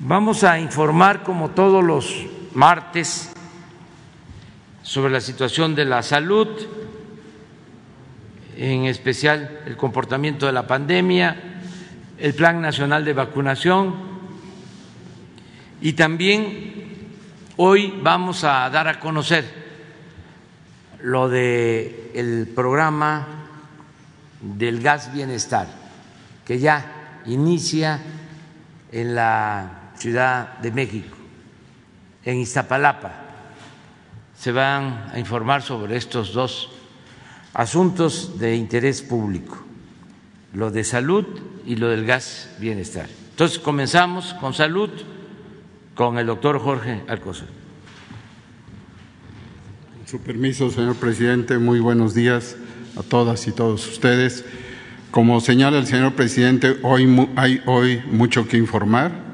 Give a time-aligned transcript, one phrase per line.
[0.00, 3.32] Vamos a informar como todos los martes
[4.80, 6.46] sobre la situación de la salud,
[8.56, 11.60] en especial el comportamiento de la pandemia,
[12.16, 13.92] el Plan Nacional de Vacunación
[15.80, 17.08] y también
[17.56, 19.44] hoy vamos a dar a conocer
[21.02, 23.26] lo de programa
[24.40, 25.66] del gas bienestar
[26.44, 28.00] que ya inicia
[28.92, 31.16] en la Ciudad de México,
[32.24, 33.28] en Iztapalapa
[34.38, 36.70] se van a informar sobre estos dos
[37.52, 39.58] asuntos de interés público,
[40.52, 41.26] lo de salud
[41.66, 43.08] y lo del gas bienestar.
[43.30, 44.90] Entonces comenzamos con salud
[45.96, 47.48] con el doctor Jorge Alcocer.
[49.96, 52.56] Con su permiso, señor presidente, muy buenos días
[52.96, 54.44] a todas y todos ustedes.
[55.10, 59.27] Como señala el señor presidente, hoy hay hoy mucho que informar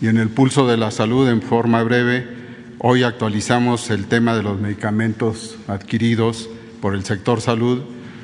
[0.00, 2.38] y en el pulso de la salud, en forma breve,
[2.80, 6.48] Hoy actualizamos el tema de los medicamentos adquiridos
[6.80, 7.80] por el sector salud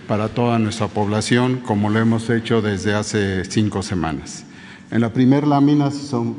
[0.06, 4.44] para toda nuestra población, como lo hemos hecho desde hace cinco semanas.
[4.92, 6.36] En la primera lámina, son,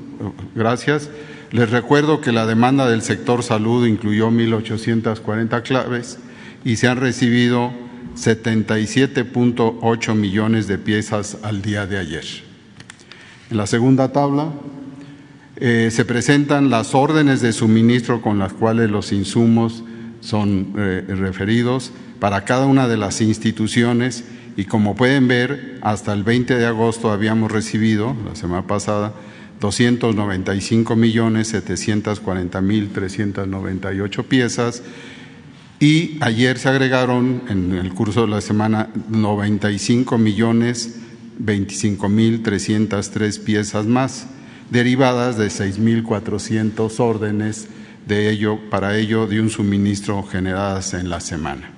[0.56, 1.09] gracias,
[1.52, 6.17] les recuerdo que la demanda del sector salud incluyó 1.840 claves
[6.63, 7.73] y se han recibido
[8.16, 12.23] 77.8 millones de piezas al día de ayer.
[13.52, 14.53] En la segunda tabla
[15.58, 19.84] eh, se presentan las órdenes de suministro con las cuales los insumos
[20.20, 24.25] son eh, referidos para cada una de las instituciones
[24.58, 29.14] y como pueden ver, hasta el 20 de agosto habíamos recibido, la semana pasada,
[29.62, 34.84] 295 millones 740 mil 398 piezas
[35.80, 41.00] y ayer se agregaron en el curso de la semana 95 millones
[41.40, 44.28] 25 mil 303 piezas más
[44.69, 47.67] derivadas de 6.400 órdenes
[48.08, 51.72] de ello, para ello de un suministro generadas en la semana,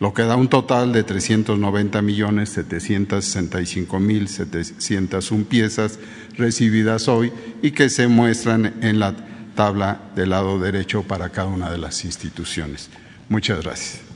[0.00, 5.98] lo que da un total de 390 millones 765 mil 701 piezas
[6.36, 7.32] recibidas hoy
[7.62, 9.14] y que se muestran en la
[9.54, 12.88] tabla del lado derecho para cada una de las instituciones.
[13.28, 14.07] Muchas gracias.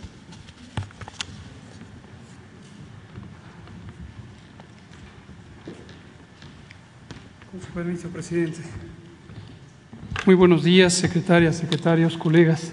[7.74, 8.58] Permiso, presidente.
[10.26, 12.70] Muy buenos días, secretarias, secretarios, colegas.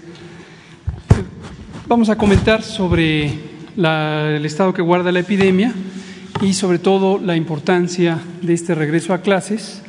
[1.88, 3.32] Vamos a comentar sobre
[3.78, 5.72] el estado que guarda la epidemia
[6.42, 9.80] y sobre todo la importancia de este regreso a clases,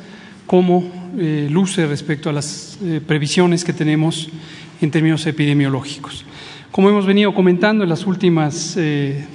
[0.46, 4.30] cómo eh, luce respecto a las eh, previsiones que tenemos
[4.80, 6.24] en términos epidemiológicos.
[6.70, 9.26] Como hemos venido comentando en las últimas eh,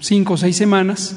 [0.00, 1.16] cinco o seis semanas,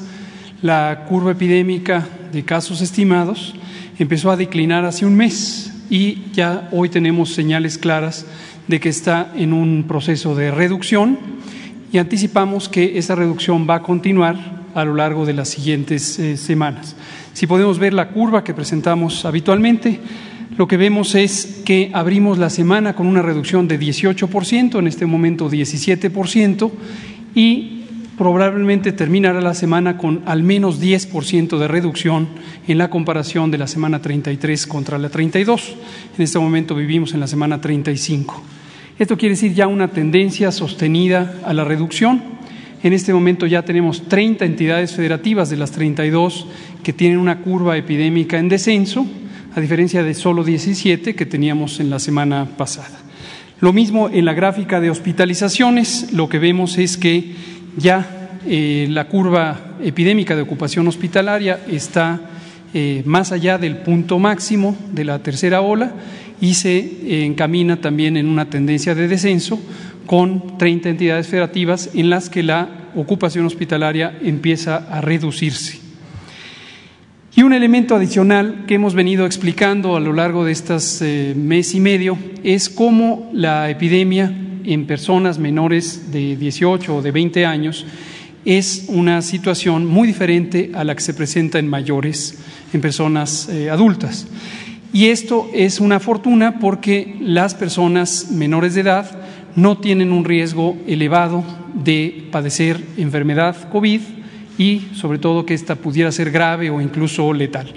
[0.62, 3.56] la curva epidémica de casos estimados
[3.98, 8.26] empezó a declinar hace un mes y ya hoy tenemos señales claras
[8.66, 11.18] de que está en un proceso de reducción
[11.92, 16.36] y anticipamos que esa reducción va a continuar a lo largo de las siguientes eh,
[16.36, 16.94] semanas.
[17.32, 19.98] Si podemos ver la curva que presentamos habitualmente,
[20.56, 25.06] lo que vemos es que abrimos la semana con una reducción de 18%, en este
[25.06, 26.70] momento 17%,
[27.34, 27.77] y
[28.18, 32.28] probablemente terminará la semana con al menos 10% de reducción
[32.66, 35.76] en la comparación de la semana 33 contra la 32.
[36.18, 38.42] En este momento vivimos en la semana 35.
[38.98, 42.20] Esto quiere decir ya una tendencia sostenida a la reducción.
[42.82, 46.48] En este momento ya tenemos 30 entidades federativas de las 32
[46.82, 49.06] que tienen una curva epidémica en descenso,
[49.54, 52.98] a diferencia de solo 17 que teníamos en la semana pasada.
[53.60, 59.08] Lo mismo en la gráfica de hospitalizaciones, lo que vemos es que ya eh, la
[59.08, 62.20] curva epidémica de ocupación hospitalaria está
[62.74, 65.92] eh, más allá del punto máximo de la tercera ola
[66.40, 69.60] y se eh, encamina también en una tendencia de descenso
[70.06, 75.80] con 30 entidades federativas en las que la ocupación hospitalaria empieza a reducirse.
[77.36, 81.80] Y un elemento adicional que hemos venido explicando a lo largo de este mes y
[81.80, 87.86] medio es cómo la epidemia en personas menores de 18 o de 20 años
[88.44, 92.38] es una situación muy diferente a la que se presenta en mayores,
[92.72, 94.26] en personas eh, adultas.
[94.92, 99.10] Y esto es una fortuna porque las personas menores de edad
[99.56, 101.44] no tienen un riesgo elevado
[101.74, 104.00] de padecer enfermedad COVID
[104.56, 107.72] y sobre todo que esta pudiera ser grave o incluso letal.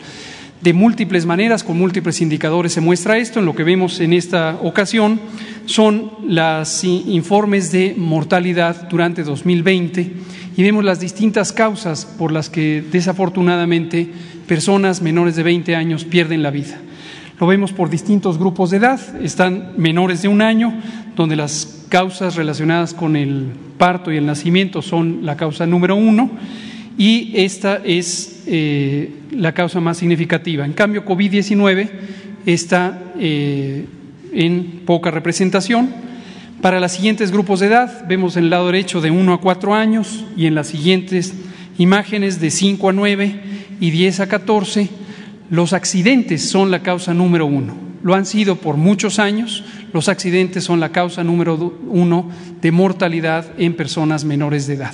[0.62, 3.40] De múltiples maneras, con múltiples indicadores se muestra esto.
[3.40, 5.20] En lo que vemos en esta ocasión
[5.66, 10.14] son los informes de mortalidad durante 2020
[10.56, 14.08] y vemos las distintas causas por las que desafortunadamente
[14.48, 16.78] personas menores de 20 años pierden la vida.
[17.40, 19.00] Lo vemos por distintos grupos de edad.
[19.24, 20.80] Están menores de un año,
[21.16, 23.48] donde las causas relacionadas con el
[23.80, 26.30] parto y el nacimiento son la causa número uno
[26.98, 30.66] y esta es eh, la causa más significativa.
[30.66, 31.90] En cambio, COVID-19
[32.46, 33.86] está eh,
[34.34, 35.90] en poca representación.
[36.62, 39.74] Para los siguientes grupos de edad, vemos en el lado derecho de 1 a 4
[39.74, 41.34] años y en las siguientes
[41.78, 43.42] imágenes de 5 a 9
[43.80, 44.90] y 10 a 14,
[45.50, 47.76] los accidentes son la causa número uno.
[48.04, 49.64] Lo han sido por muchos años.
[49.94, 52.30] Los accidentes son la causa número uno
[52.62, 54.94] de mortalidad en personas menores de edad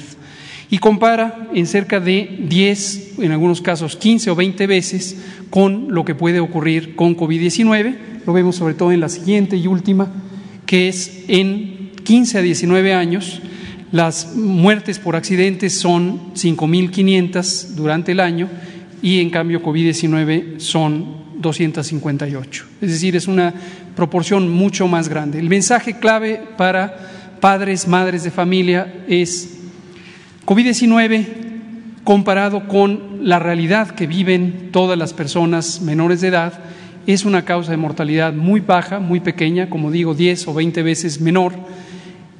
[0.69, 5.17] y compara en cerca de 10, en algunos casos 15 o 20 veces
[5.49, 7.95] con lo que puede ocurrir con COVID-19.
[8.25, 10.11] Lo vemos sobre todo en la siguiente y última,
[10.65, 13.41] que es en 15 a 19 años.
[13.91, 18.49] Las muertes por accidentes son 5.500 durante el año
[19.01, 22.65] y en cambio COVID-19 son 258.
[22.81, 23.53] Es decir, es una
[23.95, 25.39] proporción mucho más grande.
[25.39, 29.56] El mensaje clave para padres, madres de familia es
[30.47, 31.25] COVID-19
[32.05, 36.53] comparado con la realidad que viven todas las personas menores de edad
[37.05, 41.19] es una causa de mortalidad muy baja, muy pequeña, como digo, 10 o 20 veces
[41.19, 41.51] menor,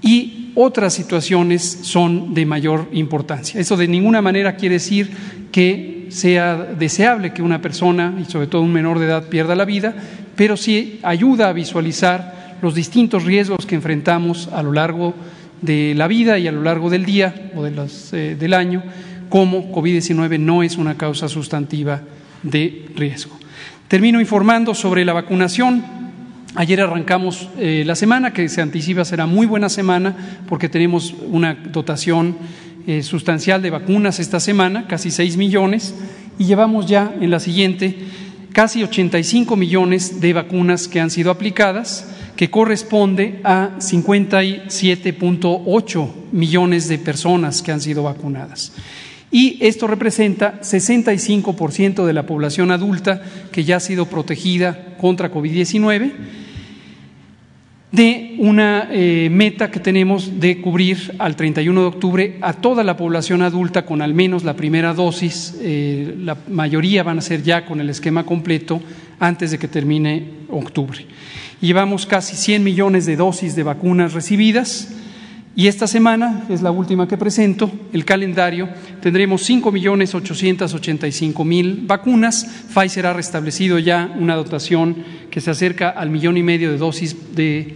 [0.02, 3.60] y otras situaciones son de mayor importancia.
[3.60, 5.12] Eso de ninguna manera quiere decir
[5.52, 9.66] que sea deseable que una persona, y sobre todo un menor de edad, pierda la
[9.66, 9.94] vida,
[10.38, 15.94] pero sí ayuda a visualizar los distintos riesgos que enfrentamos a lo largo de de
[15.96, 17.74] la vida y a lo largo del día o de
[18.14, 18.84] eh, del año,
[19.30, 22.02] como COVID-19 no es una causa sustantiva
[22.44, 23.38] de riesgo.
[23.88, 25.84] Termino informando sobre la vacunación.
[26.56, 30.16] Ayer arrancamos eh, la semana, que se anticipa será muy buena semana,
[30.48, 32.38] porque tenemos una dotación
[32.88, 35.94] eh, sustancial de vacunas esta semana, casi 6 millones,
[36.40, 37.98] y llevamos ya en la siguiente
[38.54, 47.00] casi 85 millones de vacunas que han sido aplicadas que corresponde a 57.8 millones de
[47.00, 48.74] personas que han sido vacunadas.
[49.32, 53.22] Y esto representa 65% de la población adulta
[53.52, 56.12] que ya ha sido protegida contra COVID-19
[57.92, 62.98] de una eh, meta que tenemos de cubrir al 31 de octubre a toda la
[62.98, 65.58] población adulta con al menos la primera dosis.
[65.62, 68.82] Eh, la mayoría van a ser ya con el esquema completo
[69.20, 71.06] antes de que termine octubre.
[71.62, 74.90] Llevamos casi 100 millones de dosis de vacunas recibidas
[75.58, 78.70] y esta semana, es la última que presento, el calendario,
[79.02, 82.46] tendremos 5 millones 885 mil vacunas.
[82.72, 84.98] Pfizer ha restablecido ya una dotación
[85.32, 87.76] que se acerca al millón y medio de dosis de,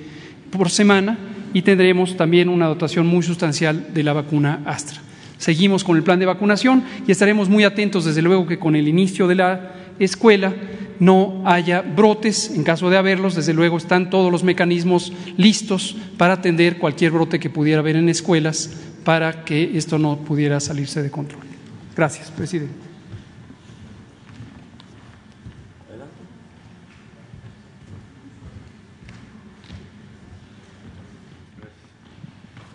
[0.51, 1.17] por semana
[1.55, 5.01] y tendremos también una dotación muy sustancial de la vacuna Astra.
[5.39, 8.87] Seguimos con el plan de vacunación y estaremos muy atentos, desde luego, que con el
[8.87, 10.53] inicio de la escuela
[11.01, 12.51] no haya brotes.
[12.55, 17.39] En caso de haberlos, desde luego están todos los mecanismos listos para atender cualquier brote
[17.39, 18.71] que pudiera haber en escuelas
[19.03, 21.41] para que esto no pudiera salirse de control.
[21.97, 22.91] Gracias, presidente.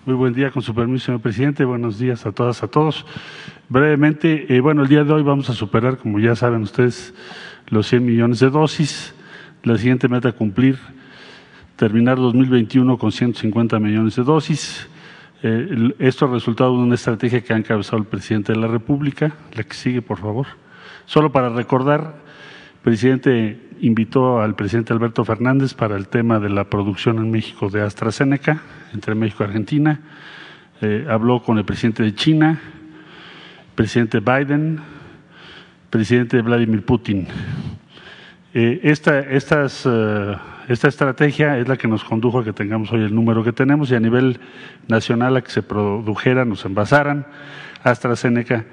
[0.05, 1.65] Muy buen día, con su permiso, señor presidente.
[1.65, 3.07] Buenos días a todas, a todos.
[3.69, 7.13] Brevemente, eh, bueno, el día de hoy vamos a superar, como ya saben ustedes,
[7.69, 9.15] los 100 millones de dosis.
[9.63, 10.79] La siguiente meta cumplir,
[11.77, 14.89] terminar 2021 con 150 millones de dosis.
[15.43, 19.33] Eh, esto es resultado de una estrategia que ha encabezado el presidente de la República.
[19.55, 20.47] La que sigue, por favor.
[21.07, 22.15] Solo para recordar,
[22.75, 27.69] el presidente invitó al presidente Alberto Fernández para el tema de la producción en México
[27.69, 28.63] de AstraZeneca,
[28.95, 30.01] entre México y Argentina.
[30.81, 32.61] Eh, habló con el presidente de China,
[33.75, 34.81] presidente Biden,
[35.97, 37.27] presidente Vladimir Putin.
[38.53, 40.37] Eh, esta, estas, eh,
[40.69, 43.91] esta estrategia es la que nos condujo a que tengamos hoy el número que tenemos
[43.91, 44.39] y a nivel
[44.89, 47.27] nacional a que se produjeran o se envasaran
[47.83, 48.67] AstraZeneca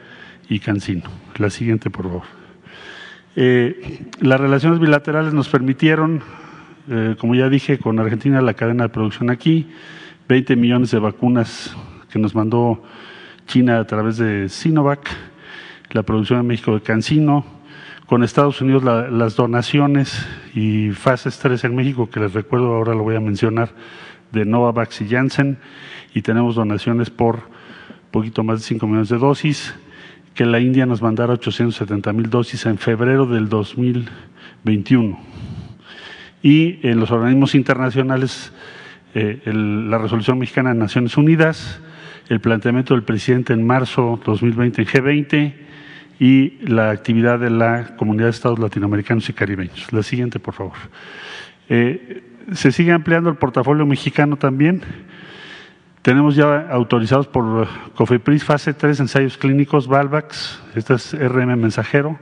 [0.49, 1.03] y Cancino.
[1.37, 2.23] La siguiente, por favor.
[3.37, 6.21] Eh, las relaciones bilaterales nos permitieron,
[7.19, 9.71] como ya dije, con Argentina la cadena de producción aquí,
[10.27, 11.73] 20 millones de vacunas
[12.11, 12.83] que nos mandó
[13.47, 15.32] China a través de Sinovac
[15.93, 17.45] la producción en México de Cancino,
[18.07, 23.03] con Estados Unidos las donaciones y fases 3 en México, que les recuerdo ahora lo
[23.03, 23.69] voy a mencionar,
[24.31, 25.59] de Novavax y Janssen,
[26.13, 27.41] y tenemos donaciones por
[28.11, 29.75] poquito más de 5 millones de dosis,
[30.33, 35.19] que la India nos mandara 870 mil dosis en febrero del 2021.
[36.41, 38.51] Y en los organismos internacionales,
[39.13, 41.79] eh, la resolución mexicana de Naciones Unidas,
[42.29, 45.53] el planteamiento del presidente en marzo 2020 en G20,
[46.19, 49.91] y la actividad de la Comunidad de Estados Latinoamericanos y Caribeños.
[49.91, 50.73] La siguiente, por favor.
[51.69, 54.81] Eh, se sigue ampliando el portafolio mexicano también.
[56.01, 62.19] Tenemos ya autorizados por COFEPRIS fase 3 ensayos clínicos Valvax, esta es RM mensajero,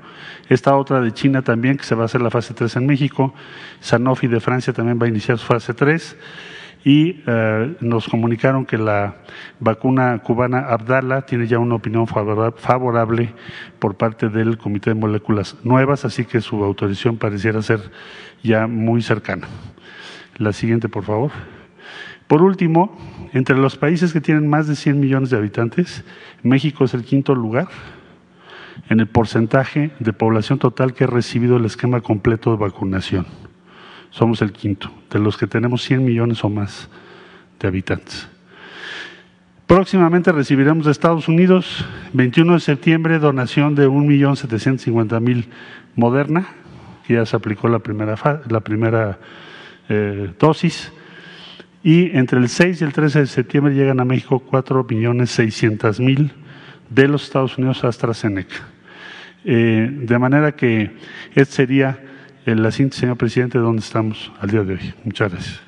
[0.49, 3.33] esta otra de China también, que se va a hacer la fase 3 en México,
[3.79, 6.15] Sanofi de Francia también va a iniciar su fase 3
[6.83, 9.15] y eh, nos comunicaron que la
[9.59, 13.33] vacuna cubana Abdala tiene ya una opinión favorable
[13.79, 17.91] por parte del Comité de Moléculas Nuevas, así que su autorización pareciera ser
[18.43, 19.47] ya muy cercana.
[20.37, 21.31] La siguiente, por favor.
[22.27, 22.97] Por último,
[23.33, 26.03] entre los países que tienen más de 100 millones de habitantes,
[26.43, 27.67] México es el quinto lugar
[28.89, 33.25] en el porcentaje de población total que ha recibido el esquema completo de vacunación.
[34.11, 36.89] Somos el quinto, de los que tenemos 100 millones o más
[37.59, 38.27] de habitantes.
[39.65, 45.45] Próximamente recibiremos de Estados Unidos, 21 de septiembre, donación de 1.750.000
[45.95, 46.47] Moderna,
[47.07, 48.15] que ya se aplicó la primera,
[48.49, 49.17] la primera
[49.87, 50.91] eh, dosis.
[51.83, 56.31] Y entre el 6 y el 13 de septiembre llegan a México 4.600.000
[56.89, 58.67] de los Estados Unidos AstraZeneca.
[59.45, 60.91] Eh, de manera que
[61.33, 62.10] este sería
[62.45, 64.93] la síntesis, señor presidente, de dónde estamos al día de hoy.
[65.03, 65.61] Muchas gracias.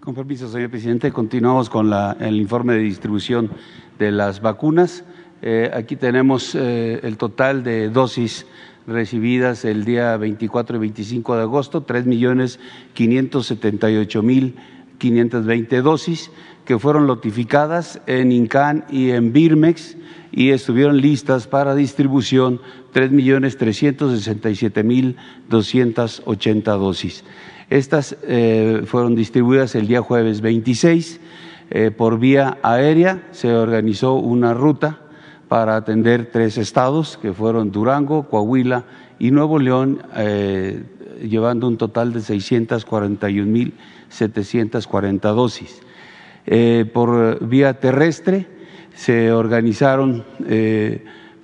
[0.00, 3.50] Con permiso, señor presidente, continuamos con el informe de distribución
[3.98, 5.04] de las vacunas.
[5.42, 8.46] Eh, aquí tenemos eh, el total de dosis
[8.86, 12.04] recibidas el día 24 y 25 de agosto, tres
[15.02, 16.30] millones ocho mil veinte dosis
[16.64, 19.96] que fueron notificadas en INCAN y en Birmex
[20.30, 22.60] y estuvieron listas para distribución
[22.92, 23.56] tres millones
[24.54, 25.16] siete mil
[26.24, 27.24] ochenta dosis.
[27.70, 31.20] Estas eh, fueron distribuidas el día jueves 26
[31.70, 33.28] eh, por vía aérea.
[33.30, 35.00] Se organizó una ruta
[35.48, 38.84] para atender tres estados, que fueron Durango, Coahuila
[39.18, 40.84] y Nuevo León, eh,
[41.22, 42.20] llevando un total de
[44.12, 45.82] 641.740 dosis.
[46.92, 48.46] por vía terrestre
[48.94, 50.24] se organizaron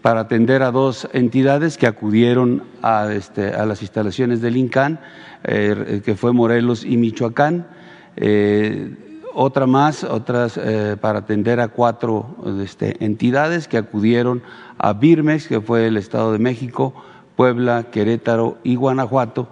[0.03, 5.01] para atender a dos entidades que acudieron a, este, las instalaciones del INCAN
[5.45, 7.67] eh, que fue Morelos y Michoacán.
[8.17, 8.97] Eh,
[9.35, 14.43] otra más, otras eh, para atender a cuatro este, entidades que acudieron
[14.79, 16.93] a Birmex, que fue el Estado de México,
[17.37, 19.49] Puebla, Querétaro y Guanajuato.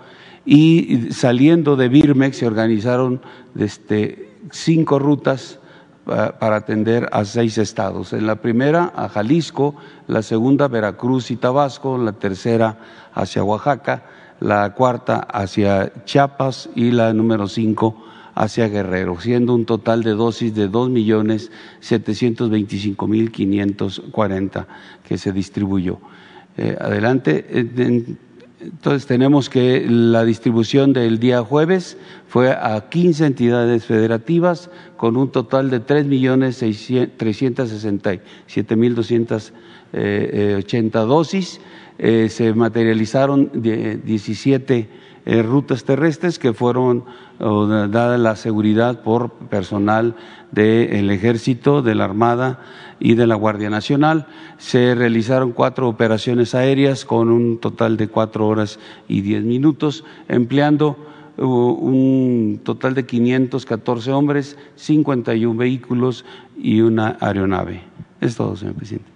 [0.47, 3.21] Y saliendo de Birmex se organizaron
[3.59, 5.59] este, cinco rutas
[6.05, 8.13] para atender a seis estados.
[8.13, 9.75] En la primera a Jalisco,
[10.07, 12.79] la segunda Veracruz y Tabasco, la tercera
[13.13, 14.05] hacia Oaxaca,
[14.39, 18.05] la cuarta hacia Chiapas y la número cinco
[18.37, 21.51] hacia Guerrero, siendo un total de dosis de dos millones
[21.81, 24.69] setecientos veinticinco mil quinientos cuarenta
[25.03, 25.99] que se distribuyó.
[26.57, 27.45] Eh, adelante.
[28.61, 35.31] Entonces tenemos que la distribución del día jueves fue a 15 entidades federativas con un
[35.31, 36.65] total de tres millones
[37.19, 39.53] trescientos sesenta y siete mil doscientos
[39.93, 41.61] eh, eh, dosis.
[41.99, 44.89] Eh, se materializaron 17
[45.27, 47.05] eh, rutas terrestres que fueron
[47.39, 50.15] dada la seguridad por personal
[50.53, 52.61] del Ejército, de la Armada
[52.99, 54.27] y de la Guardia Nacional.
[54.57, 60.97] Se realizaron cuatro operaciones aéreas con un total de cuatro horas y diez minutos, empleando
[61.37, 66.25] un total de 514 hombres, 51 vehículos
[66.57, 67.83] y una aeronave.
[68.21, 69.16] Es todo, señor presidente.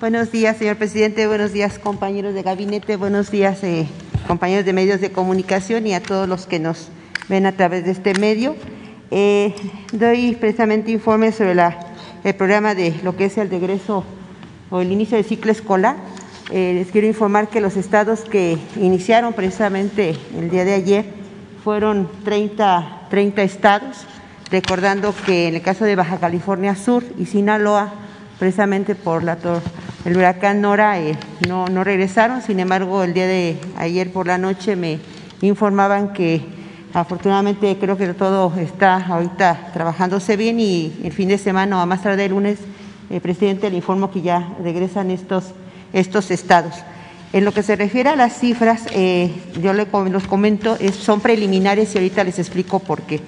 [0.00, 1.26] Buenos días, señor presidente.
[1.26, 2.96] Buenos días, compañeros de gabinete.
[2.96, 3.86] Buenos días, eh,
[4.26, 6.88] compañeros de medios de comunicación y a todos los que nos
[7.28, 8.56] ven a través de este medio.
[9.10, 9.54] Eh,
[9.92, 11.52] doy precisamente informes sobre
[12.24, 14.02] el programa de lo que es el regreso
[14.70, 15.96] o el inicio del ciclo escolar.
[16.50, 21.04] Eh, les quiero informar que los estados que iniciaron precisamente el día de ayer
[21.62, 24.06] fueron 30, 30 estados,
[24.50, 27.92] recordando que en el caso de Baja California Sur y Sinaloa,
[28.38, 29.36] precisamente por la
[30.04, 31.16] el huracán Nora eh,
[31.46, 34.98] no, no regresaron, sin embargo el día de ayer por la noche me
[35.42, 36.42] informaban que
[36.94, 41.86] afortunadamente creo que todo está ahorita trabajándose bien y el fin de semana o a
[41.86, 42.58] más tarde el lunes,
[43.10, 45.52] el presidente le informó que ya regresan estos,
[45.92, 46.74] estos estados.
[47.32, 49.30] En lo que se refiere a las cifras, eh,
[49.60, 49.86] yo les
[50.26, 53.20] comento, son preliminares y ahorita les explico por qué.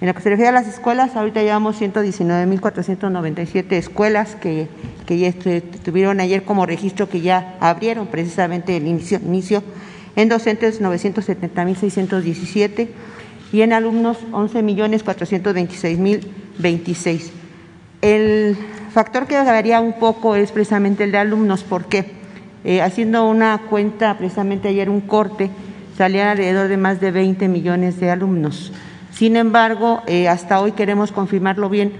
[0.00, 4.68] En lo que se refiere a las escuelas, ahorita llevamos 119.497 escuelas que,
[5.06, 5.32] que ya
[5.84, 9.62] tuvieron ayer como registro que ya abrieron precisamente el inicio, inicio
[10.16, 12.88] en docentes 970.617
[13.52, 17.30] y en alumnos 11.426.026.
[18.02, 18.58] El
[18.92, 22.10] factor que varía un poco es precisamente el de alumnos, porque
[22.64, 25.48] eh, haciendo una cuenta, precisamente ayer un corte,
[25.96, 28.70] salían alrededor de más de 20 millones de alumnos.
[29.16, 31.92] Sin embargo, eh, hasta hoy queremos confirmarlo bien,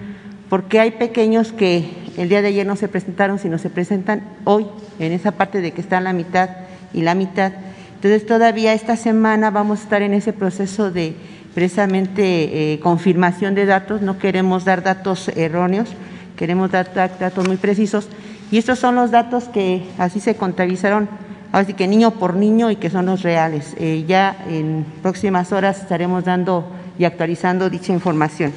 [0.50, 4.66] porque hay pequeños que el día de ayer no se presentaron, sino se presentan hoy,
[4.98, 6.50] en esa parte de que están la mitad
[6.92, 7.52] y la mitad.
[7.94, 11.14] Entonces, todavía esta semana vamos a estar en ese proceso de
[11.54, 15.90] precisamente eh, confirmación de datos, no queremos dar datos erróneos,
[16.36, 18.08] queremos dar datos muy precisos.
[18.50, 21.08] Y estos son los datos que así se contabilizaron,
[21.52, 23.76] así que niño por niño y que son los reales.
[23.78, 26.68] Eh, ya en próximas horas estaremos dando
[26.98, 28.52] y actualizando dicha información.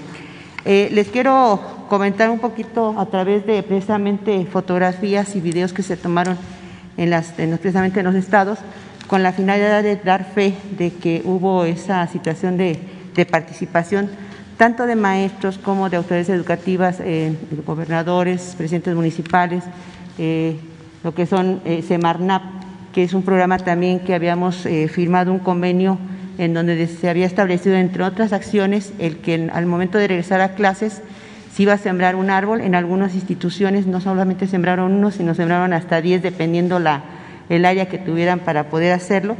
[0.65, 5.95] Eh, les quiero comentar un poquito a través de precisamente fotografías y videos que se
[5.97, 6.37] tomaron
[6.97, 8.59] en las, precisamente en los estados
[9.07, 12.79] con la finalidad de dar fe de que hubo esa situación de,
[13.31, 14.09] participación
[14.57, 19.63] tanto de maestros como de autoridades educativas, eh, gobernadores, presidentes municipales,
[20.17, 20.59] eh,
[21.03, 22.41] lo que son eh, Semarnap,
[22.91, 25.97] que es un programa también que habíamos eh, firmado un convenio
[26.37, 30.55] en donde se había establecido, entre otras acciones, el que al momento de regresar a
[30.55, 31.01] clases
[31.53, 32.61] se iba a sembrar un árbol.
[32.61, 37.03] En algunas instituciones no solamente sembraron uno, sino sembraron hasta diez, dependiendo la,
[37.49, 39.35] el área que tuvieran para poder hacerlo.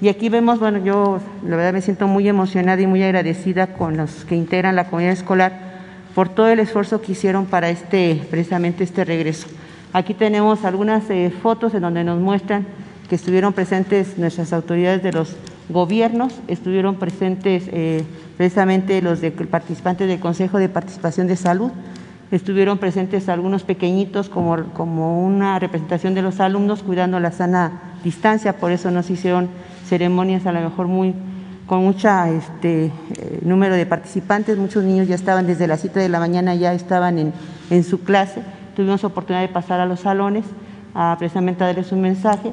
[0.00, 3.96] Y aquí vemos, bueno, yo la verdad me siento muy emocionada y muy agradecida con
[3.96, 5.70] los que integran la comunidad escolar
[6.14, 9.46] por todo el esfuerzo que hicieron para este, precisamente este regreso.
[9.92, 12.66] Aquí tenemos algunas eh, fotos en donde nos muestran
[13.08, 15.36] que estuvieron presentes nuestras autoridades de los
[15.72, 18.04] gobiernos, estuvieron presentes eh,
[18.36, 21.70] precisamente los de, participantes del Consejo de Participación de Salud,
[22.30, 28.56] estuvieron presentes algunos pequeñitos como, como una representación de los alumnos cuidando la sana distancia,
[28.56, 29.48] por eso nos hicieron
[29.86, 31.14] ceremonias a lo mejor muy
[31.66, 36.08] con mucha este eh, número de participantes, muchos niños ya estaban desde las 7 de
[36.08, 37.32] la mañana ya estaban en,
[37.70, 38.42] en su clase,
[38.74, 40.44] tuvimos oportunidad de pasar a los salones
[40.94, 42.52] a precisamente darles un mensaje,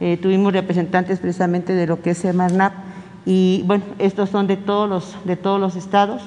[0.00, 2.72] eh, tuvimos representantes precisamente de lo que es Semarnap
[3.26, 6.22] y bueno, estos son de todos los, de todos los estados.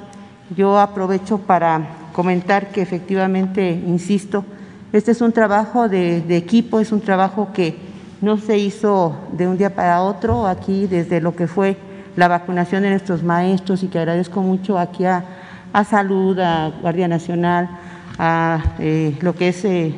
[0.56, 1.82] Yo aprovecho para
[2.14, 4.44] comentar que efectivamente, insisto,
[4.94, 7.78] este es un trabajo de, equipo, es un trabajo que
[8.20, 11.78] no se hizo de un día para otro, aquí desde lo que fue
[12.18, 15.24] la vacunación de nuestros maestros y que agradezco mucho aquí a,
[15.90, 17.70] Salud, a Guardia Nacional,
[18.20, 19.96] a eh, lo que es eh,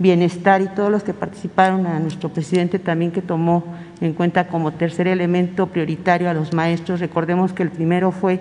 [0.00, 3.62] Bienestar y todos los que participaron, a nuestro presidente también que tomó
[4.00, 6.98] en cuenta como tercer elemento prioritario a los maestros.
[6.98, 8.40] Recordemos que el primero fue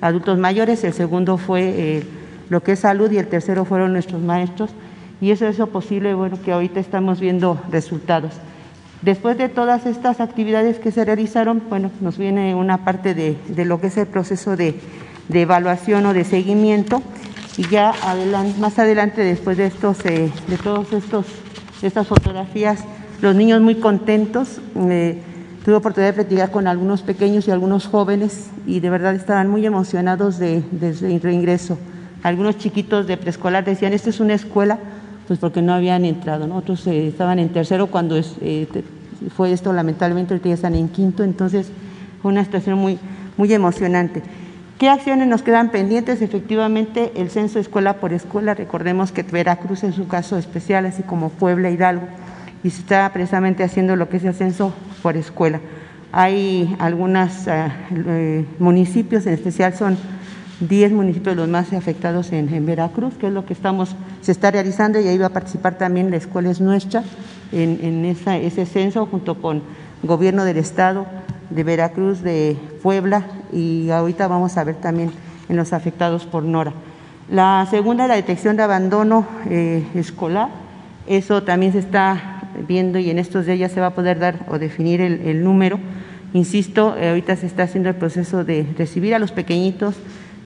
[0.00, 1.62] adultos mayores, el segundo fue...
[1.62, 2.02] Eh,
[2.50, 4.70] lo que es salud y el tercero fueron nuestros maestros
[5.20, 8.34] y eso es lo posible, bueno, que ahorita estamos viendo resultados.
[9.02, 13.80] Después de todas estas actividades que se realizaron, bueno, nos viene una parte de, lo
[13.80, 14.78] que es el proceso de,
[15.32, 17.02] evaluación o de seguimiento
[17.56, 17.92] y ya
[18.58, 21.26] más adelante, después de estos, eh, de todos estos,
[21.82, 22.84] estas fotografías,
[23.20, 24.60] los niños muy contentos.
[24.76, 25.20] Eh,
[25.64, 29.64] tuve oportunidad de platicar con algunos pequeños y algunos jóvenes y de verdad estaban muy
[29.64, 31.78] emocionados de, de su reingreso.
[32.22, 34.78] Algunos chiquitos de preescolar decían, esta es una escuela,
[35.26, 38.66] pues porque no habían entrado, Otros eh, estaban en tercero cuando eh,
[39.34, 41.68] fue esto, lamentablemente, ahorita ya están en quinto, entonces
[42.20, 42.98] fue una situación muy,
[43.36, 44.22] muy emocionante.
[44.78, 46.20] ¿Qué acciones nos quedan pendientes?
[46.20, 51.28] Efectivamente, el censo escuela por escuela, recordemos que Veracruz es un caso especial, así como
[51.30, 52.08] Puebla, Hidalgo,
[52.64, 55.60] y se está precisamente haciendo lo que es el censo por escuela.
[56.10, 59.96] Hay algunos eh, municipios, en especial son
[60.58, 65.00] 10 municipios los más afectados en, Veracruz, que es lo que estamos, se está realizando
[65.00, 67.04] y ahí va a participar también la escuela es nuestra
[67.52, 69.62] en, ese censo junto con
[70.02, 71.06] gobierno del estado
[71.50, 75.10] de Veracruz, de Puebla y ahorita vamos a ver también
[75.48, 76.72] en los afectados por Nora.
[77.30, 80.48] La segunda, la detección de abandono eh, escolar,
[81.06, 84.46] eso también se está viendo y en estos días ya se va a poder dar
[84.48, 85.78] o definir el, número.
[86.32, 89.96] Insisto, eh, ahorita se está haciendo el proceso de recibir a los pequeñitos,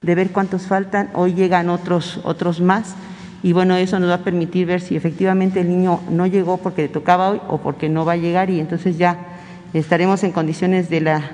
[0.01, 2.95] de ver cuántos faltan, hoy llegan otros, otros más
[3.41, 6.83] y bueno, eso nos va a permitir ver si efectivamente el niño no llegó porque
[6.83, 9.17] le tocaba hoy o porque no va a llegar y entonces ya
[9.73, 11.31] estaremos en condiciones de la,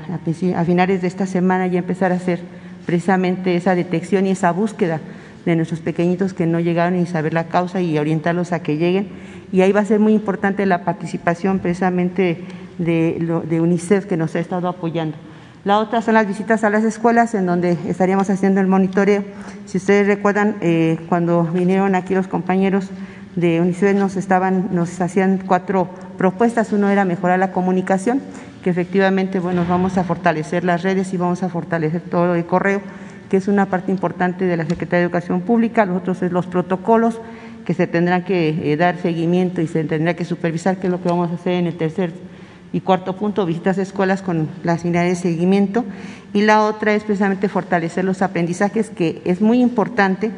[0.55, 2.41] a finales de esta semana ya empezar a hacer
[2.85, 4.99] precisamente esa detección y esa búsqueda
[5.45, 9.09] de nuestros pequeñitos que no llegaron y saber la causa y orientarlos a que lleguen.
[9.51, 12.43] Y ahí va a ser muy importante la participación precisamente
[12.77, 15.17] de, UNICEF que nos ha estado apoyando.
[15.63, 19.23] La otra son las visitas a las escuelas, en donde estaríamos haciendo el monitoreo.
[19.65, 22.89] Si ustedes recuerdan, eh, cuando vinieron aquí los compañeros
[23.35, 26.73] de UNICEF nos, estaban, nos hacían cuatro propuestas.
[26.73, 28.21] Uno era mejorar la comunicación,
[28.63, 32.81] que efectivamente bueno, vamos a fortalecer las redes y vamos a fortalecer todo el correo,
[33.29, 35.85] que es una parte importante de la Secretaría de Educación Pública.
[35.85, 37.19] Los otros es los protocolos
[37.65, 41.01] que se tendrán que eh, dar seguimiento y se tendrá que supervisar, que es lo
[41.01, 42.13] que vamos a hacer en el tercer
[42.71, 45.85] y cuarto punto, visitas a escuelas con las unidades de seguimiento.
[46.33, 50.31] Y la otra es precisamente fortalecer los aprendizajes, que es muy importante,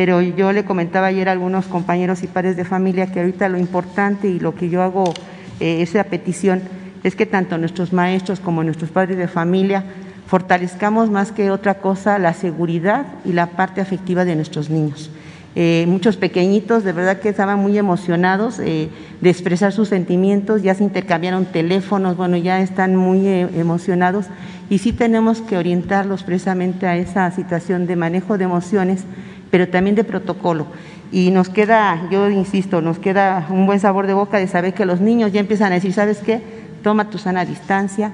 [0.00, 3.58] pero yo le comentaba ayer a algunos compañeros y padres de familia que ahorita lo
[3.58, 5.12] importante y lo que yo hago,
[5.60, 6.62] eh, esa petición,
[7.04, 9.84] es que tanto nuestros maestros como nuestros padres de familia
[10.26, 15.10] fortalezcamos más que otra cosa la seguridad y la parte afectiva de nuestros niños.
[15.56, 18.88] Eh, muchos pequeñitos de verdad que estaban muy emocionados eh,
[19.20, 24.26] de expresar sus sentimientos, ya se intercambiaron teléfonos, bueno, ya están muy eh, emocionados
[24.70, 29.02] y sí tenemos que orientarlos precisamente a esa situación de manejo de emociones,
[29.50, 30.66] pero también de protocolo.
[31.12, 34.84] Y nos queda, yo insisto, nos queda un buen sabor de boca de saber que
[34.84, 36.40] los niños ya empiezan a decir, ¿sabes qué?
[36.82, 38.12] Toma tu sana distancia,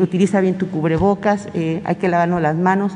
[0.00, 2.92] utiliza bien tu cubrebocas, hay que lavarnos las manos.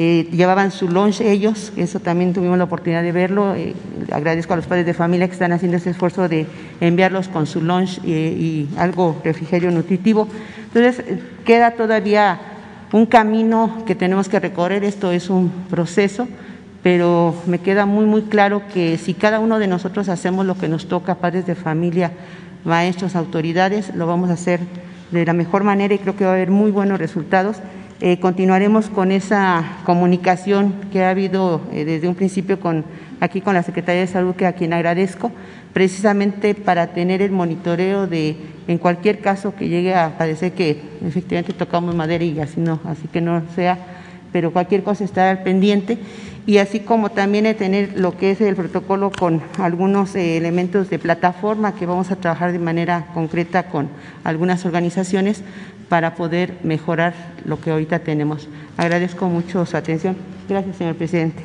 [0.00, 3.56] Eh, llevaban su lunch ellos, eso también tuvimos la oportunidad de verlo.
[3.56, 3.74] Eh,
[4.12, 6.46] agradezco a los padres de familia que están haciendo ese esfuerzo de
[6.80, 10.28] enviarlos con su lunch y algo refrigerio nutritivo.
[10.72, 11.02] Entonces,
[11.44, 12.38] queda todavía
[12.92, 16.28] un camino que tenemos que recorrer, esto es un proceso,
[16.90, 20.68] pero me queda muy, muy claro que si cada uno de nosotros hacemos lo que
[20.68, 22.12] nos toca, padres de familia,
[22.64, 24.60] maestros, autoridades, lo vamos a hacer
[25.10, 27.58] de la mejor manera y creo que va a haber muy buenos resultados.
[28.00, 32.86] Eh, continuaremos con esa comunicación que ha habido eh, desde un principio con,
[33.20, 35.30] aquí con la Secretaría de Salud, que a quien agradezco,
[35.74, 38.34] precisamente para tener el monitoreo de,
[38.66, 43.08] en cualquier caso que llegue a parecer que efectivamente tocamos madera y así no, así
[43.08, 43.97] que no sea,
[44.32, 45.98] pero cualquier cosa al pendiente
[46.48, 50.98] y así como también tener lo que es el protocolo con algunos eh, elementos de
[50.98, 53.90] plataforma que vamos a trabajar de manera concreta con
[54.24, 55.42] algunas organizaciones
[55.90, 57.12] para poder mejorar
[57.44, 58.48] lo que ahorita tenemos.
[58.78, 60.16] Agradezco mucho su atención.
[60.48, 61.42] Gracias, señor presidente.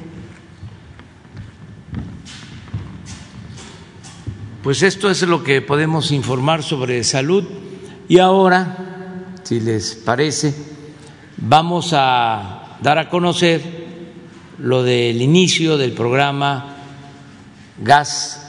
[4.64, 7.44] Pues esto es lo que podemos informar sobre salud
[8.08, 8.78] y ahora,
[9.44, 10.56] si les parece,
[11.36, 13.62] vamos a dar a conocer
[14.60, 16.76] lo del inicio del programa
[17.82, 18.42] Gas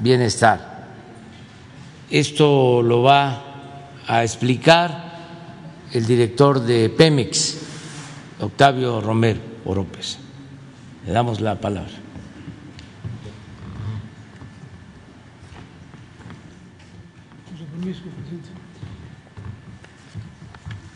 [0.00, 0.86] Bienestar.
[2.08, 3.42] Esto lo va
[4.06, 5.10] a explicar
[5.92, 7.58] el director de Pemex,
[8.40, 10.18] Octavio Romero Oropes.
[11.04, 11.90] Le damos la palabra.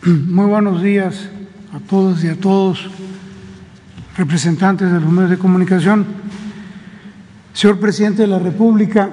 [0.04, 1.30] Muy buenos días
[1.76, 2.88] a todos y a todos,
[4.16, 6.06] representantes de los medios de comunicación.
[7.52, 9.10] Señor presidente de la República,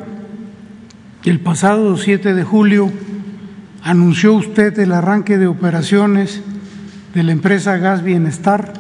[1.26, 2.90] el pasado 7 de julio
[3.82, 6.42] anunció usted el arranque de operaciones
[7.14, 8.72] de la empresa Gas Bienestar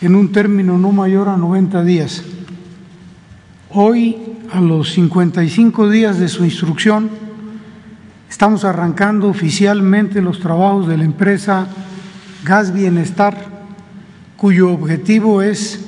[0.00, 2.22] en un término no mayor a 90 días.
[3.70, 4.16] Hoy,
[4.52, 7.10] a los 55 días de su instrucción,
[8.30, 11.66] estamos arrancando oficialmente los trabajos de la empresa
[12.44, 13.36] Gas Bienestar,
[14.36, 15.80] cuyo objetivo es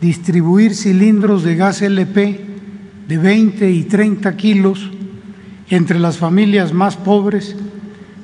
[0.00, 2.46] distribuir cilindros de gas LP
[3.06, 4.90] de 20 y 30 kilos
[5.68, 7.56] entre las familias más pobres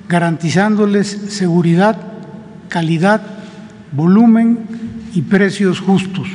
[0.08, 1.98] garantizándoles seguridad,
[2.68, 3.22] calidad,
[3.92, 4.60] volumen
[5.14, 6.28] y precios justos.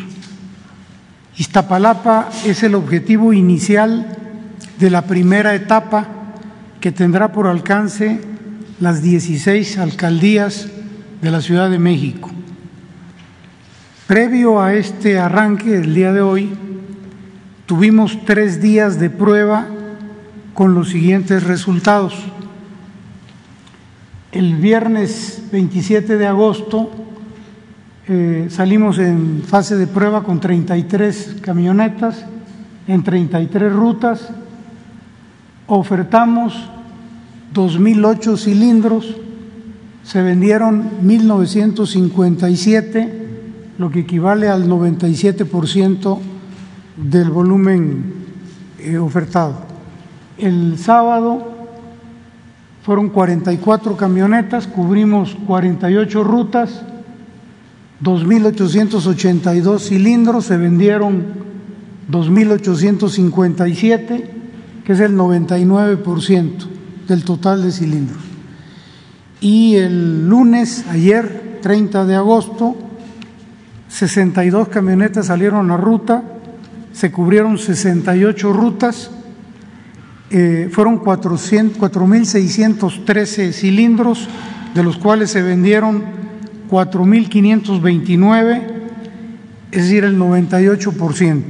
[1.38, 4.18] Iztapalapa es el objetivo inicial
[4.80, 6.08] de la primera etapa
[6.80, 8.22] que tendrá por alcance
[8.80, 10.70] las 16 alcaldías
[11.21, 12.29] de la Ciudad de México.
[14.08, 16.51] Previo a este arranque, el día de hoy,
[17.65, 19.67] tuvimos tres días de prueba
[20.53, 22.15] con los siguientes resultados.
[24.32, 26.91] El viernes 27 de agosto
[28.08, 32.25] eh, salimos en fase de prueba con 33 camionetas
[32.89, 34.29] en 33 rutas,
[35.67, 36.69] ofertamos
[37.53, 39.15] 2.008 cilindros,
[40.10, 43.10] se vendieron 1.957,
[43.78, 46.17] lo que equivale al 97%
[46.98, 48.15] del volumen
[48.80, 49.54] eh, ofertado.
[50.39, 51.48] El sábado
[52.82, 56.82] fueron 44 camionetas, cubrimos 48 rutas,
[58.02, 61.24] 2.882 cilindros, se vendieron
[62.10, 64.24] 2.857,
[64.84, 66.65] que es el 99%
[67.08, 68.29] del total de cilindros.
[69.41, 72.75] Y el lunes, ayer, 30 de agosto,
[73.88, 76.23] 62 camionetas salieron a ruta,
[76.91, 79.12] se cubrieron 68 rutas,
[80.32, 84.28] eh, fueron 4.613 cilindros,
[84.75, 86.04] de los cuales se vendieron
[86.69, 88.62] 4.529,
[89.71, 91.43] es decir, el 98%.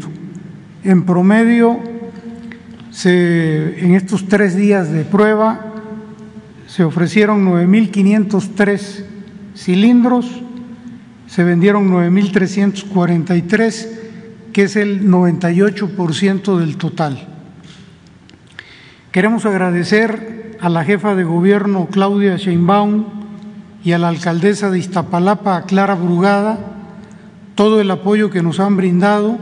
[0.83, 1.79] En promedio,
[2.91, 5.68] se, en estos tres días de prueba,
[6.69, 9.03] se ofrecieron 9.503
[9.55, 10.27] cilindros,
[11.25, 13.89] se vendieron 9.343,
[14.53, 17.27] que es el 98% del total.
[19.11, 23.05] Queremos agradecer a la jefa de gobierno Claudia Sheinbaum
[23.83, 26.59] y a la alcaldesa de Iztapalapa, Clara Brugada,
[27.55, 29.39] todo el apoyo que nos han brindado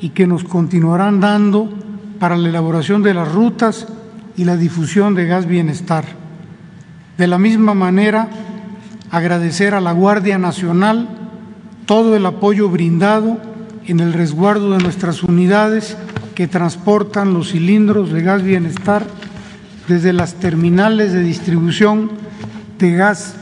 [0.00, 1.72] y que nos continuarán dando
[2.18, 3.86] para la elaboración de las rutas
[4.36, 6.23] y la difusión de gas bienestar.
[7.18, 8.28] De la misma manera,
[9.10, 11.08] agradecer a la Guardia Nacional
[11.86, 13.38] todo el apoyo brindado
[13.86, 15.96] en el resguardo de nuestras unidades
[16.34, 19.06] que transportan los cilindros de gas bienestar
[19.86, 22.10] desde las terminales de distribución
[22.78, 23.36] de gas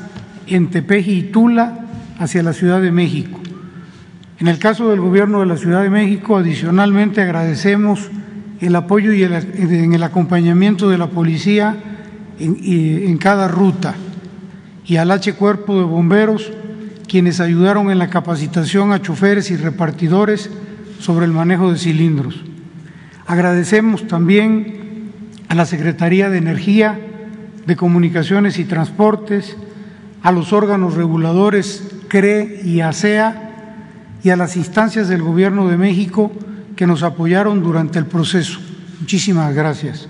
[0.47, 1.87] en Tepeji y Tula
[2.19, 3.41] hacia la Ciudad de México.
[4.39, 8.11] En el caso del Gobierno de la Ciudad de México, adicionalmente agradecemos
[8.61, 11.92] el apoyo y el, el acompañamiento de la Policía
[12.43, 13.95] en, cada ruta
[14.85, 16.51] y al H Cuerpo de Bomberos,
[17.09, 20.51] quienes ayudaron en la capacitación a choferes y repartidores
[20.99, 22.43] sobre el manejo de cilindros.
[23.27, 25.11] Agradecemos también
[25.49, 26.99] a la Secretaría de Energía,
[27.67, 29.57] de Comunicaciones y Transportes,
[30.23, 33.51] a los órganos reguladores CRE y ASEA
[34.23, 36.33] y a las instancias del Gobierno de México
[36.77, 38.59] que nos apoyaron durante el proceso.
[39.01, 40.09] Muchísimas gracias.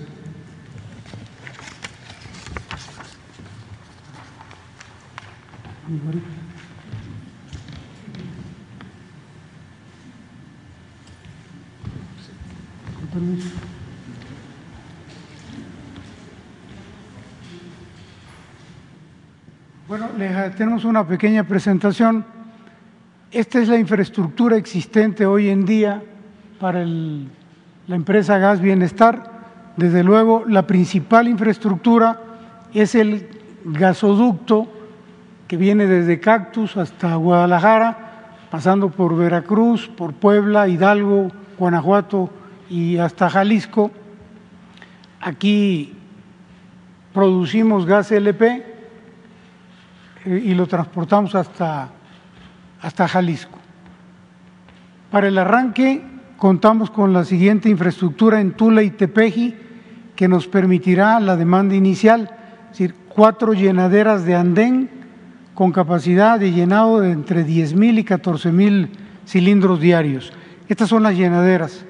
[19.87, 20.09] Bueno,
[20.57, 22.25] tenemos una pequeña presentación.
[23.29, 26.01] Esta es la infraestructura existente hoy en día
[26.59, 29.31] para la empresa Gas Bienestar.
[29.75, 32.21] Desde luego, la principal infraestructura
[32.73, 33.27] es el
[33.65, 34.72] gasoducto
[35.47, 42.29] que viene desde Cactus hasta Guadalajara, pasando por Veracruz, por Puebla, Hidalgo, Guanajuato
[42.69, 43.91] y hasta Jalisco.
[45.19, 45.93] Aquí
[47.13, 48.65] producimos gas LP
[50.25, 51.89] eh, y lo transportamos hasta,
[52.81, 53.59] hasta Jalisco.
[55.11, 56.03] Para el arranque
[56.37, 59.55] contamos con la siguiente infraestructura en Tula y Tepeji
[60.15, 62.29] que nos permitirá la demanda inicial,
[62.65, 65.02] es decir, cuatro llenaderas de andén
[65.53, 68.89] con capacidad de llenado de entre 10 mil y 14 mil
[69.25, 70.33] cilindros diarios.
[70.67, 71.85] Estas son las llenaderas,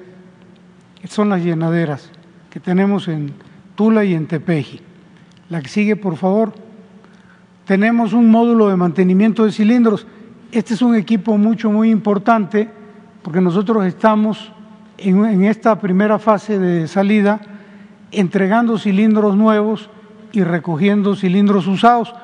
[0.96, 2.10] estas son las llenaderas
[2.50, 3.32] que tenemos en
[3.74, 4.80] Tula y en Tepeji.
[5.48, 6.52] La que sigue, por favor.
[7.64, 10.06] Tenemos un módulo de mantenimiento de cilindros.
[10.52, 12.68] Este es un equipo mucho, muy importante
[13.22, 14.52] porque nosotros estamos
[14.98, 17.40] en esta primera fase de salida
[18.12, 19.90] entregando cilindros nuevos
[20.32, 22.14] y recogiendo cilindros usados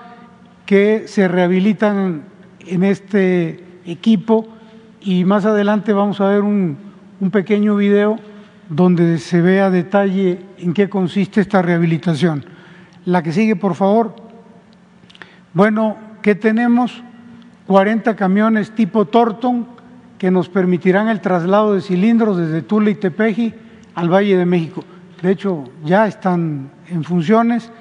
[0.70, 2.22] que se rehabilitan
[2.60, 4.46] en este equipo
[5.00, 6.78] y más adelante vamos a ver un,
[7.32, 8.20] pequeño video
[8.68, 12.44] donde se ve a detalle en qué consiste esta rehabilitación.
[13.04, 14.14] La que sigue, por favor.
[15.54, 17.02] Bueno, ¿qué tenemos?
[17.66, 19.66] 40 camiones tipo Torton
[20.18, 23.54] que nos permitirán el traslado de cilindros desde Tula y Tepeji
[23.96, 24.84] al Valle de México.
[25.20, 27.72] De hecho, ya están en funciones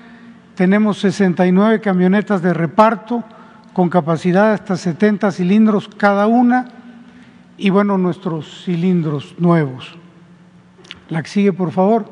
[0.60, 3.24] tenemos 69 camionetas de reparto
[3.72, 6.68] con capacidad de hasta 70 cilindros cada una
[7.58, 9.96] y bueno, nuestros cilindros nuevos.
[11.08, 12.12] La que sigue, por favor.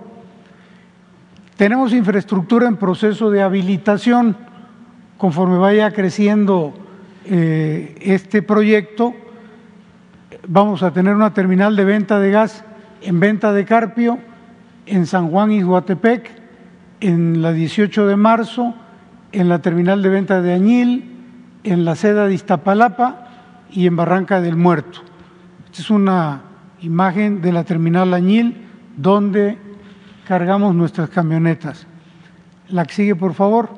[1.57, 4.37] Tenemos infraestructura en proceso de habilitación.
[5.17, 6.73] Conforme vaya creciendo
[7.25, 9.13] eh, este proyecto,
[10.47, 12.63] vamos a tener una terminal de venta de gas
[13.01, 14.19] en venta de Carpio,
[14.85, 16.46] en San Juan y Guatepec,
[16.99, 18.73] en la 18 de marzo,
[19.31, 21.11] en la terminal de venta de Añil,
[21.63, 23.27] en la seda de Iztapalapa
[23.71, 25.01] y en Barranca del Muerto.
[25.65, 26.41] Esta es una
[26.81, 29.57] imagen de la terminal Añil donde
[30.27, 31.87] cargamos nuestras camionetas.
[32.69, 33.69] La que sigue, por favor.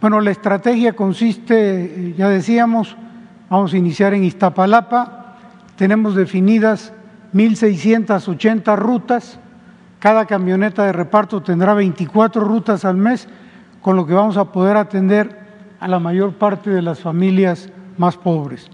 [0.00, 2.96] Bueno, la estrategia consiste, ya decíamos,
[3.48, 5.36] vamos a iniciar en Iztapalapa.
[5.76, 6.92] Tenemos definidas
[7.34, 9.38] 1.680 rutas
[10.00, 13.28] cada camioneta de reparto tendrá 24 rutas al mes
[13.82, 15.38] con lo que vamos a poder atender
[15.78, 18.68] a la mayor parte de las familias más pobres.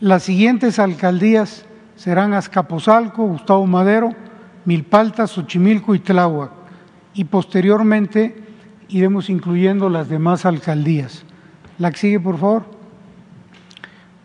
[0.00, 1.64] Las siguientes alcaldías
[1.96, 4.10] serán Azcapotzalco, Gustavo Madero,
[4.66, 6.52] Milpalta, Xochimilco y Tláhuac.
[7.14, 8.44] Y posteriormente
[8.88, 11.24] iremos incluyendo las demás alcaldías.
[11.78, 12.64] La que sigue, por favor.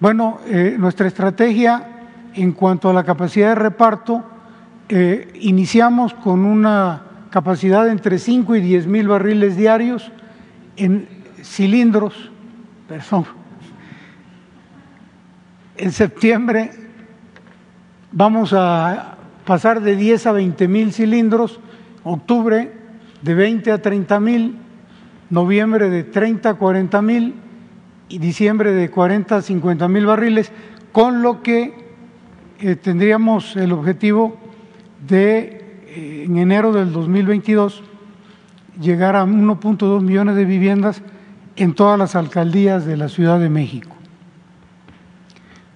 [0.02, 4.24] Bueno, eh, nuestra estrategia en cuanto a la capacidad de reparto,
[4.90, 10.12] eh, iniciamos con una capacidad de entre 5 y 10 mil barriles diarios
[10.78, 11.08] en
[11.44, 12.32] cilindros,
[12.88, 13.26] perdón,
[15.78, 16.72] en septiembre
[18.12, 21.60] vamos a pasar de 10 a 20 mil cilindros,
[22.04, 22.72] octubre
[23.22, 24.56] de 20 a 30 mil,
[25.30, 27.36] noviembre de 30 a 40 mil
[28.08, 30.52] y diciembre de 40 a 50 mil barriles,
[30.92, 31.74] con lo que
[32.60, 34.45] eh, tendríamos el objetivo
[35.08, 37.84] de, eh, en enero del 2022,
[38.80, 41.02] llegar a 1.2 millones de viviendas
[41.56, 43.96] en todas las alcaldías de la Ciudad de México.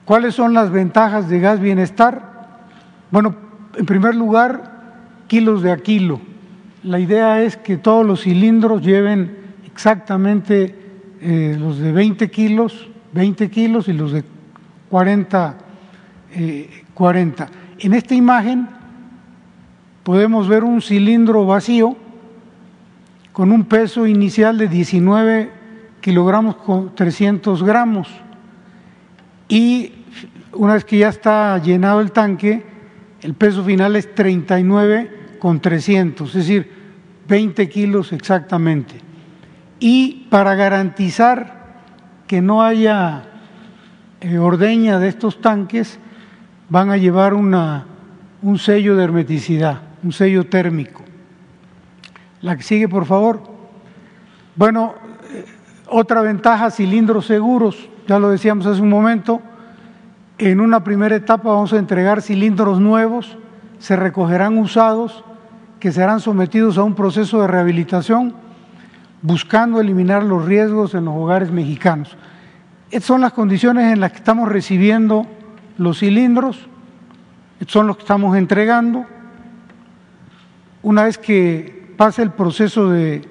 [0.06, 2.58] ¿Cuáles son las ventajas de gas bienestar?
[3.12, 3.36] Bueno,
[3.76, 4.80] en primer lugar,
[5.28, 6.20] kilos de a kilo.
[6.84, 10.76] La idea es que todos los cilindros lleven exactamente
[11.22, 14.24] eh, los de 20 kilos, 20 kilos y los de
[14.90, 15.58] 40,
[16.94, 17.44] 40.
[17.44, 17.48] Eh,
[17.80, 18.79] en esta imagen
[20.04, 21.96] podemos ver un cilindro vacío
[23.32, 25.52] con un peso inicial de 19
[26.02, 28.08] kilogramos con 300 gramos
[29.48, 29.94] y
[30.54, 32.64] una vez que ya está llenado el tanque,
[33.22, 36.72] el peso final es 39 con 300, es decir,
[37.28, 38.96] 20 kilos exactamente.
[39.80, 41.82] Y para garantizar
[42.28, 43.24] que no haya
[44.22, 46.00] eh, ordeña de estos tanques,
[46.70, 47.86] van a llevar una,
[48.42, 51.04] un sello de hermeticidad, un sello térmico.
[52.42, 53.42] La que sigue, por favor.
[54.56, 54.96] Bueno,
[55.32, 55.46] eh,
[55.88, 59.42] otra ventaja, cilindros seguros, ya lo decíamos hace un momento,
[60.38, 63.38] en una primera etapa vamos a entregar cilindros nuevos,
[63.80, 65.24] se recogerán usados
[65.80, 68.34] que serán sometidos a un proceso de rehabilitación
[69.22, 72.18] buscando eliminar los riesgos en los hogares mexicanos.
[72.92, 75.26] Estas son las condiciones en las que estamos recibiendo
[75.78, 76.68] los cilindros,
[77.68, 79.06] son los que estamos entregando.
[80.82, 83.28] Una vez que pase el proceso de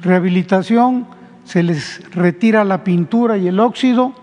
[0.00, 1.06] rehabilitación,
[1.44, 4.14] se les retira la pintura y el óxido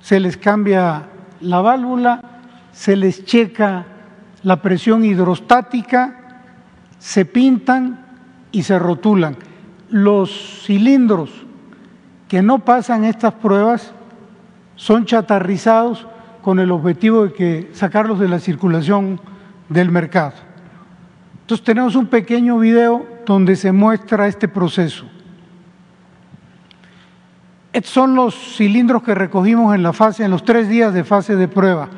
[0.00, 1.02] se les cambia
[1.40, 2.22] la válvula,
[2.72, 3.84] se les checa
[4.42, 6.42] la presión hidrostática,
[6.98, 8.06] se pintan
[8.50, 9.36] y se rotulan.
[9.90, 11.30] Los cilindros
[12.28, 13.92] que no pasan estas pruebas
[14.76, 16.06] son chatarrizados
[16.42, 19.20] con el objetivo de que sacarlos de la circulación
[19.68, 20.47] del mercado.
[21.48, 25.06] Entonces tenemos un pequeño video donde se muestra este proceso.
[27.84, 31.48] Son los cilindros que recogimos en la fase, en los tres días de fase de
[31.48, 31.88] prueba.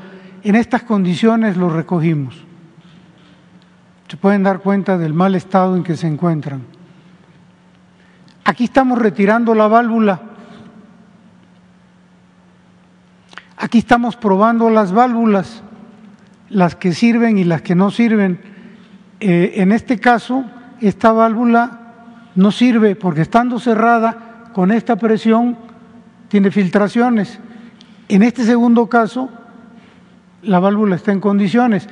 [0.45, 2.37] En estas condiciones los recogimos.
[4.07, 6.63] Se pueden dar cuenta del mal estado en que se encuentran.
[8.45, 10.21] Aquí estamos retirando la válvula.
[13.57, 15.65] Aquí estamos probando las válvulas,
[16.51, 18.60] las que sirven y las que no sirven.
[19.21, 20.45] Eh, en este caso,
[20.81, 21.81] esta válvula
[22.35, 25.57] no sirve porque estando cerrada con esta presión
[26.29, 27.39] tiene filtraciones.
[28.09, 29.29] En este segundo caso,
[30.43, 31.89] la válvula está en condiciones.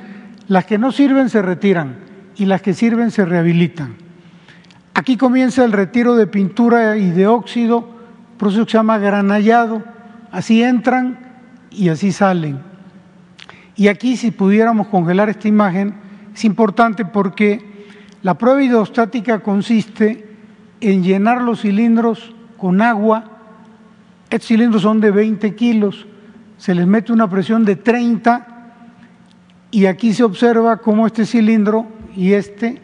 [0.47, 1.97] Las que no sirven se retiran
[2.35, 3.95] y las que sirven se rehabilitan.
[4.95, 7.87] Aquí comienza el retiro de pintura y de óxido,
[8.37, 9.83] proceso que se llama granallado.
[10.31, 11.19] Así entran
[11.69, 12.59] y así salen.
[13.75, 15.93] Y aquí si pudiéramos congelar esta imagen,
[16.33, 17.69] es importante porque
[18.21, 20.27] la prueba hidrostática consiste
[20.81, 23.23] en llenar los cilindros con agua.
[24.29, 26.05] Estos cilindros son de 20 kilos,
[26.57, 28.47] se les mete una presión de 30
[29.71, 32.81] y aquí se observa cómo este cilindro y este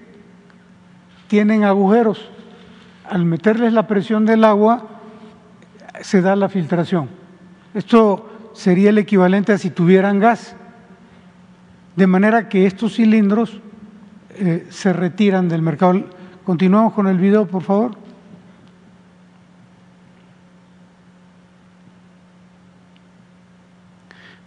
[1.28, 2.30] tienen agujeros.
[3.10, 4.88] Al meterles la presión del agua
[6.02, 7.10] se da la filtración.
[7.74, 10.56] Esto sería el equivalente a si tuvieran gas.
[11.96, 13.62] De manera que estos cilindros
[14.32, 16.04] eh, se retiran del mercado.
[16.44, 17.96] Continuamos con el video, por favor.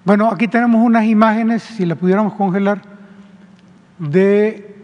[0.04, 2.82] Bueno, aquí tenemos unas imágenes, si las pudiéramos congelar,
[3.98, 4.76] de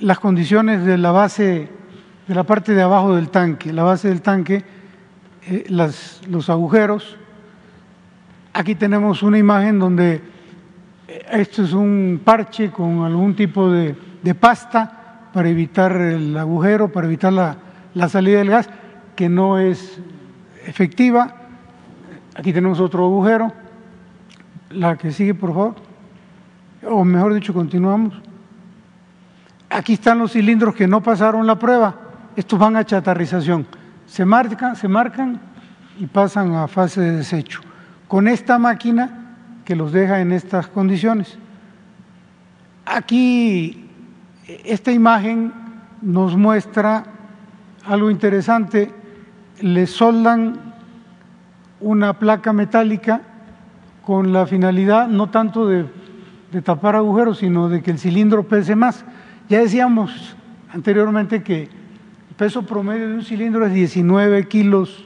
[0.00, 1.68] las condiciones de la base,
[2.26, 4.64] de la parte de abajo del tanque, la base del tanque,
[5.46, 7.16] eh, los agujeros.
[8.54, 10.33] Aquí tenemos una imagen donde
[11.06, 13.94] esto es un parche con algún tipo de,
[14.38, 17.56] pasta para evitar el agujero, para evitar la,
[17.94, 18.70] la salida del gas,
[19.14, 20.00] que no es
[20.66, 21.34] efectiva.
[22.34, 23.52] Aquí tenemos otro agujero.
[24.70, 25.74] La que sigue, por favor.
[26.88, 28.14] O mejor dicho, continuamos.
[29.70, 31.94] Aquí están los cilindros que no pasaron la prueba.
[32.36, 33.66] Estos van a chatarrización.
[34.06, 35.40] Se marcan, se marcan
[35.98, 37.60] y pasan a fase de desecho.
[38.08, 39.23] Con esta máquina
[39.64, 41.38] que los deja en estas condiciones.
[42.84, 43.88] Aquí
[44.46, 45.52] esta imagen
[46.02, 47.04] nos muestra
[47.86, 48.90] algo interesante.
[49.60, 50.74] Le soldan
[51.80, 53.22] una placa metálica
[54.04, 55.86] con la finalidad no tanto de,
[56.62, 59.04] tapar agujeros, sino de que el cilindro pese más.
[59.48, 60.36] Ya decíamos
[60.72, 65.04] anteriormente que el peso promedio de un cilindro es 19 kilos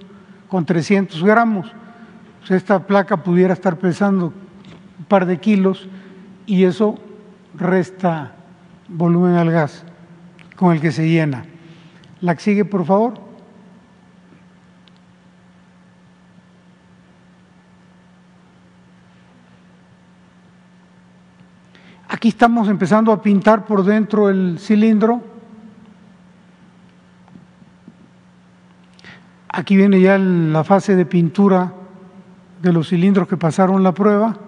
[0.48, 1.72] con 300 gramos.
[2.40, 4.32] Pues esta placa pudiera estar pesando
[5.09, 5.88] par de kilos
[6.46, 6.98] y eso
[7.54, 8.32] resta
[8.88, 9.84] volumen al gas
[10.56, 11.44] con el que se llena.
[12.20, 13.28] La que sigue, por favor.
[22.09, 25.22] Aquí estamos empezando a pintar por dentro el cilindro.
[29.48, 31.72] Aquí viene ya la fase de pintura
[32.61, 34.47] de los cilindros que pasaron la prueba.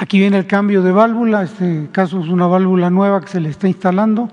[0.00, 3.50] Aquí viene el cambio de válvula, este caso es una válvula nueva que se le
[3.50, 4.30] está instalando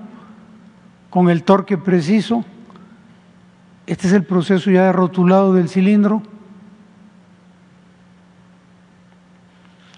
[1.10, 2.42] con el torque preciso.
[3.86, 6.22] Este es el proceso ya de rotulado del cilindro.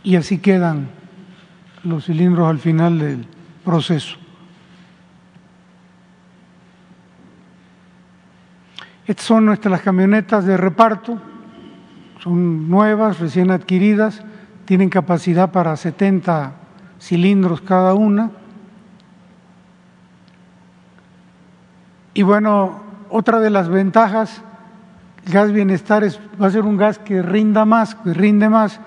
[0.03, 0.89] y así quedan
[1.85, 3.27] los cilindros al final del
[3.65, 4.17] proceso.
[9.07, 11.21] Estas son nuestras camionetas de reparto,
[12.23, 14.23] son nuevas, recién adquiridas,
[14.71, 16.53] tienen capacidad para 70
[17.01, 18.31] cilindros cada una.
[22.15, 24.43] Y bueno, otra de las ventajas,
[25.27, 28.79] el gas bienestar es, va a ser un gas que rinda más, que rinde más,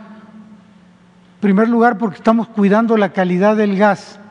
[1.42, 4.22] primer lugar, porque estamos cuidando la calidad del gas.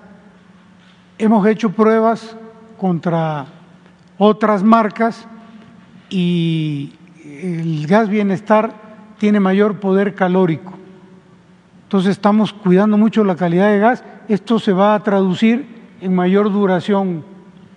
[1.19, 2.35] Hemos hecho pruebas
[2.79, 3.45] contra
[4.17, 5.29] otras marcas
[6.09, 6.95] y
[7.27, 8.73] el gas bienestar
[9.19, 10.79] tiene mayor poder calórico.
[11.93, 14.03] Entonces estamos cuidando mucho la calidad de gas.
[14.27, 15.67] Esto se va a traducir
[16.01, 17.23] en mayor duración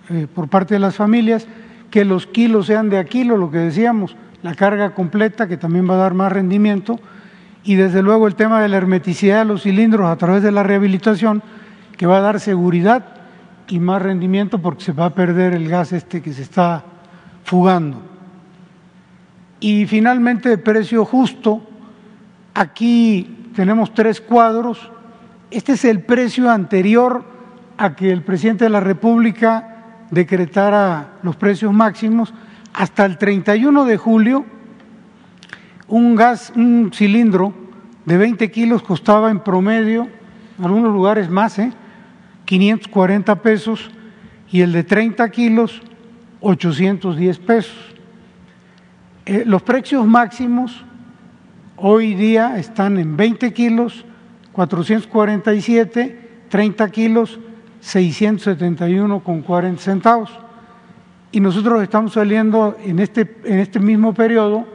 [0.09, 1.45] eh, por parte de las familias,
[1.91, 5.89] que los kilos sean de a kilo, lo que decíamos, la carga completa, que también
[5.89, 6.97] va a dar más rendimiento
[7.65, 10.63] y desde luego el tema de la hermeticidad de los cilindros a través de la
[10.63, 11.43] rehabilitación,
[11.97, 13.17] que va a dar seguridad
[13.67, 16.85] y más rendimiento porque se va a perder el gas este que se está
[17.43, 18.01] fugando.
[19.59, 21.61] Y finalmente, precio justo,
[22.53, 24.91] aquí tenemos tres cuadros.
[25.49, 27.23] Este es el precio anterior
[27.77, 32.33] a que el presidente de la República decretara los precios máximos.
[32.73, 34.45] Hasta el 31 de julio
[35.87, 37.53] un gas, un cilindro
[38.05, 40.09] de 20 kilos costaba en promedio,
[40.57, 41.71] en algunos lugares más, ¿eh?
[42.45, 43.89] 540 pesos
[44.51, 45.81] y el de 30 kilos
[46.41, 47.95] 810 pesos.
[49.25, 50.85] Eh, los precios máximos
[51.77, 54.05] hoy día están en 20 kilos
[54.51, 57.39] 447, 30 kilos
[57.81, 60.31] 671 con 40 centavos.
[61.31, 64.65] Y nosotros estamos saliendo en este, en este mismo periodo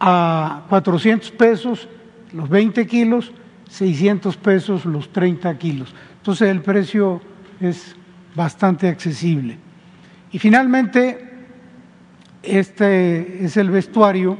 [0.00, 1.88] a 400 pesos
[2.32, 3.32] los 20 kilos,
[3.68, 5.94] 600 pesos los 30 kilos.
[6.16, 7.20] Entonces el precio
[7.60, 7.94] es
[8.34, 9.58] bastante accesible.
[10.32, 11.28] Y finalmente,
[12.42, 14.36] este es el vestuario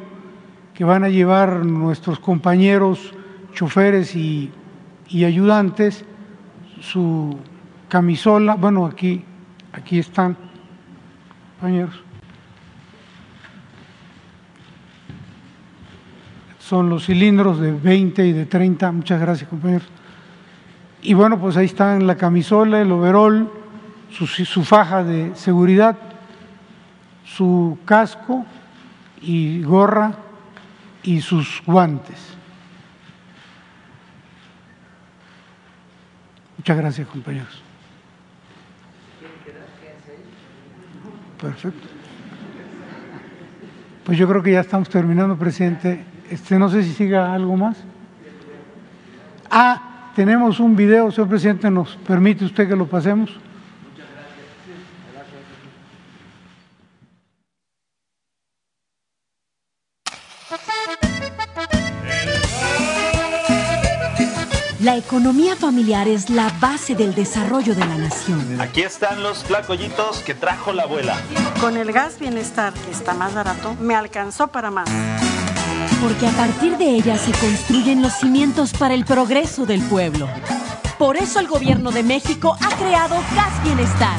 [0.77, 3.15] que van a llevar nuestros compañeros
[3.55, 4.53] choferes y,
[5.09, 6.05] y ayudantes,
[6.83, 7.39] su
[7.89, 9.25] camisola, bueno, aquí,
[9.73, 10.37] aquí están,
[11.55, 12.03] compañeros.
[16.59, 18.91] son los cilindros de 20 y de 30.
[18.91, 19.87] Muchas gracias, compañeros.
[21.01, 23.49] Y bueno, pues ahí están la camisola, el overol,
[24.11, 25.97] su, su faja de seguridad,
[27.25, 28.45] su casco
[29.23, 30.26] y gorra
[31.07, 32.37] y sus guantes.
[36.59, 37.63] Muchas gracias, compañeros.
[41.41, 41.87] Perfecto.
[44.05, 46.05] Pues yo creo que ya estamos terminando, presidente.
[46.29, 47.77] Este, no sé si siga algo más.
[49.51, 53.39] Ah, tenemos un video, señor presidente, ¿nos permite usted que lo pasemos?
[64.97, 68.59] La economía economía familiar es la base del desarrollo de la nación.
[68.59, 71.21] Aquí están los flacollitos que trajo la abuela.
[71.61, 74.89] Con el gas bienestar, que está más barato, me alcanzó para más.
[76.01, 80.31] Porque a partir de ella se construyen los cimientos para el progreso del pueblo.
[80.99, 84.17] Por eso el gobierno de México ha creado Gas Bienestar.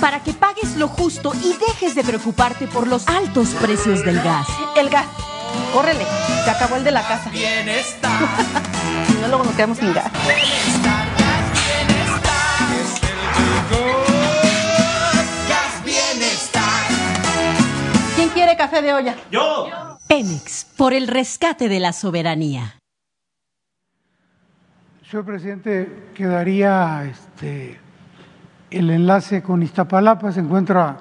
[0.00, 4.48] Para que pagues lo justo y dejes de preocuparte por los altos precios del gas.
[4.76, 5.06] El gas.
[5.72, 6.04] Córrele,
[6.44, 7.30] se acabó el de la casa.
[7.30, 8.20] Bienestar.
[9.20, 10.10] no, luego nos quedamos sin gas.
[10.26, 11.06] Bienestar,
[15.48, 16.62] gas bienestar.
[18.16, 19.14] ¿Quién quiere café de olla?
[19.30, 19.68] Yo.
[20.08, 22.78] Pemex, por el rescate de la soberanía.
[25.10, 27.78] Señor presidente, quedaría este,
[28.70, 30.32] el enlace con Iztapalapa.
[30.32, 30.98] Se encuentra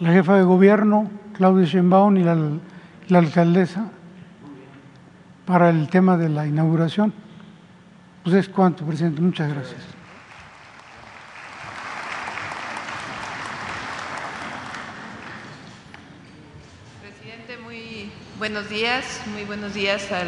[0.00, 2.36] la jefa de gobierno, Claudia Sheinbaum, y la,
[3.08, 3.84] la alcaldesa
[5.46, 7.12] para el tema de la inauguración.
[8.24, 9.20] Pues es cuanto, presidente.
[9.20, 9.80] Muchas gracias.
[17.00, 19.20] Presidente, muy buenos días.
[19.32, 20.26] Muy buenos días al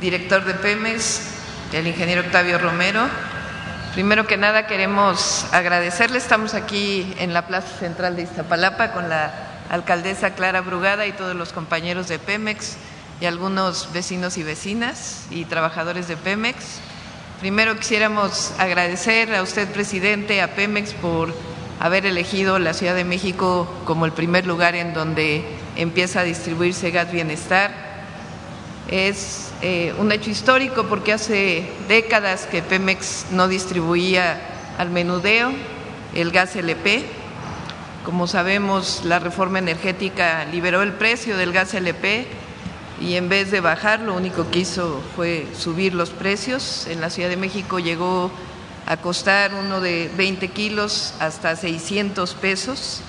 [0.00, 3.06] director de Pemex, el ingeniero Octavio Romero.
[3.94, 6.18] Primero que nada queremos agradecerle.
[6.18, 11.34] Estamos aquí en la Plaza Central de Iztapalapa con la alcaldesa Clara Brugada y todos
[11.34, 12.76] los compañeros de Pemex
[13.20, 16.80] y algunos vecinos y vecinas y trabajadores de Pemex.
[17.40, 21.34] Primero quisiéramos agradecer a usted, presidente, a Pemex por
[21.80, 25.44] haber elegido la Ciudad de México como el primer lugar en donde
[25.76, 27.72] empieza a distribuirse gas bienestar.
[28.88, 34.40] Es eh, un hecho histórico porque hace décadas que Pemex no distribuía
[34.78, 35.52] al menudeo
[36.14, 37.04] el gas LP.
[38.04, 42.26] Como sabemos, la reforma energética liberó el precio del gas LP
[43.00, 46.86] y en vez de bajar, lo único que hizo fue subir los precios.
[46.86, 48.30] En la Ciudad de México llegó
[48.84, 53.00] a costar uno de 20 kilos hasta 600 pesos.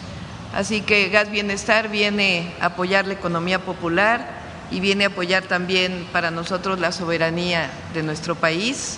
[0.54, 4.30] Así que Gas Bienestar viene a apoyar la economía popular
[4.72, 8.98] y viene a apoyar también para nosotros la soberanía de nuestro país.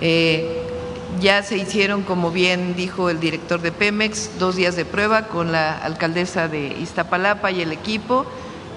[0.00, 0.77] Eh,
[1.20, 5.52] ya se hicieron, como bien dijo el director de Pemex, dos días de prueba con
[5.52, 8.26] la alcaldesa de Iztapalapa y el equipo,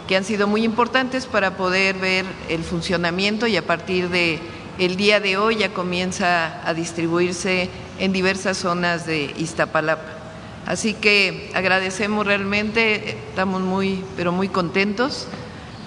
[0.07, 4.39] que han sido muy importantes para poder ver el funcionamiento y a partir de
[4.79, 7.69] el día de hoy ya comienza a distribuirse
[7.99, 10.21] en diversas zonas de Iztapalapa.
[10.65, 15.27] Así que agradecemos realmente, estamos muy, pero muy contentos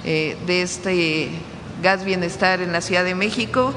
[0.04, 1.30] eh, de este
[1.82, 3.74] gas bienestar en la Ciudad de México.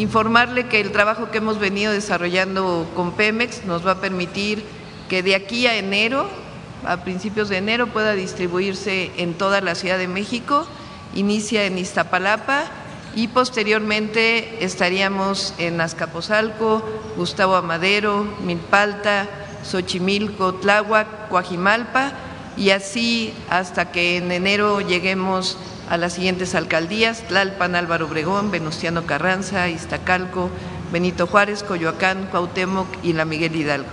[0.00, 4.64] Informarle que el trabajo que hemos venido desarrollando con Pemex nos va a permitir
[5.10, 6.26] que de aquí a enero,
[6.86, 10.66] a principios de enero, pueda distribuirse en toda la Ciudad de México.
[11.14, 12.62] Inicia en Iztapalapa
[13.14, 16.82] y posteriormente estaríamos en Azcapotzalco,
[17.18, 19.28] Gustavo Amadero, Milpalta,
[19.64, 22.12] Xochimilco, Tláhuac, Coajimalpa
[22.56, 25.58] y así hasta que en enero lleguemos
[25.90, 30.48] a las siguientes alcaldías, Tlalpan, Álvaro Obregón, Venustiano Carranza, Iztacalco,
[30.92, 33.88] Benito Juárez, Coyoacán, Cuauhtémoc y la Miguel Hidalgo.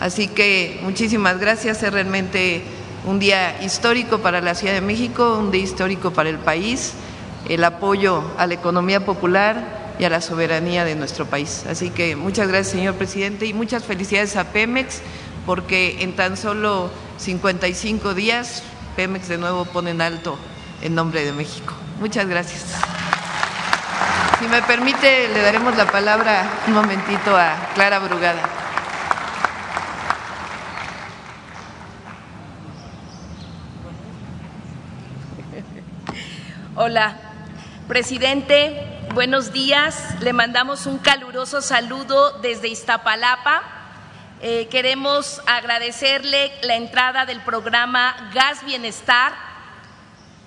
[0.00, 2.62] Así que muchísimas gracias, es realmente
[3.06, 6.94] un día histórico para la Ciudad de México, un día histórico para el país,
[7.48, 11.64] el apoyo a la economía popular y a la soberanía de nuestro país.
[11.70, 15.00] Así que muchas gracias, señor presidente, y muchas felicidades a Pemex,
[15.46, 18.64] porque en tan solo 55 días
[18.96, 20.36] Pemex de nuevo pone en alto
[20.82, 21.74] en nombre de México.
[22.00, 22.64] Muchas gracias.
[24.38, 28.42] Si me permite, le daremos la palabra un momentito a Clara Brugada.
[36.74, 37.16] Hola,
[37.88, 40.20] presidente, buenos días.
[40.20, 43.62] Le mandamos un caluroso saludo desde Iztapalapa.
[44.42, 49.45] Eh, queremos agradecerle la entrada del programa Gas Bienestar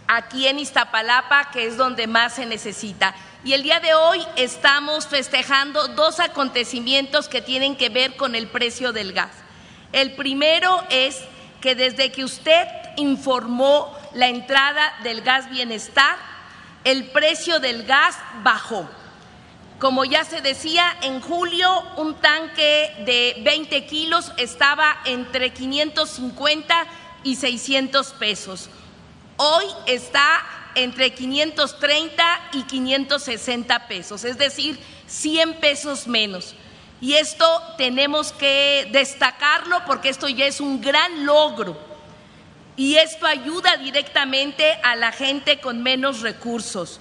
[0.10, 3.14] aquí en Iztapalapa, que es donde más se necesita.
[3.43, 8.47] Y el día de hoy estamos festejando dos acontecimientos que tienen que ver con el
[8.47, 9.32] precio del gas.
[9.93, 11.20] El primero es
[11.62, 16.18] que desde que usted informó la entrada del gas bienestar,
[16.84, 18.89] el precio del gas bajó.
[19.78, 26.86] Como ya se decía, en julio un tanque de 20 kilos estaba entre 550
[27.24, 28.70] y 600 pesos.
[29.41, 34.77] Hoy está entre 530 y 560 pesos, es decir,
[35.07, 36.55] 100 pesos menos.
[36.99, 37.45] Y esto
[37.77, 41.79] tenemos que destacarlo porque esto ya es un gran logro.
[42.75, 46.99] Y esto ayuda directamente a la gente con menos recursos.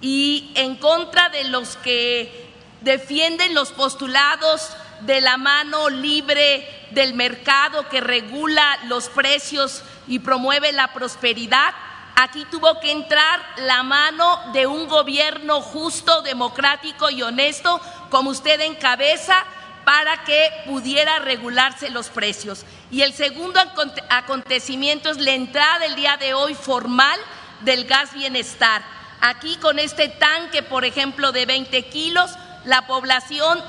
[0.00, 7.88] Y en contra de los que defienden los postulados de la mano libre del mercado
[7.88, 11.72] que regula los precios y promueve la prosperidad,
[12.16, 17.80] aquí tuvo que entrar la mano de un gobierno justo, democrático y honesto,
[18.10, 19.36] como usted encabeza,
[19.84, 22.66] para que pudiera regularse los precios.
[22.90, 23.60] Y el segundo
[24.08, 27.18] acontecimiento es la entrada el día de hoy formal
[27.60, 28.82] del gas bienestar.
[29.20, 32.32] Aquí con este tanque, por ejemplo, de 20 kilos,
[32.64, 33.62] la población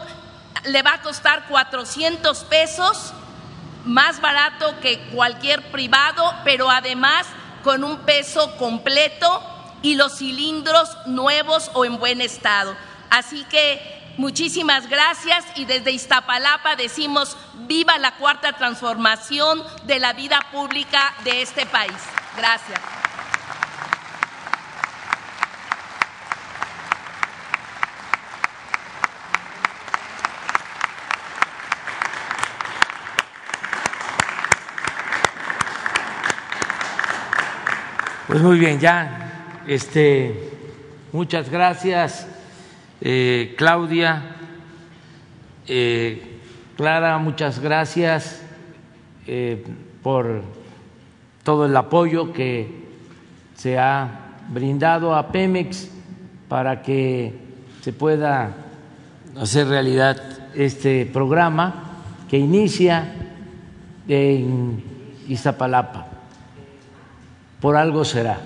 [0.64, 3.14] le va a costar 400 pesos,
[3.86, 7.26] más barato que cualquier privado, pero además
[7.64, 9.42] con un peso completo
[9.82, 12.76] y los cilindros nuevos o en buen estado.
[13.10, 20.40] Así que muchísimas gracias y desde Iztapalapa decimos viva la cuarta transformación de la vida
[20.52, 21.98] pública de este país.
[22.38, 22.80] Gracias.
[38.32, 40.52] Pues muy bien, ya, este,
[41.12, 42.26] muchas gracias,
[43.02, 44.38] eh, Claudia,
[45.68, 46.40] eh,
[46.78, 48.42] Clara, muchas gracias
[49.28, 49.62] eh,
[50.02, 50.44] por
[51.44, 52.70] todo el apoyo que
[53.58, 55.90] se ha brindado a Pemex
[56.48, 57.34] para que
[57.82, 58.56] se pueda
[59.38, 60.22] hacer realidad
[60.56, 61.84] este programa
[62.30, 63.14] que inicia
[64.08, 64.82] en
[65.28, 66.11] Iztapalapa
[67.62, 68.40] por algo será.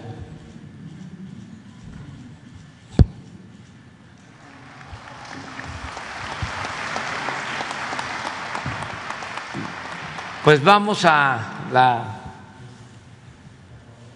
[10.44, 11.40] Pues vamos a
[11.72, 12.04] la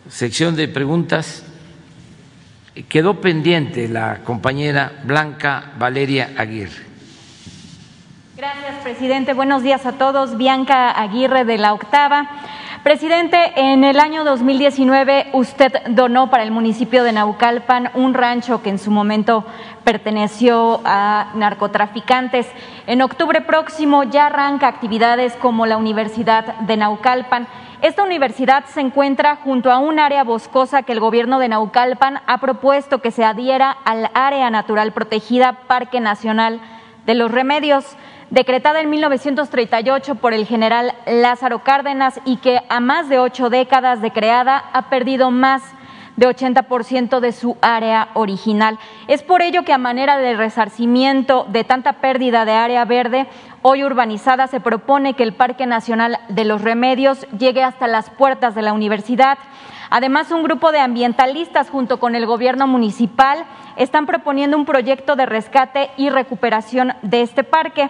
[0.10, 1.44] sección de preguntas.
[2.88, 6.84] Quedó pendiente la compañera Blanca Valeria Aguirre.
[8.38, 9.34] Gracias, presidente.
[9.34, 10.38] Buenos días a todos.
[10.38, 12.30] Bianca Aguirre de la Octava.
[12.84, 18.70] Presidente, en el año 2019 usted donó para el municipio de Naucalpan un rancho que
[18.70, 19.46] en su momento
[19.84, 22.48] perteneció a narcotraficantes.
[22.88, 27.48] En octubre próximo ya arranca actividades como la Universidad de Naucalpan.
[27.82, 32.38] Esta universidad se encuentra junto a un área boscosa que el gobierno de Naucalpan ha
[32.38, 36.62] propuesto que se adhiera al área natural protegida Parque Nacional
[37.06, 37.98] de los Remedios
[38.30, 44.02] decretada en 1938 por el general Lázaro Cárdenas y que a más de ocho décadas
[44.02, 45.64] de creada ha perdido más
[46.16, 48.78] de 80% de su área original.
[49.08, 53.28] Es por ello que a manera de resarcimiento de tanta pérdida de área verde,
[53.62, 58.54] hoy urbanizada, se propone que el Parque Nacional de los Remedios llegue hasta las puertas
[58.54, 59.38] de la universidad.
[59.90, 63.46] Además, un grupo de ambientalistas junto con el gobierno municipal
[63.78, 67.90] están proponiendo un proyecto de rescate y recuperación de este parque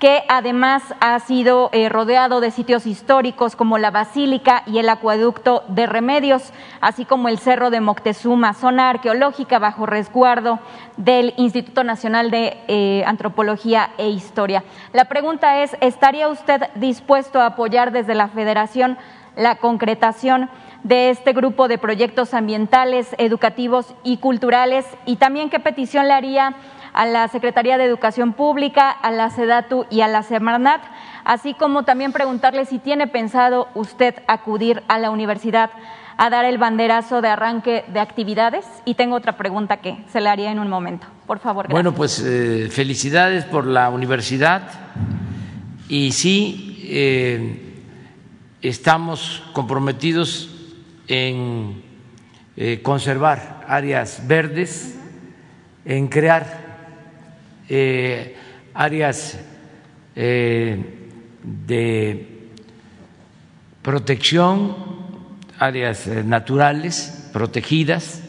[0.00, 5.62] que además ha sido eh, rodeado de sitios históricos como la Basílica y el Acueducto
[5.68, 10.58] de Remedios, así como el Cerro de Moctezuma, zona arqueológica bajo resguardo
[10.96, 14.64] del Instituto Nacional de eh, Antropología e Historia.
[14.94, 18.96] La pregunta es, ¿estaría usted dispuesto a apoyar desde la Federación
[19.36, 20.48] la concretación
[20.82, 24.86] de este grupo de proyectos ambientales, educativos y culturales?
[25.04, 26.54] Y también qué petición le haría
[27.00, 30.82] a la Secretaría de Educación Pública, a la SEDATU y a la Semarnat,
[31.24, 35.70] así como también preguntarle si tiene pensado usted acudir a la universidad
[36.18, 38.66] a dar el banderazo de arranque de actividades.
[38.84, 41.06] Y tengo otra pregunta que se le haría en un momento.
[41.26, 41.68] Por favor.
[41.70, 44.60] Bueno, pues eh, felicidades por la universidad
[45.88, 47.82] y sí eh,
[48.60, 50.50] estamos comprometidos
[51.08, 51.82] en
[52.58, 54.98] eh, conservar áreas verdes,
[55.86, 56.68] en crear
[57.72, 58.34] eh,
[58.74, 59.38] áreas
[60.16, 60.76] eh,
[61.40, 62.48] de
[63.80, 64.76] protección,
[65.56, 68.22] áreas eh, naturales protegidas.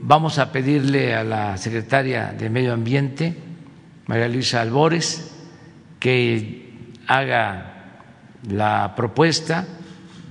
[0.00, 3.34] vamos a pedirle a la secretaria de Medio Ambiente,
[4.06, 5.34] María Luisa Albores,
[5.98, 7.98] que haga
[8.48, 9.66] la propuesta,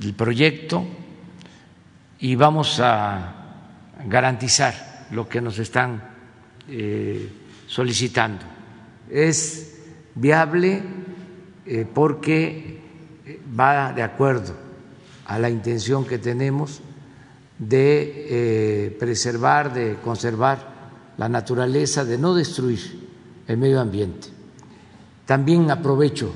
[0.02, 0.88] el proyecto,
[2.20, 3.36] y vamos a
[4.08, 6.09] garantizar lo que nos están
[6.70, 7.30] eh,
[7.68, 8.46] solicitando.
[9.10, 9.76] Es
[10.16, 10.82] viable
[11.66, 12.80] eh, porque
[13.58, 14.54] va de acuerdo
[15.26, 16.82] a la intención que tenemos
[17.60, 20.70] de eh, preservar, de conservar
[21.18, 22.80] la naturaleza, de no destruir
[23.48, 24.30] el medio ambiente.
[25.26, 26.34] También aprovecho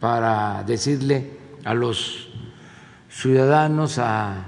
[0.00, 1.30] para decirle
[1.64, 2.28] a los
[3.10, 4.46] ciudadanos, a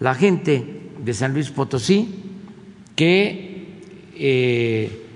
[0.00, 2.22] la gente de San Luis Potosí,
[2.96, 3.51] que
[4.14, 5.06] eh,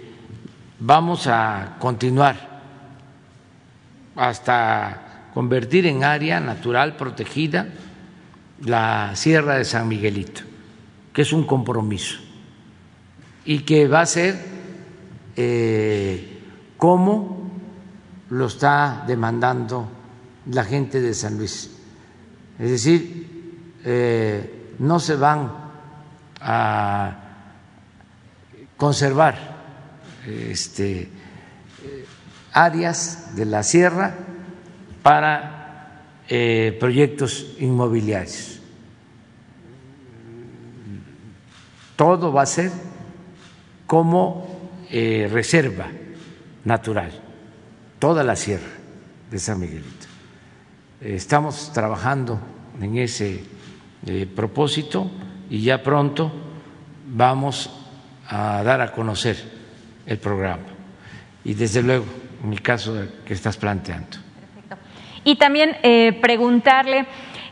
[0.79, 2.61] vamos a continuar
[4.17, 7.69] hasta convertir en área natural protegida
[8.65, 10.43] la Sierra de San Miguelito,
[11.13, 12.19] que es un compromiso
[13.45, 14.37] y que va a ser
[15.37, 16.41] eh,
[16.77, 17.51] como
[18.31, 19.89] lo está demandando
[20.51, 21.71] la gente de San Luis.
[22.59, 25.53] Es decir, eh, no se van
[26.41, 27.26] a
[28.77, 29.57] conservar
[30.27, 31.09] este,
[32.53, 34.15] áreas de la sierra
[35.03, 38.61] para eh, proyectos inmobiliarios.
[41.95, 42.73] Todo va a ser
[43.87, 45.87] como eh, reserva
[46.65, 47.13] natural,
[47.99, 48.67] toda la sierra
[49.31, 50.07] de San Miguelito.
[51.01, 52.41] Estamos trabajando
[52.81, 53.45] en ese
[54.07, 55.11] eh, propósito
[55.49, 56.33] y ya pronto
[57.07, 57.71] vamos
[58.29, 59.37] a dar a conocer
[60.07, 60.63] el programa.
[61.45, 62.05] Y desde luego,
[62.45, 64.19] en el caso que estás planteando.
[65.25, 67.07] Y también eh, preguntarle,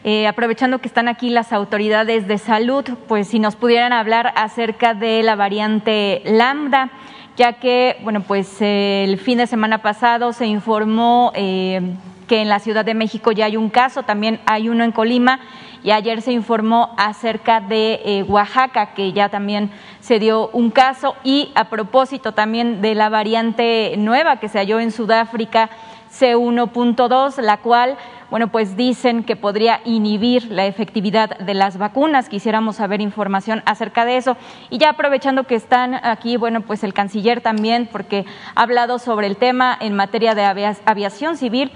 [0.05, 4.95] eh, aprovechando que están aquí las autoridades de salud, pues si nos pudieran hablar acerca
[4.95, 6.91] de la variante lambda,
[7.37, 11.81] ya que, bueno, pues el fin de semana pasado se informó eh,
[12.29, 15.41] que en la Ciudad de México ya hay un caso, también hay uno en Colima
[15.85, 19.71] y ayer se informó acerca de eh, Oaxaca, que ya también
[20.01, 24.81] se dio un caso, y a propósito también de la variante nueva que se halló
[24.81, 25.69] en Sudáfrica,
[26.11, 27.99] C1.2, la cual,
[28.31, 32.29] bueno, pues dicen que podría inhibir la efectividad de las vacunas.
[32.29, 34.37] Quisiéramos saber información acerca de eso.
[34.71, 38.25] Y ya aprovechando que están aquí, bueno, pues el canciller también, porque
[38.55, 40.45] ha hablado sobre el tema en materia de
[40.87, 41.73] aviación civil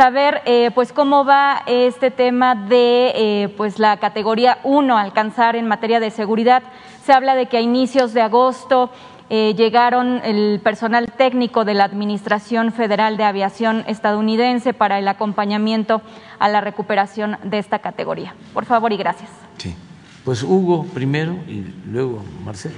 [0.00, 5.68] saber eh, pues cómo va este tema de eh, pues la categoría 1 alcanzar en
[5.68, 6.62] materia de seguridad.
[7.04, 8.90] Se habla de que a inicios de agosto
[9.28, 16.00] eh, llegaron el personal técnico de la Administración Federal de Aviación estadounidense para el acompañamiento
[16.38, 18.34] a la recuperación de esta categoría.
[18.54, 19.28] Por favor y gracias.
[19.58, 19.76] Sí.
[20.24, 22.76] Pues Hugo primero y luego Marcelo.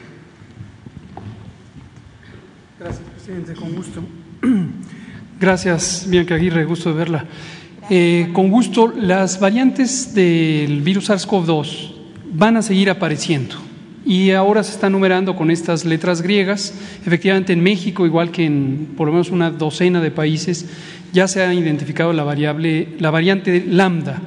[2.81, 4.03] Gracias, presidente, con gusto.
[5.43, 7.25] Gracias, Bianca Aguirre, gusto de verla.
[7.91, 11.91] Eh, con gusto, las variantes del virus SARS-CoV-2
[12.33, 13.57] van a seguir apareciendo
[14.07, 16.73] y ahora se están numerando con estas letras griegas.
[17.05, 20.69] Efectivamente, en México, igual que en por lo menos una docena de países,
[21.13, 24.23] ya se ha identificado la, variable, la variante lambda.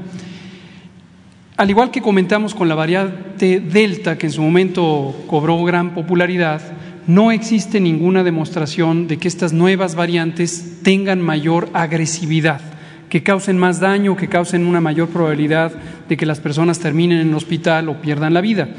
[1.56, 6.62] Al igual que comentamos con la variante delta, que en su momento cobró gran popularidad,
[7.08, 12.62] no existe ninguna demostración de que estas nuevas variantes tengan mayor agresividad,
[13.10, 15.72] que causen más daño, que causen una mayor probabilidad
[16.10, 18.70] de que las personas terminen en el hospital o pierdan la vida.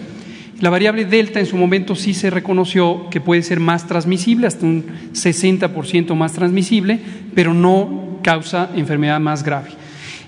[0.60, 4.64] La variable delta en su momento sí se reconoció que puede ser más transmisible, hasta
[4.64, 6.98] un 60% más transmisible,
[7.34, 9.68] pero no causa enfermedad más grave.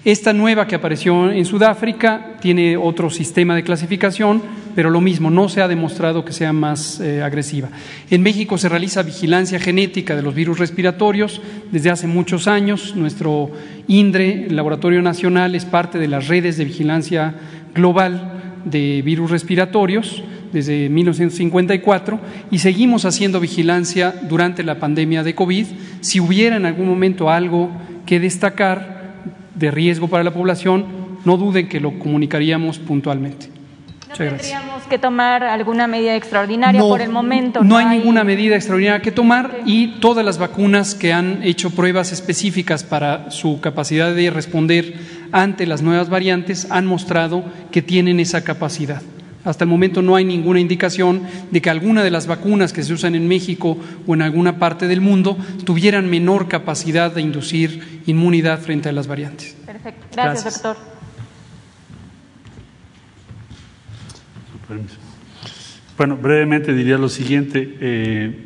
[0.04, 4.40] Esta nueva que apareció en Sudáfrica tiene otro sistema de clasificación,
[4.74, 7.68] pero lo mismo, no se ha demostrado que sea más eh, agresiva.
[8.10, 11.42] En México se realiza vigilancia genética de los virus respiratorios
[11.72, 12.94] desde hace muchos años.
[12.94, 13.50] Nuestro
[13.88, 17.34] INDRE, el Laboratorio Nacional, es parte de las redes de vigilancia
[17.74, 20.22] global de virus respiratorios
[20.52, 22.20] desde 1954
[22.50, 25.66] y seguimos haciendo vigilancia durante la pandemia de COVID.
[26.00, 27.70] Si hubiera en algún momento algo
[28.06, 28.97] que destacar,
[29.58, 30.86] de riesgo para la población,
[31.24, 33.50] no duden que lo comunicaríamos puntualmente.
[34.08, 37.62] ¿No tendríamos que tomar alguna medida extraordinaria por el momento?
[37.62, 42.10] No, hay, ninguna medida extraordinaria que tomar y todas las vacunas que han hecho pruebas
[42.12, 44.94] específicas para su capacidad de responder
[45.30, 49.02] ante las nuevas variantes han mostrado que tienen esa capacidad.
[49.48, 52.92] Hasta el momento no hay ninguna indicación de que alguna de las vacunas que se
[52.92, 58.60] usan en México o en alguna parte del mundo tuvieran menor capacidad de inducir inmunidad
[58.60, 59.56] frente a las variantes.
[59.64, 60.06] Perfecto.
[60.12, 60.76] Gracias, doctor.
[65.96, 67.76] Bueno, brevemente diría lo siguiente.
[67.80, 68.44] Eh,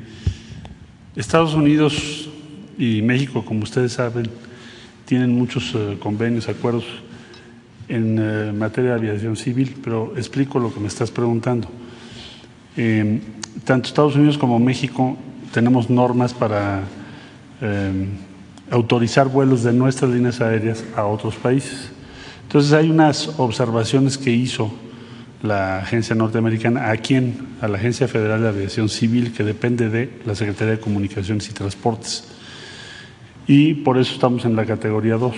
[1.16, 2.30] Estados Unidos
[2.78, 4.30] y México, como ustedes saben,
[5.04, 6.84] tienen muchos eh, convenios, acuerdos
[7.88, 11.68] en eh, materia de aviación civil, pero explico lo que me estás preguntando.
[12.76, 13.20] Eh,
[13.64, 15.16] tanto Estados Unidos como México
[15.52, 16.82] tenemos normas para
[17.60, 18.06] eh,
[18.70, 21.90] autorizar vuelos de nuestras líneas aéreas a otros países.
[22.44, 24.72] Entonces hay unas observaciones que hizo
[25.42, 30.20] la agencia norteamericana a quién, a la Agencia Federal de Aviación Civil, que depende de
[30.24, 32.24] la Secretaría de Comunicaciones y Transportes.
[33.46, 35.34] Y por eso estamos en la categoría 2.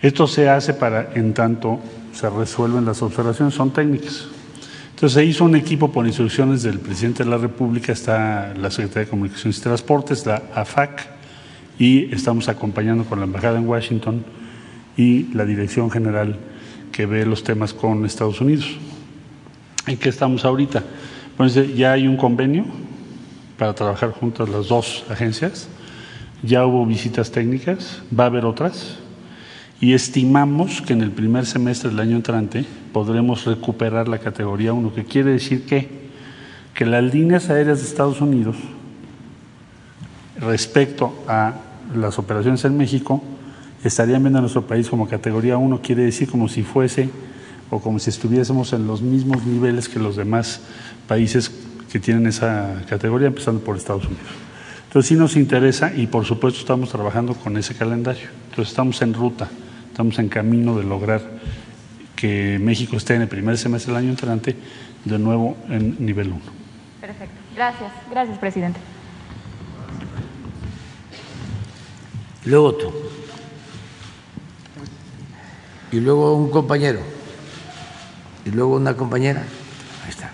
[0.00, 1.80] Esto se hace para, en tanto
[2.12, 4.26] se resuelven las observaciones, son técnicas.
[4.90, 9.04] Entonces se hizo un equipo por instrucciones del presidente de la República, está la Secretaría
[9.04, 11.06] de Comunicaciones y Transportes, la AFAC,
[11.78, 14.24] y estamos acompañando con la Embajada en Washington
[14.96, 16.36] y la Dirección General
[16.90, 18.76] que ve los temas con Estados Unidos.
[19.86, 20.82] ¿En qué estamos ahorita?
[21.36, 22.64] Pues ya hay un convenio
[23.56, 25.68] para trabajar juntas las dos agencias,
[26.42, 28.98] ya hubo visitas técnicas, va a haber otras,
[29.80, 34.94] y estimamos que en el primer semestre del año entrante podremos recuperar la categoría 1,
[34.94, 35.88] que quiere decir que,
[36.74, 38.56] que las líneas aéreas de Estados Unidos
[40.40, 41.54] respecto a
[41.94, 43.22] las operaciones en México
[43.84, 47.08] estarían viendo a nuestro país como categoría 1, quiere decir como si fuese
[47.70, 50.60] o como si estuviésemos en los mismos niveles que los demás
[51.06, 51.52] países
[51.90, 54.26] que tienen esa categoría, empezando por Estados Unidos.
[54.86, 58.28] Entonces sí nos interesa y por supuesto estamos trabajando con ese calendario.
[58.50, 59.48] Entonces estamos en ruta,
[59.98, 61.20] estamos en camino de lograr
[62.14, 64.54] que México esté en el primer semestre del año entrante
[65.04, 66.40] de nuevo en nivel 1.
[67.00, 67.34] Perfecto.
[67.56, 67.90] Gracias.
[68.08, 68.78] Gracias, presidente.
[72.44, 72.92] Luego tú.
[75.90, 77.00] Y luego un compañero.
[78.44, 79.42] Y luego una compañera.
[80.04, 80.30] Ahí está.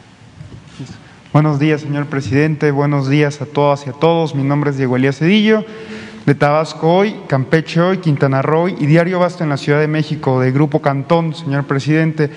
[1.32, 2.70] Buenos días, señor presidente.
[2.70, 4.34] Buenos días a todas y a todos.
[4.34, 5.64] Mi nombre es Diego Elías Cedillo,
[6.26, 10.40] de Tabasco hoy, Campeche hoy, Quintana Roo y Diario Basto en la Ciudad de México,
[10.40, 12.30] de Grupo Cantón, señor presidente.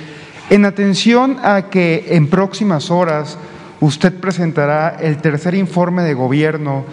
[0.49, 3.37] En atención a que en próximas horas
[3.79, 6.83] usted presentará el tercer informe de gobierno,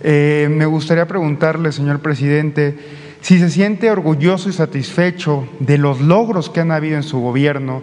[0.00, 2.78] eh, me gustaría preguntarle, señor presidente,
[3.20, 7.82] si se siente orgulloso y satisfecho de los logros que han habido en su gobierno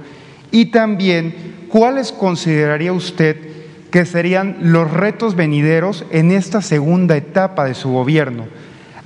[0.50, 3.55] y también cuáles consideraría usted
[3.96, 8.44] que serían los retos venideros en esta segunda etapa de su gobierno,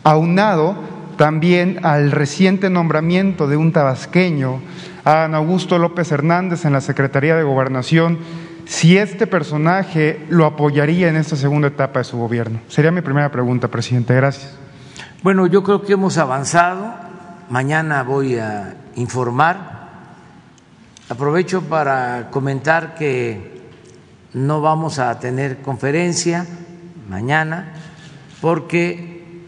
[0.04, 0.76] aunado
[1.16, 4.60] también al reciente nombramiento de un tabasqueño,
[5.06, 8.18] a Augusto López Hernández en la Secretaría de Gobernación,
[8.66, 12.60] si este personaje lo apoyaría en esta segunda etapa de su gobierno.
[12.68, 14.16] Sería mi primera pregunta, presidente.
[14.16, 14.58] Gracias.
[15.22, 16.96] Bueno, yo creo que hemos avanzado.
[17.52, 19.88] Mañana voy a informar.
[21.10, 23.59] Aprovecho para comentar que
[24.34, 26.46] no vamos a tener conferencia
[27.08, 27.74] mañana
[28.42, 29.42] porque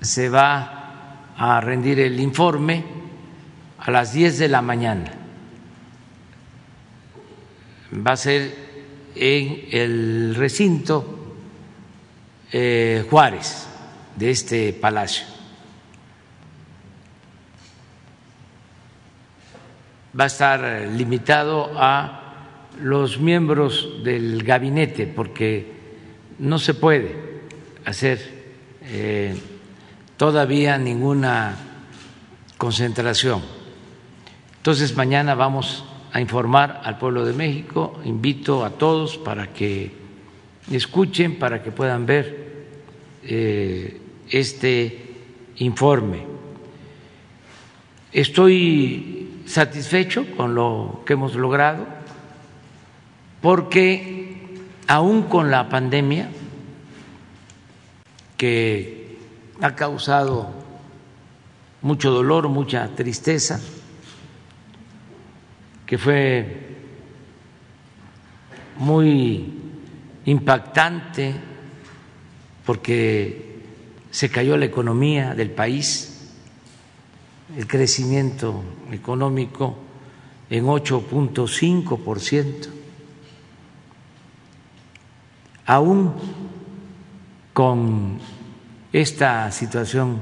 [0.00, 2.84] se va a rendir el informe
[3.78, 5.12] a las 10 de la mañana.
[7.94, 8.54] Va a ser
[9.14, 11.36] en el recinto
[12.52, 13.66] eh, Juárez
[14.16, 15.26] de este palacio.
[20.18, 20.60] Va a estar
[20.92, 22.27] limitado a
[22.80, 25.72] los miembros del gabinete porque
[26.38, 27.16] no se puede
[27.84, 28.20] hacer
[28.82, 29.36] eh,
[30.16, 31.56] todavía ninguna
[32.56, 33.42] concentración.
[34.56, 39.92] Entonces mañana vamos a informar al pueblo de México, invito a todos para que
[40.70, 42.66] escuchen, para que puedan ver
[43.24, 44.00] eh,
[44.30, 45.14] este
[45.56, 46.26] informe.
[48.12, 51.97] Estoy satisfecho con lo que hemos logrado
[53.40, 54.38] porque
[54.86, 56.30] aún con la pandemia
[58.36, 59.18] que
[59.60, 60.48] ha causado
[61.82, 63.60] mucho dolor, mucha tristeza,
[65.86, 66.76] que fue
[68.76, 69.52] muy
[70.24, 71.34] impactante
[72.64, 73.62] porque
[74.10, 76.34] se cayó la economía del país,
[77.56, 78.62] el crecimiento
[78.92, 79.78] económico
[80.50, 82.77] en 8.5 por ciento
[85.68, 86.14] aún
[87.52, 88.18] con
[88.90, 90.18] esta situación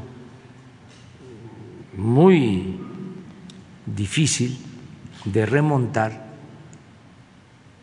[1.97, 2.81] muy
[3.87, 4.59] difícil
[5.25, 6.27] de remontar,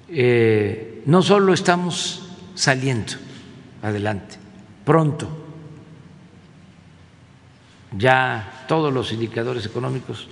[0.10, 3.14] eh, no solo estamos saliendo
[3.82, 4.36] adelante,
[4.84, 5.30] pronto
[7.98, 10.28] ya todos los indicadores económicos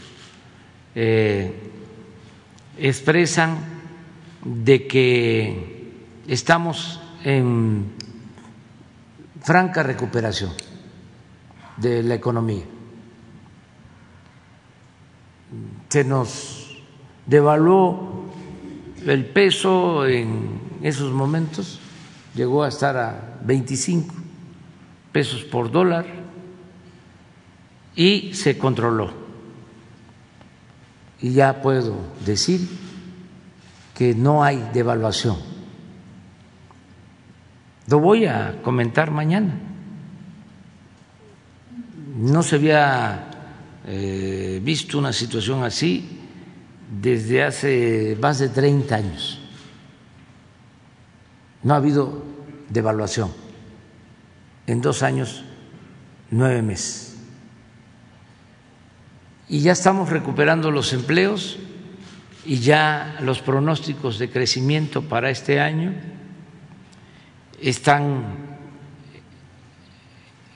[0.95, 1.53] eh,
[2.77, 3.57] expresan
[4.43, 5.91] de que
[6.27, 7.91] estamos en
[9.41, 10.51] franca recuperación
[11.77, 12.63] de la economía.
[15.89, 16.77] Se nos
[17.25, 18.25] devaluó
[19.05, 21.79] el peso en esos momentos,
[22.35, 24.13] llegó a estar a 25
[25.11, 26.05] pesos por dólar
[27.95, 29.11] y se controló.
[31.19, 31.95] Y ya puedo
[32.25, 32.67] decir
[33.93, 35.50] que no hay devaluación
[37.87, 39.53] lo voy a comentar mañana.
[42.17, 43.29] No se había
[43.87, 46.19] eh, visto una situación así
[47.01, 49.41] desde hace más de 30 años
[51.63, 52.23] no ha habido
[52.69, 53.31] devaluación
[54.67, 55.43] en dos años,
[56.29, 57.17] nueve meses.
[59.49, 61.59] Y ya estamos recuperando los empleos
[62.45, 65.93] y ya los pronósticos de crecimiento para este año
[67.61, 68.23] están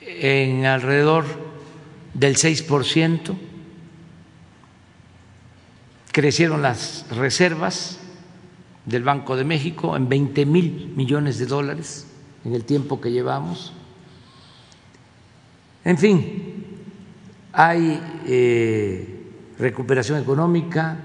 [0.00, 1.24] en alrededor
[2.14, 3.36] del 6%,
[6.12, 8.00] crecieron las reservas
[8.86, 12.06] del Banco de México en 20 mil millones de dólares
[12.44, 13.72] en el tiempo que llevamos.
[15.84, 16.64] En fin,
[17.52, 20.98] hay eh, recuperación económica,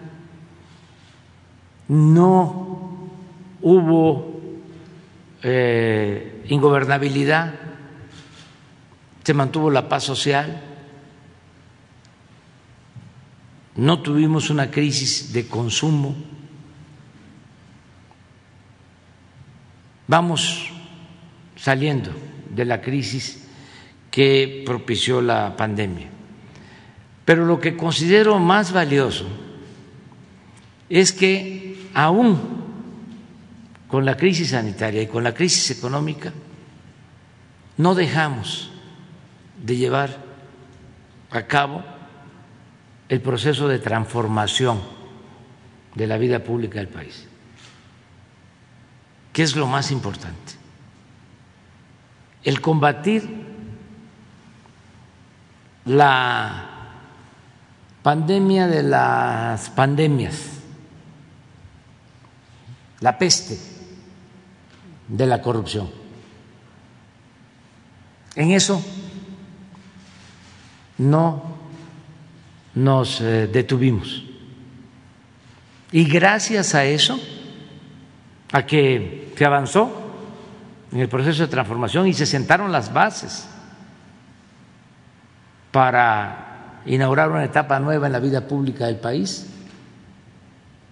[1.87, 3.09] no
[3.61, 4.30] hubo
[5.43, 7.53] eh, ingobernabilidad,
[9.23, 10.61] se mantuvo la paz social,
[13.75, 16.15] no tuvimos una crisis de consumo,
[20.07, 20.71] vamos
[21.55, 22.11] saliendo
[22.49, 23.47] de la crisis
[24.09, 26.09] que propició la pandemia.
[27.23, 29.25] Pero lo que considero más valioso
[30.89, 32.60] es que aún
[33.91, 36.31] con la crisis sanitaria y con la crisis económica,
[37.75, 38.71] no dejamos
[39.61, 40.17] de llevar
[41.29, 41.83] a cabo
[43.09, 44.81] el proceso de transformación
[45.93, 47.27] de la vida pública del país,
[49.33, 50.53] que es lo más importante.
[52.45, 53.29] El combatir
[55.83, 56.69] la
[58.01, 60.61] pandemia de las pandemias,
[63.01, 63.70] la peste
[65.11, 65.89] de la corrupción.
[68.35, 68.81] En eso
[70.97, 71.43] no
[72.75, 74.23] nos eh, detuvimos.
[75.91, 77.19] Y gracias a eso,
[78.53, 79.91] a que se avanzó
[80.93, 83.47] en el proceso de transformación y se sentaron las bases
[85.71, 89.47] para inaugurar una etapa nueva en la vida pública del país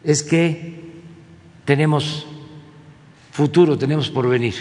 [0.03, 1.03] es que
[1.65, 2.25] tenemos
[3.31, 4.55] futuro, tenemos porvenir.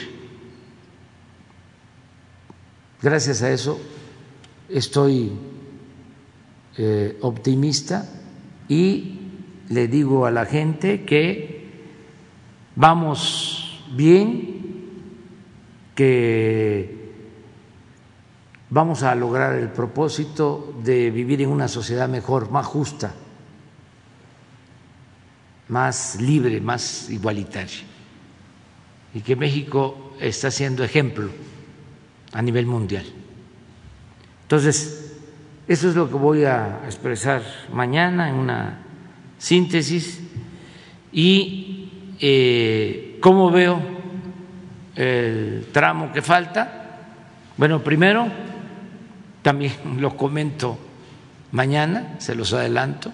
[3.01, 3.79] Gracias a eso
[4.69, 5.33] estoy
[6.77, 8.09] eh, optimista
[8.69, 9.19] y
[9.69, 11.69] le digo a la gente que
[12.77, 14.93] vamos bien,
[15.95, 17.13] que
[18.71, 23.15] vamos a lograr el propósito de vivir en una sociedad mejor, más justa,
[25.69, 27.98] más libre, más igualitaria.
[29.19, 31.29] Y que México está siendo ejemplo
[32.33, 33.05] a nivel mundial.
[34.43, 35.17] Entonces,
[35.67, 37.43] eso es lo que voy a expresar
[37.73, 38.79] mañana en una
[39.37, 40.21] síntesis
[41.11, 43.83] y eh, cómo veo
[44.95, 47.01] el tramo que falta.
[47.57, 48.29] Bueno, primero
[49.43, 50.79] también lo comento
[51.51, 53.11] mañana, se los adelanto.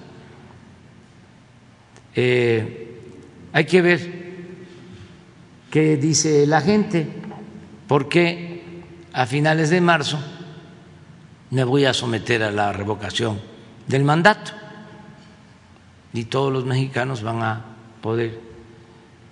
[2.15, 3.01] Eh,
[3.55, 4.24] hay que ver
[5.75, 7.05] qué dice la gente,
[7.89, 10.21] porque a finales de marzo
[11.51, 13.41] me voy a someter a la revocación
[13.89, 14.53] del mandato
[16.13, 17.65] y todos los mexicanos van a
[18.01, 18.39] poder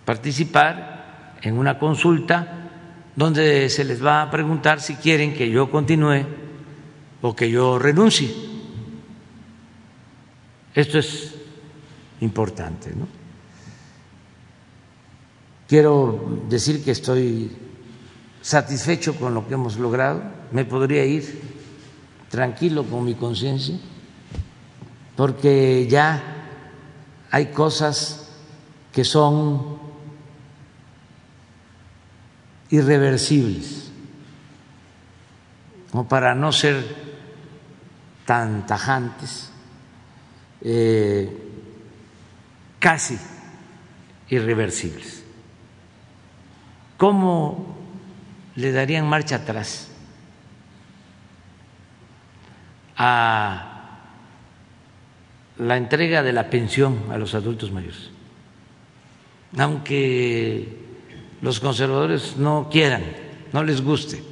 [0.05, 2.70] participar en una consulta
[3.14, 6.26] donde se les va a preguntar si quieren que yo continúe
[7.20, 8.34] o que yo renuncie.
[10.74, 11.36] Esto es
[12.20, 12.93] importante.
[12.97, 13.21] ¿no?
[15.72, 17.50] Quiero decir que estoy
[18.42, 21.40] satisfecho con lo que hemos logrado, me podría ir
[22.28, 23.78] tranquilo con mi conciencia,
[25.16, 26.22] porque ya
[27.30, 28.28] hay cosas
[28.92, 29.78] que son
[32.68, 33.90] irreversibles,
[35.90, 36.84] como para no ser
[38.26, 39.48] tan tajantes,
[40.60, 41.34] eh,
[42.78, 43.16] casi
[44.28, 45.21] irreversibles.
[47.03, 47.66] ¿Cómo
[48.55, 49.88] le darían marcha atrás
[52.96, 53.98] a
[55.59, 58.11] la entrega de la pensión a los adultos mayores?
[59.59, 60.78] Aunque
[61.40, 63.03] los conservadores no quieran,
[63.53, 64.22] no les guste,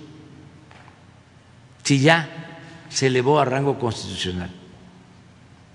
[1.82, 2.28] si ya
[2.88, 4.50] se elevó a rango constitucional,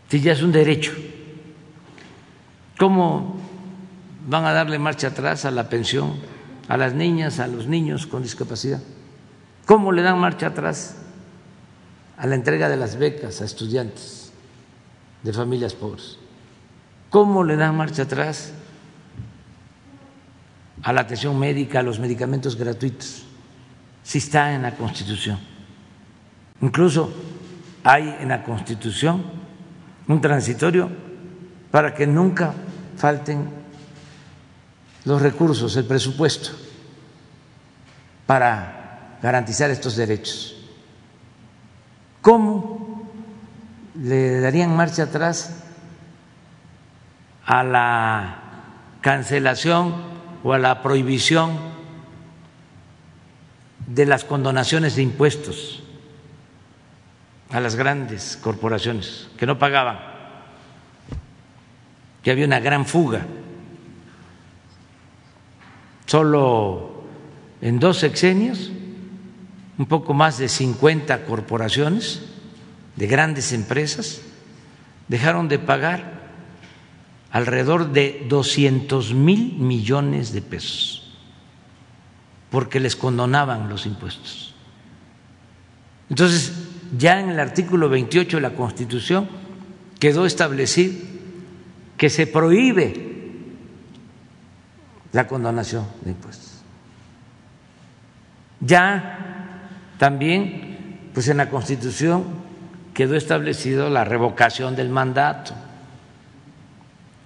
[0.07, 0.93] si ya es un derecho,
[2.77, 3.35] ¿cómo
[4.29, 6.33] van a darle marcha atrás a la pensión
[6.67, 8.81] a las niñas, a los niños con discapacidad?
[9.65, 10.95] ¿Cómo le dan marcha atrás
[12.17, 14.31] a la entrega de las becas a estudiantes
[15.23, 16.17] de familias pobres?
[17.09, 18.53] ¿Cómo le dan marcha atrás
[20.85, 23.25] a la atención médica, a los medicamentos gratuitos.
[24.03, 25.39] Sí está en la Constitución.
[26.61, 27.11] Incluso
[27.83, 29.23] hay en la Constitución
[30.07, 30.89] un transitorio
[31.71, 32.53] para que nunca
[32.97, 33.49] falten
[35.05, 36.49] los recursos, el presupuesto,
[38.25, 40.55] para garantizar estos derechos.
[42.21, 43.09] ¿Cómo
[44.01, 45.63] le darían marcha atrás
[47.45, 48.39] a la
[49.01, 49.93] cancelación
[50.43, 51.57] o a la prohibición
[53.87, 55.83] de las condonaciones de impuestos
[57.51, 59.99] a las grandes corporaciones que no pagaban,
[62.23, 63.25] que había una gran fuga.
[66.05, 67.03] Solo
[67.61, 68.71] en dos sexenios,
[69.77, 72.23] un poco más de 50 corporaciones
[72.95, 74.21] de grandes empresas
[75.07, 76.15] dejaron de pagar
[77.31, 81.05] alrededor de 200 mil millones de pesos
[82.49, 84.55] porque les condonaban los impuestos.
[86.09, 86.53] Entonces,
[86.97, 89.27] ya en el artículo 28 de la Constitución
[89.99, 90.93] quedó establecido
[91.97, 93.14] que se prohíbe
[95.15, 96.51] la condonación de impuestos.
[98.59, 99.61] Ya
[99.97, 102.25] también, pues en la Constitución
[102.93, 105.53] quedó establecido la revocación del mandato,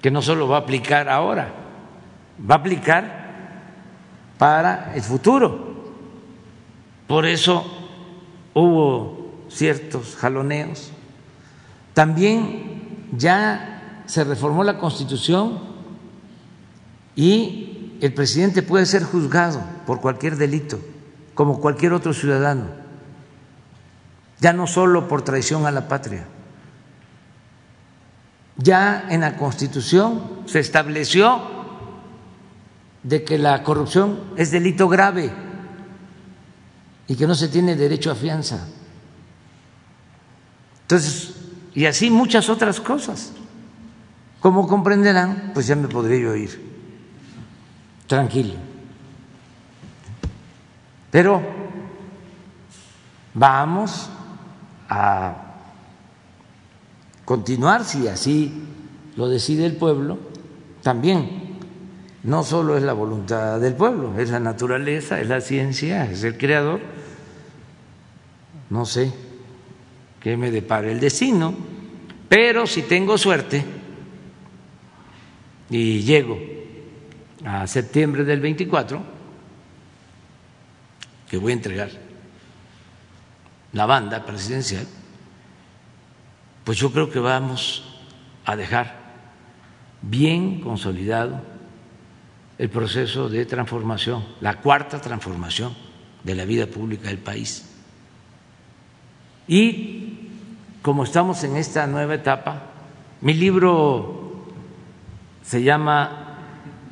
[0.04, 1.52] que no solo va a aplicar ahora,
[2.48, 3.30] va a aplicar
[4.38, 5.94] para el futuro.
[7.08, 7.66] Por eso
[8.54, 10.92] hubo ciertos jaloneos.
[11.96, 15.58] También ya se reformó la Constitución
[17.16, 17.69] y
[18.02, 20.80] el presidente puede ser juzgado por cualquier delito,
[21.34, 22.68] como cualquier otro ciudadano,
[24.40, 26.26] ya no solo por traición a la patria.
[28.56, 31.42] Ya en la Constitución se estableció
[33.04, 35.32] de que la corrupción es delito grave
[37.08, 38.68] y que no se tiene derecho a fianza.
[40.82, 41.36] Entonces,
[41.74, 43.32] y así muchas otras cosas.
[44.40, 46.69] Como comprenderán, pues ya me podría yo ir
[48.10, 48.56] tranquilo.
[51.12, 51.42] Pero
[53.36, 54.10] vamos
[54.90, 55.36] a
[57.24, 58.64] continuar, si así
[59.16, 60.18] lo decide el pueblo,
[60.82, 61.60] también
[62.24, 66.36] no solo es la voluntad del pueblo, es la naturaleza, es la ciencia, es el
[66.36, 66.82] creador.
[68.72, 69.14] No sé
[70.20, 71.54] qué me depara el destino,
[72.28, 73.64] pero si tengo suerte
[75.70, 76.59] y llego
[77.46, 79.02] a septiembre del 24,
[81.30, 81.90] que voy a entregar
[83.74, 84.86] la banda presidencial,
[86.64, 87.84] pues yo creo que vamos
[88.46, 88.96] a dejar
[90.02, 91.42] bien consolidado
[92.58, 95.74] el proceso de transformación, la cuarta transformación
[96.24, 97.70] de la vida pública del país.
[99.48, 100.30] Y
[100.82, 102.64] como estamos en esta nueva etapa,
[103.22, 104.46] mi libro
[105.42, 106.29] se llama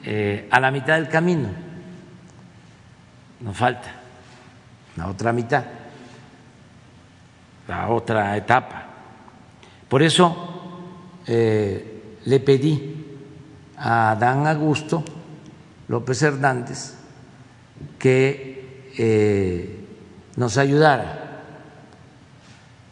[0.09, 1.49] eh, A la mitad del camino,
[3.41, 3.93] nos falta
[4.95, 5.65] la otra mitad,
[7.67, 8.85] la otra etapa.
[9.89, 10.81] Por eso
[11.27, 13.05] eh, le pedí
[13.79, 15.03] a Dan Augusto
[15.89, 16.93] López Hernández
[17.99, 19.85] que eh,
[20.37, 21.41] nos ayudara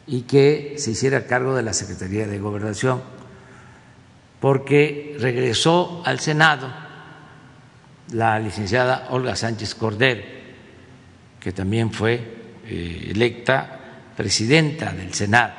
[0.05, 3.01] y que se hiciera cargo de la Secretaría de Gobernación,
[4.41, 6.84] porque regresó al Senado
[8.11, 10.21] la licenciada Olga Sánchez Cordero,
[11.39, 12.13] que también fue
[12.65, 13.79] eh, electa
[14.15, 15.53] presidenta del Senado,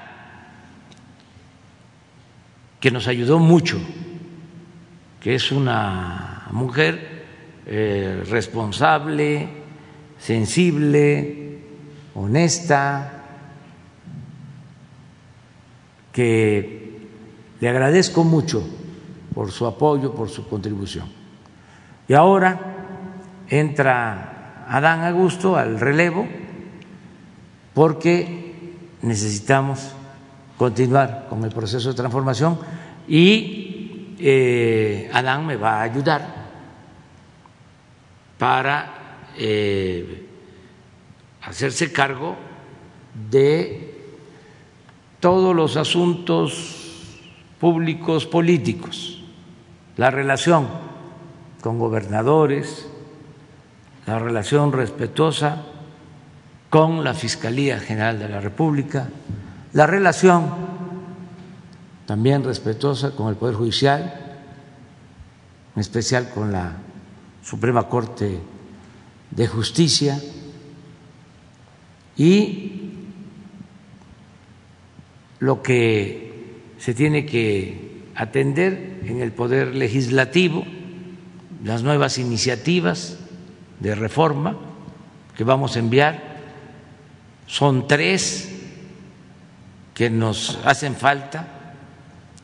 [2.81, 3.81] que nos ayudó mucho,
[5.21, 7.25] que es una mujer
[7.67, 9.49] eh, responsable,
[10.19, 11.59] sensible,
[12.15, 13.13] honesta,
[16.13, 16.87] que
[17.61, 18.67] le agradezco mucho
[19.35, 21.16] por su apoyo, por su contribución.
[22.09, 22.59] Y ahora
[23.49, 26.27] entra Adán Augusto al relevo
[27.75, 29.93] porque necesitamos
[30.57, 32.59] continuar con el proceso de transformación
[33.07, 36.27] y eh, Adán me va a ayudar
[38.39, 40.27] para eh,
[41.43, 42.37] hacerse cargo
[43.31, 43.95] de
[45.21, 47.19] todos los asuntos
[47.61, 49.23] públicos políticos,
[49.97, 50.86] la relación
[51.61, 52.87] con gobernadores,
[54.07, 55.65] la relación respetuosa
[56.71, 59.09] con la Fiscalía General de la República,
[59.73, 60.51] la relación
[62.07, 64.39] también respetuosa con el Poder Judicial,
[65.75, 66.77] en especial con la
[67.43, 68.39] Suprema Corte
[69.31, 70.21] de Justicia
[72.17, 72.93] y
[75.41, 80.65] lo que se tiene que atender en el Poder Legislativo,
[81.65, 83.17] las nuevas iniciativas
[83.81, 84.57] de reforma
[85.37, 86.37] que vamos a enviar,
[87.47, 88.49] son tres
[89.95, 91.75] que nos hacen falta.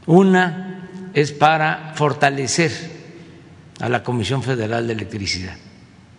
[0.06, 2.72] Una es para fortalecer
[3.80, 5.56] a la Comisión Federal de Electricidad,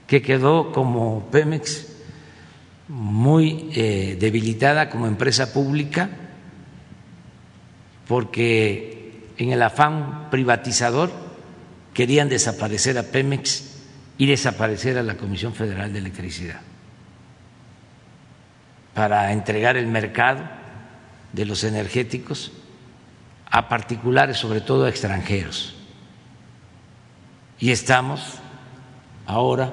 [0.08, 1.90] que quedó como Pemex
[2.88, 6.10] muy eh, debilitada como empresa pública
[8.08, 11.12] porque en el afán privatizador
[11.94, 13.64] querían desaparecer a Pemex
[14.18, 16.62] y desaparecer a la Comisión Federal de Electricidad
[18.94, 20.42] para entregar el mercado
[21.32, 22.52] de los energéticos
[23.50, 25.76] a particulares, sobre todo a extranjeros.
[27.60, 28.40] Y estamos
[29.26, 29.72] ahora,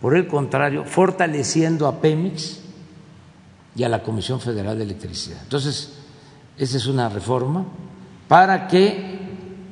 [0.00, 2.60] por el contrario, fortaleciendo a Pemex
[3.74, 5.38] y a la Comisión Federal de Electricidad.
[5.42, 5.98] Entonces,
[6.56, 7.64] esa es una reforma
[8.26, 9.18] para que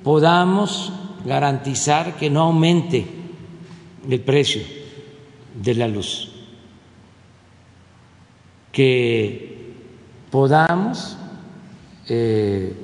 [0.03, 0.93] podamos
[1.27, 3.05] garantizar que no aumente
[4.09, 4.63] el precio
[5.61, 6.33] de la luz,
[8.73, 9.75] que
[10.31, 11.17] podamos
[12.09, 12.75] eh,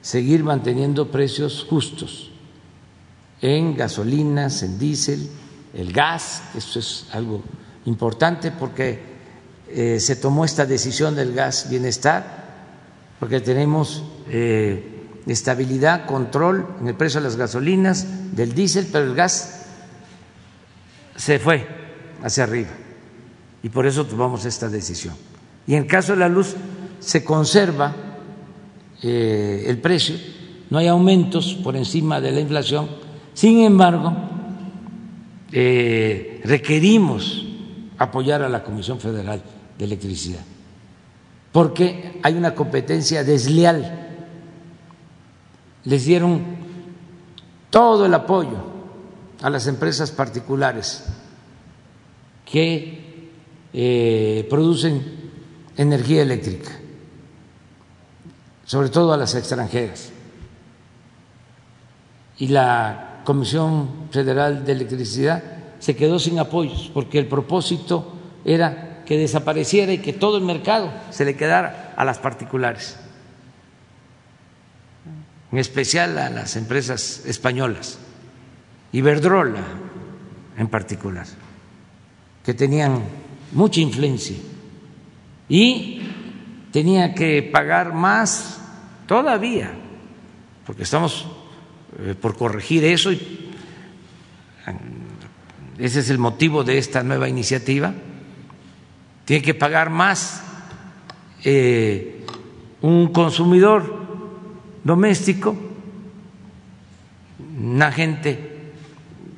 [0.00, 2.30] seguir manteniendo precios justos
[3.40, 5.28] en gasolinas, en diésel,
[5.74, 7.42] el gas, eso es algo
[7.86, 9.00] importante porque
[9.68, 12.42] eh, se tomó esta decisión del gas bienestar
[13.18, 14.91] porque tenemos eh,
[15.26, 19.66] estabilidad, control en el precio de las gasolinas, del diésel, pero el gas
[21.16, 21.66] se fue
[22.22, 22.70] hacia arriba
[23.62, 25.14] y por eso tomamos esta decisión.
[25.66, 26.56] Y en caso de la luz
[26.98, 27.94] se conserva
[29.02, 30.16] eh, el precio,
[30.70, 32.88] no hay aumentos por encima de la inflación,
[33.34, 34.12] sin embargo,
[35.52, 37.46] eh, requerimos
[37.98, 39.42] apoyar a la Comisión Federal
[39.78, 40.44] de Electricidad
[41.52, 44.01] porque hay una competencia desleal.
[45.84, 46.42] Les dieron
[47.70, 48.58] todo el apoyo
[49.42, 51.04] a las empresas particulares
[52.50, 53.30] que
[53.72, 55.02] eh, producen
[55.76, 56.70] energía eléctrica,
[58.64, 60.10] sobre todo a las extranjeras.
[62.38, 65.42] Y la Comisión Federal de Electricidad
[65.78, 68.12] se quedó sin apoyos porque el propósito
[68.44, 72.98] era que desapareciera y que todo el mercado se le quedara a las particulares,
[75.52, 77.98] en especial a las empresas españolas,
[78.92, 79.62] Iberdrola
[80.58, 81.26] en particular,
[82.44, 83.02] que tenían
[83.52, 84.36] mucha influencia
[85.48, 86.02] y
[86.72, 88.60] tenía que pagar más
[89.06, 89.72] todavía,
[90.66, 91.26] porque estamos
[92.00, 93.50] eh, por corregir eso y
[95.78, 97.92] ese es el motivo de esta nueva iniciativa
[99.24, 100.42] tiene que pagar más
[101.44, 102.24] eh,
[102.80, 104.01] un consumidor
[104.84, 105.56] doméstico,
[107.58, 108.72] una gente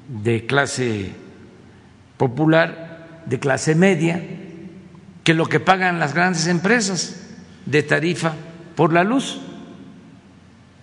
[0.09, 1.13] de clase
[2.17, 4.23] popular, de clase media,
[5.23, 7.21] que lo que pagan las grandes empresas
[7.67, 8.35] de tarifa
[8.77, 9.41] por la luz,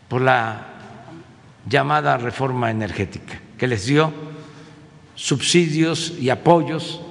[0.08, 0.68] por la
[1.68, 4.12] llamada reforma energética, que les dio
[5.16, 7.02] subsidios y apoyos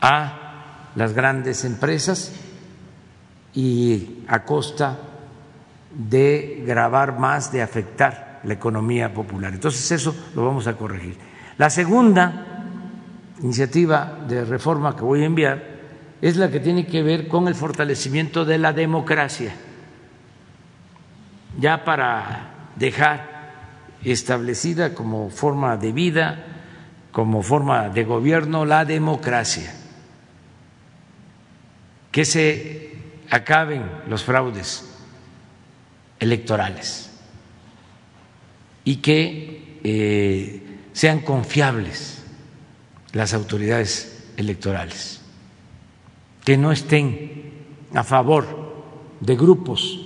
[0.00, 2.32] a las grandes empresas
[3.54, 4.98] y a costa
[5.96, 9.52] de grabar más, de afectar la economía popular.
[9.54, 11.16] Entonces eso lo vamos a corregir.
[11.56, 12.64] La segunda
[13.42, 15.76] iniciativa de reforma que voy a enviar
[16.20, 19.54] es la que tiene que ver con el fortalecimiento de la democracia,
[21.58, 23.36] ya para dejar
[24.04, 26.44] establecida como forma de vida,
[27.12, 29.74] como forma de gobierno, la democracia
[32.12, 32.94] que se
[33.30, 34.95] acaben los fraudes
[36.18, 37.10] electorales
[38.84, 40.62] y que eh,
[40.92, 42.22] sean confiables
[43.12, 45.20] las autoridades electorales,
[46.44, 47.52] que no estén
[47.94, 48.46] a favor
[49.20, 50.00] de grupos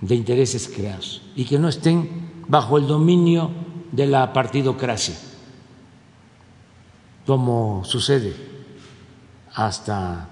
[0.00, 3.50] de intereses creados y que no estén bajo el dominio
[3.92, 5.16] de la partidocracia,
[7.26, 8.34] como sucede
[9.54, 10.28] hasta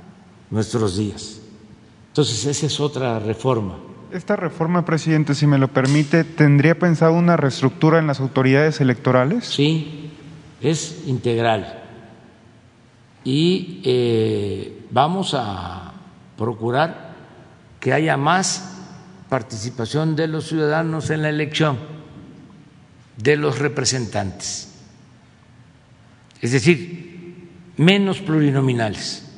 [0.50, 1.40] nuestros días.
[2.08, 3.78] Entonces, esa es otra reforma.
[4.14, 9.44] Esta reforma, presidente, si me lo permite, ¿tendría pensado una reestructura en las autoridades electorales?
[9.44, 10.12] Sí,
[10.60, 11.82] es integral.
[13.24, 15.94] Y eh, vamos a
[16.38, 17.12] procurar
[17.80, 18.76] que haya más
[19.28, 21.76] participación de los ciudadanos en la elección,
[23.16, 24.76] de los representantes,
[26.40, 29.28] es decir, menos plurinominales,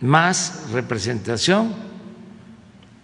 [0.00, 1.91] más representación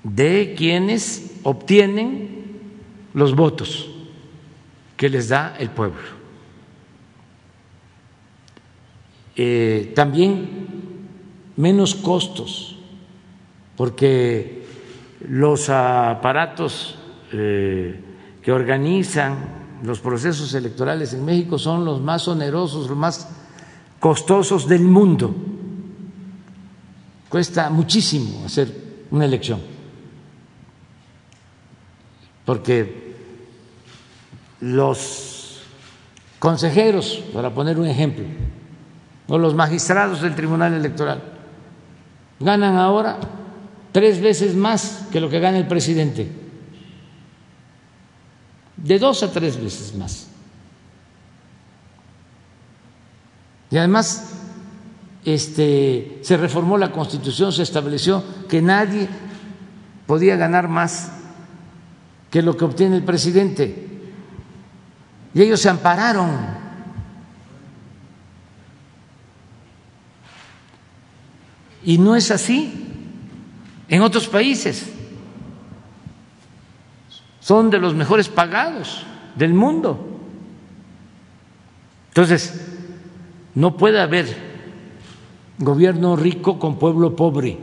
[0.03, 2.61] de quienes obtienen
[3.15, 3.91] los votos
[4.97, 6.19] que les da el pueblo.
[9.37, 10.69] Eh, también
[11.57, 12.77] menos costos,
[13.77, 14.65] porque
[15.29, 16.99] los aparatos
[17.33, 18.01] eh,
[18.43, 23.29] que organizan los procesos electorales en México son los más onerosos, los más
[24.01, 25.35] costosos del mundo.
[27.29, 28.75] Cuesta muchísimo hacer
[29.11, 29.61] una elección,
[32.49, 33.15] porque
[34.63, 35.61] los
[36.39, 38.25] consejeros, para poner un ejemplo,
[39.27, 41.21] o los magistrados del Tribunal Electoral
[42.41, 43.19] ganan ahora
[43.93, 46.27] tres veces más que lo que gana el presidente,
[48.79, 50.29] de dos a tres veces más.
[53.71, 54.39] Y además
[55.23, 59.07] este, se reformó la Constitución, se estableció que nadie
[60.07, 61.13] podía ganar más
[62.31, 63.89] que lo que obtiene el presidente.
[65.35, 66.59] Y ellos se ampararon
[71.89, 72.87] Y no es así
[73.89, 74.93] en otros países.
[77.41, 79.07] Son de los mejores pagados
[79.37, 80.21] del mundo.
[82.09, 82.61] Entonces,
[83.55, 84.27] no puede haber
[85.59, 87.57] gobierno rico con pueblo pobre.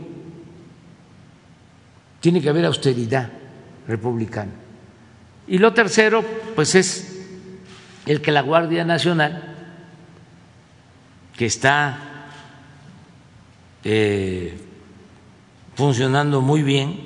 [2.19, 3.31] Tiene que haber austeridad
[3.87, 4.51] republicana.
[5.47, 6.23] Y lo tercero,
[6.55, 7.25] pues es
[8.05, 9.55] el que la Guardia Nacional,
[11.35, 12.27] que está
[13.83, 14.57] eh,
[15.75, 16.99] funcionando muy bien,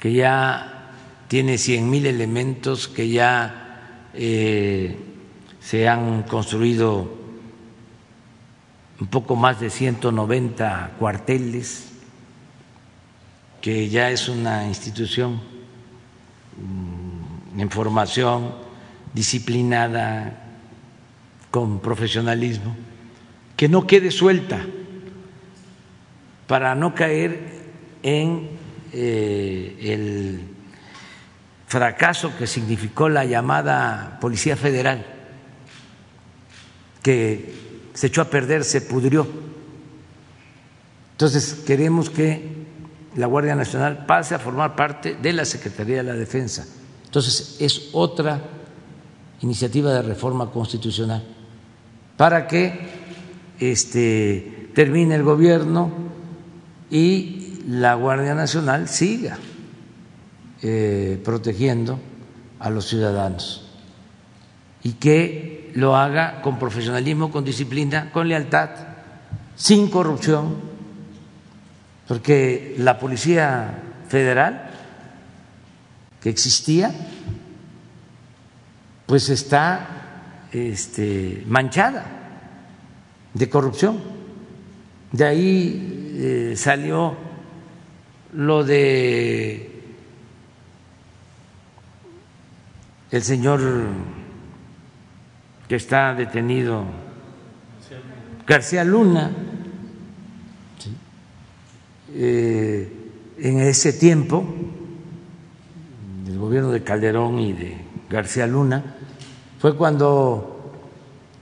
[0.00, 0.90] que ya
[1.28, 4.96] tiene cien mil elementos, que ya eh,
[5.60, 7.22] se han construido
[9.00, 11.91] un poco más de 190 cuarteles,
[13.62, 15.40] que ya es una institución
[16.58, 18.52] mm, en formación
[19.14, 20.38] disciplinada,
[21.50, 22.74] con profesionalismo,
[23.56, 24.58] que no quede suelta
[26.46, 27.62] para no caer
[28.02, 28.48] en
[28.92, 30.40] eh, el
[31.66, 35.06] fracaso que significó la llamada Policía Federal,
[37.02, 37.54] que
[37.92, 39.28] se echó a perder, se pudrió.
[41.12, 42.61] Entonces queremos que
[43.16, 46.66] la Guardia Nacional pase a formar parte de la Secretaría de la Defensa.
[47.04, 48.40] Entonces es otra
[49.40, 51.22] iniciativa de reforma constitucional
[52.16, 52.88] para que
[53.58, 55.90] este, termine el gobierno
[56.90, 59.38] y la Guardia Nacional siga
[60.62, 61.98] eh, protegiendo
[62.60, 63.66] a los ciudadanos
[64.82, 68.70] y que lo haga con profesionalismo, con disciplina, con lealtad,
[69.54, 70.71] sin corrupción,
[72.06, 73.74] porque la Policía
[74.08, 74.70] Federal
[76.20, 76.92] que existía,
[79.06, 82.06] pues está este, manchada
[83.34, 84.00] de corrupción.
[85.10, 87.16] De ahí eh, salió
[88.34, 89.68] lo de
[93.10, 93.60] el señor
[95.68, 96.84] que está detenido,
[98.46, 99.30] García Luna,
[102.14, 102.92] eh,
[103.38, 104.44] en ese tiempo,
[106.24, 107.76] del gobierno de Calderón y de
[108.08, 108.96] García Luna,
[109.58, 110.72] fue cuando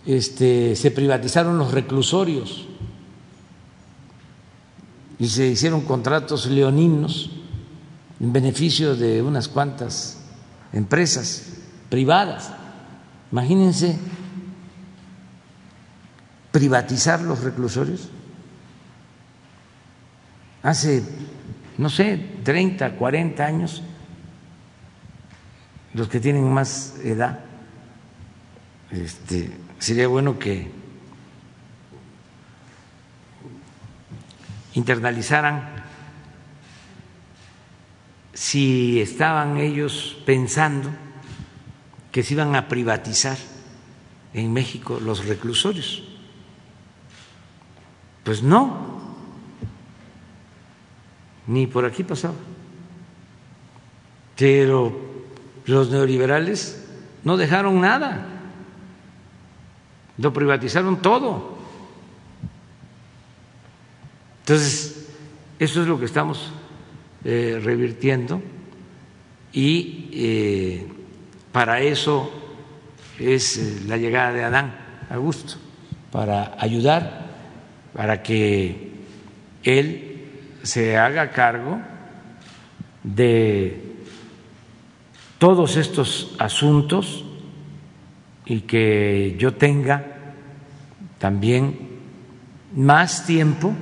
[0.06, 2.66] este, se privatizaron los reclusorios
[5.18, 7.30] y se hicieron contratos leoninos
[8.20, 10.18] en beneficio de unas cuantas
[10.72, 11.44] empresas
[11.88, 12.52] privadas.
[13.32, 13.98] Imagínense
[16.52, 18.08] privatizar los reclusorios.
[20.62, 21.02] Hace,
[21.78, 23.82] no sé, 30, 40 años,
[25.94, 27.40] los que tienen más edad,
[28.90, 30.70] este, sería bueno que
[34.74, 35.80] internalizaran
[38.34, 40.90] si estaban ellos pensando
[42.12, 43.36] que se iban a privatizar
[44.34, 46.02] en México los reclusorios.
[48.24, 48.99] Pues no,
[51.50, 52.34] ni por aquí pasaba.
[54.36, 54.96] Pero
[55.66, 56.86] los neoliberales
[57.24, 58.24] no dejaron nada,
[60.16, 61.58] lo privatizaron todo.
[64.40, 65.08] Entonces,
[65.58, 66.52] eso es lo que estamos
[67.24, 68.40] eh, revirtiendo
[69.52, 70.86] y eh,
[71.50, 72.30] para eso
[73.18, 74.74] es eh, la llegada de Adán
[75.10, 75.56] Augusto
[76.12, 77.26] para ayudar,
[77.92, 78.92] para que
[79.64, 80.09] él
[80.62, 81.80] se haga cargo
[83.02, 83.82] de
[85.38, 87.24] todos estos asuntos
[88.44, 90.04] y que yo tenga
[91.18, 91.88] también
[92.74, 93.72] más tiempo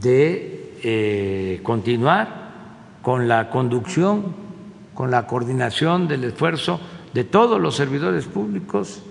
[0.00, 2.50] de eh, continuar
[3.02, 4.34] con la conducción,
[4.94, 6.80] con la coordinación del esfuerzo
[7.14, 9.02] de todos los servidores públicos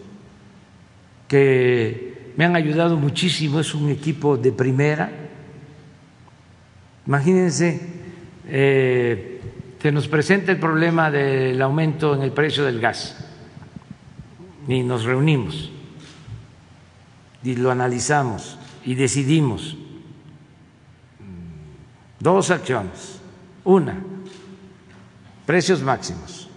[1.27, 5.11] que me han ayudado muchísimo, es un equipo de primera.
[7.09, 7.81] Imagínense,
[8.45, 9.41] eh,
[9.81, 13.17] se nos presenta el problema del aumento en el precio del gas
[14.67, 15.71] y nos reunimos
[17.41, 19.75] y lo analizamos y decidimos
[22.19, 23.19] dos acciones.
[23.63, 23.97] Una,
[25.47, 26.47] precios máximos.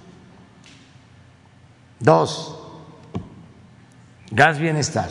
[1.98, 2.60] Dos,
[4.30, 5.08] gas bienestar.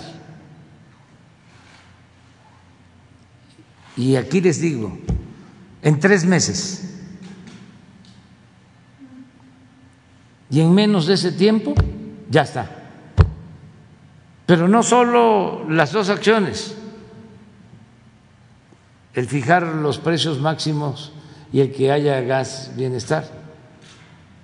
[3.98, 5.00] Y aquí les digo,
[5.82, 6.92] en tres meses
[10.50, 11.74] y en menos de ese tiempo,
[12.30, 12.70] ya está.
[14.46, 16.76] Pero no solo las dos acciones,
[19.14, 21.14] el fijar los precios máximos
[21.54, 23.26] y el que haya gas bienestar,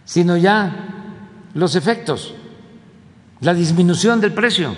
[0.06, 1.04] sino ya
[1.54, 2.34] los efectos,
[3.42, 4.76] la disminución del precio.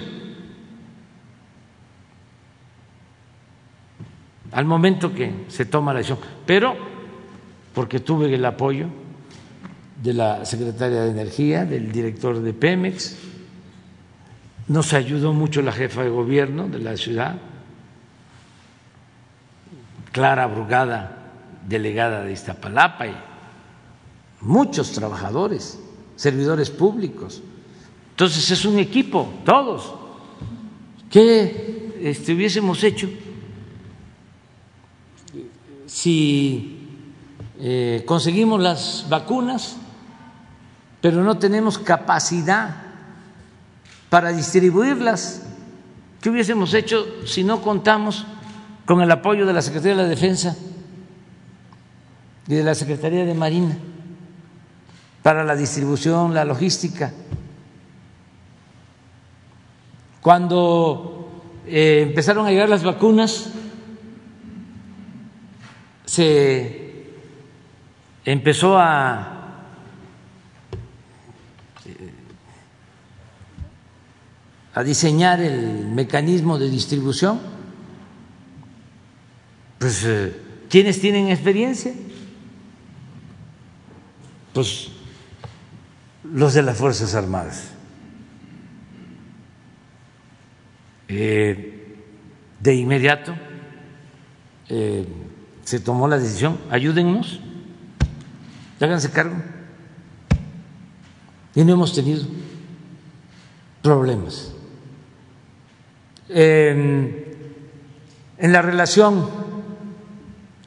[4.51, 6.75] Al momento que se toma la decisión, pero
[7.73, 8.87] porque tuve el apoyo
[10.01, 13.17] de la secretaria de Energía, del director de Pemex,
[14.67, 17.37] nos ayudó mucho la jefa de gobierno de la ciudad,
[20.11, 21.31] Clara Brugada,
[21.67, 23.15] delegada de Iztapalapa, y
[24.41, 25.79] muchos trabajadores,
[26.15, 27.41] servidores públicos.
[28.11, 29.93] Entonces es un equipo, todos.
[31.09, 33.09] ¿Qué este, hubiésemos hecho
[35.99, 36.79] si
[37.59, 39.75] eh, conseguimos las vacunas,
[41.01, 42.83] pero no tenemos capacidad
[44.09, 45.43] para distribuirlas?
[46.21, 48.25] ¿Qué hubiésemos hecho si no contamos
[48.85, 50.55] con el apoyo de la Secretaría de la Defensa
[52.47, 53.77] y de la Secretaría de Marina
[55.21, 57.11] para la distribución, la logística.
[60.21, 63.51] Cuando eh, empezaron a llegar las vacunas,
[66.09, 67.05] se
[68.25, 69.35] empezó a
[74.73, 77.39] a diseñar el mecanismo de distribución
[79.79, 80.35] pues, eh,
[80.69, 81.93] ¿quiénes tienen experiencia?
[84.53, 84.89] Pues
[86.23, 87.71] los de las Fuerzas Armadas.
[91.07, 91.75] Eh,
[92.59, 93.35] de inmediato
[94.67, 95.07] eh,
[95.69, 97.39] se tomó la decisión, ayúdennos,
[98.79, 99.35] háganse cargo.
[101.53, 102.23] Y no hemos tenido
[103.83, 104.51] problemas.
[106.27, 107.13] en
[108.39, 109.29] la relación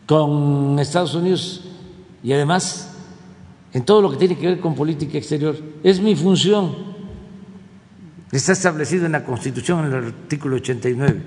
[0.06, 1.64] con Estados Unidos
[2.22, 2.94] y además
[3.72, 5.56] en todo lo que tiene que ver con política exterior.
[5.82, 6.76] Es mi función.
[8.30, 11.22] Está establecido en la Constitución, en el artículo 89.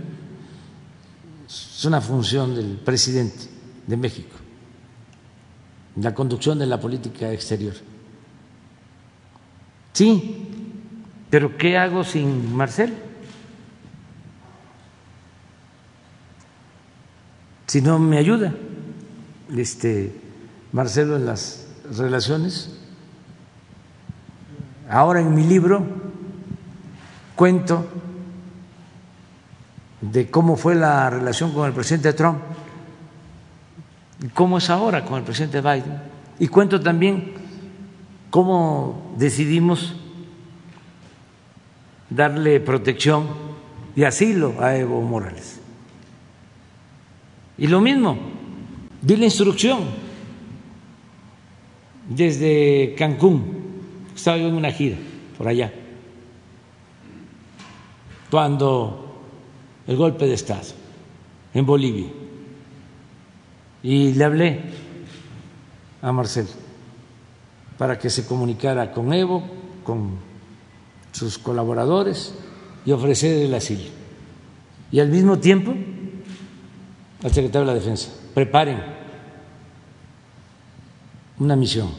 [1.45, 3.55] Es una función del presidente
[3.87, 4.35] de México,
[5.97, 7.73] la conducción de la política exterior.
[9.93, 10.49] Sí,
[11.29, 12.93] pero ¿qué hago sin Marcel?
[17.67, 18.53] Si no me ayuda
[19.55, 20.13] este,
[20.71, 21.67] Marcelo en las
[21.97, 22.71] relaciones.
[24.89, 25.85] Ahora en mi libro
[27.35, 27.85] cuento
[30.01, 32.39] de cómo fue la relación con el presidente Trump
[34.33, 36.01] cómo es ahora con el presidente Biden.
[36.39, 37.33] Y cuento también
[38.29, 39.95] cómo decidimos
[42.09, 43.27] darle protección
[43.95, 45.61] y asilo a Evo Morales.
[47.57, 48.17] Y lo mismo,
[49.01, 49.79] di la instrucción
[52.09, 53.45] desde Cancún,
[54.13, 54.97] estaba yo en una gira
[55.37, 55.73] por allá,
[58.29, 59.23] cuando
[59.87, 60.67] el golpe de Estado
[61.53, 62.07] en Bolivia,
[63.85, 64.61] y le hablé
[66.01, 66.49] a Marcelo
[67.77, 69.43] para que se comunicara con Evo,
[69.83, 70.17] con
[71.11, 72.33] sus colaboradores
[72.83, 73.83] y ofrecer el asilo.
[74.91, 75.75] Y al mismo tiempo
[77.23, 78.81] al secretario de la Defensa, preparen
[81.37, 81.91] una misión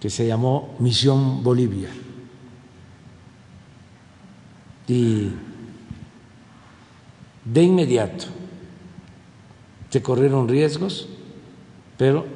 [0.00, 1.90] que se llamó Misión Bolivia.
[4.88, 5.30] Y
[7.44, 8.37] de inmediato
[9.90, 11.08] se corrieron riesgos,
[11.96, 12.26] pero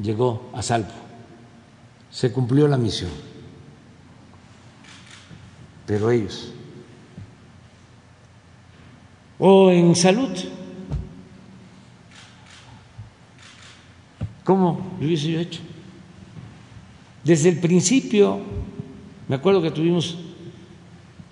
[0.00, 0.92] llegó a salvo.
[2.10, 3.10] Se cumplió la misión.
[5.86, 6.52] Pero ellos.
[9.38, 10.30] O en salud.
[14.44, 15.60] ¿Cómo lo hubiese yo hecho?
[17.24, 18.40] Desde el principio,
[19.28, 20.18] me acuerdo que tuvimos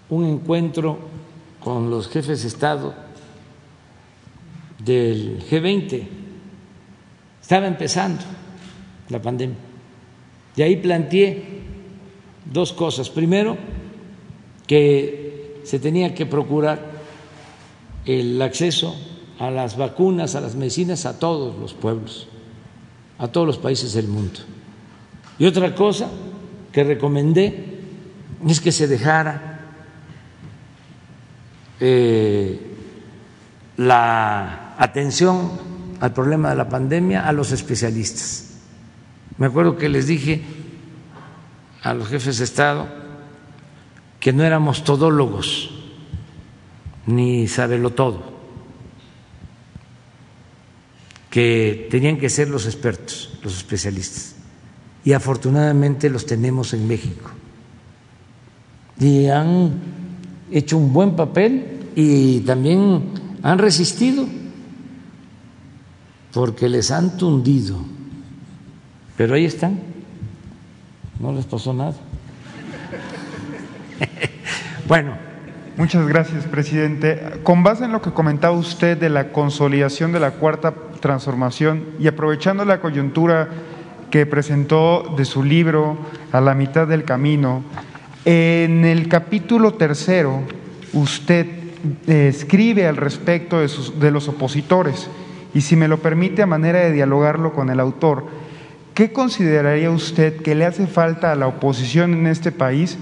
[0.08, 0.98] un encuentro
[1.62, 2.94] con los jefes de Estado
[4.84, 6.06] del G20.
[7.40, 8.22] Estaba empezando
[9.08, 9.56] la pandemia.
[10.56, 11.42] Y ahí planteé
[12.52, 13.08] dos cosas.
[13.10, 13.56] Primero,
[14.66, 16.80] que se tenía que procurar
[18.04, 18.96] el acceso
[19.38, 22.28] a las vacunas, a las medicinas, a todos los pueblos,
[23.18, 24.40] a todos los países del mundo.
[25.38, 26.10] Y otra cosa
[26.72, 27.80] que recomendé
[28.46, 29.60] es que se dejara
[31.80, 32.60] eh,
[33.76, 35.50] la atención
[36.00, 38.46] al problema de la pandemia a los especialistas.
[39.36, 40.42] Me acuerdo que les dije
[41.82, 42.88] a los jefes de Estado
[44.18, 45.70] que no éramos todólogos
[47.06, 48.22] ni sabelo todo,
[51.28, 54.36] que tenían que ser los expertos, los especialistas
[55.04, 57.30] y afortunadamente los tenemos en México.
[58.98, 59.72] Y han
[60.50, 63.10] hecho un buen papel y también
[63.42, 64.39] han resistido
[66.32, 67.78] porque les han tundido.
[69.16, 69.80] Pero ahí están,
[71.18, 71.94] no les pasó nada.
[74.88, 75.30] bueno.
[75.76, 77.40] Muchas gracias, presidente.
[77.42, 82.06] Con base en lo que comentaba usted de la consolidación de la cuarta transformación y
[82.06, 83.48] aprovechando la coyuntura
[84.10, 85.96] que presentó de su libro
[86.32, 87.62] A la mitad del camino.
[88.26, 90.42] En el capítulo tercero,
[90.92, 91.46] usted
[92.06, 95.08] eh, escribe al respecto de, sus, de los opositores
[95.54, 98.24] y si me lo permite a manera de dialogarlo con el autor,
[98.94, 102.98] ¿qué consideraría usted que le hace falta a la oposición en este país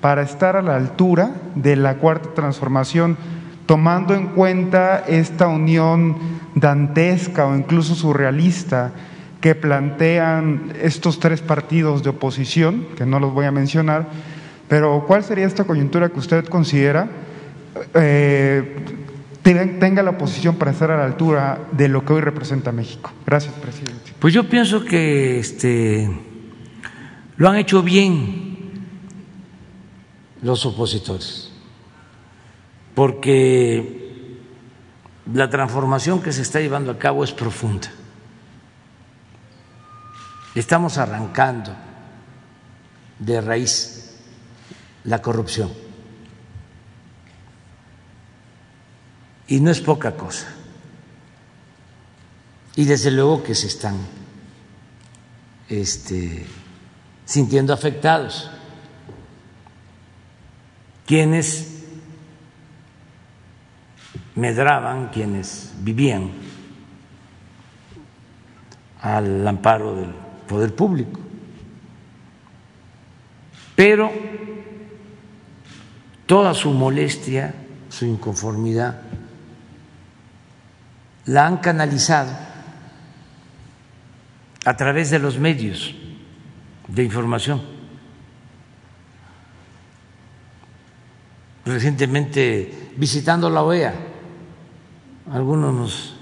[0.00, 3.16] para estar a la altura de la cuarta transformación,
[3.66, 6.16] tomando en cuenta esta unión
[6.54, 8.90] dantesca o incluso surrealista
[9.40, 14.08] que plantean estos tres partidos de oposición, que no los voy a mencionar,
[14.68, 17.08] pero ¿cuál sería esta coyuntura que usted considera
[17.94, 18.76] eh,
[19.42, 23.12] tenga la oposición para estar a la altura de lo que hoy representa México?
[23.26, 24.12] Gracias, presidente.
[24.18, 26.08] Pues yo pienso que este,
[27.36, 28.70] lo han hecho bien
[30.42, 31.52] los opositores,
[32.94, 34.38] porque
[35.32, 37.88] la transformación que se está llevando a cabo es profunda
[40.54, 41.74] Estamos arrancando
[43.18, 44.16] de raíz
[45.04, 45.70] la corrupción.
[49.52, 50.46] Y no es poca cosa.
[52.74, 53.98] Y desde luego que se están
[55.68, 56.46] este,
[57.26, 58.50] sintiendo afectados.
[61.04, 61.84] Quienes
[64.36, 66.30] medraban, quienes vivían
[69.02, 70.14] al amparo del
[70.48, 71.20] poder público.
[73.76, 74.10] Pero
[76.24, 77.54] toda su molestia,
[77.90, 79.11] su inconformidad,
[81.26, 82.30] la han canalizado
[84.64, 85.94] a través de los medios
[86.88, 87.62] de información.
[91.64, 93.94] Recientemente visitando la OEA,
[95.30, 96.16] algunos nos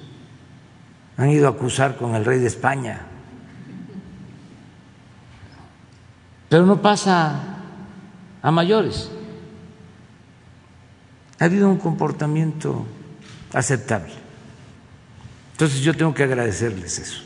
[1.17, 3.07] han ido a acusar con el rey de España
[6.51, 7.41] pero no pasa
[8.43, 9.09] a mayores.
[11.39, 12.85] Ha habido un comportamiento
[13.55, 14.13] aceptable.
[15.61, 17.21] Entonces yo tengo que agradecerles eso.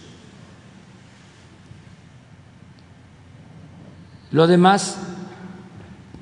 [4.33, 4.99] Lo demás,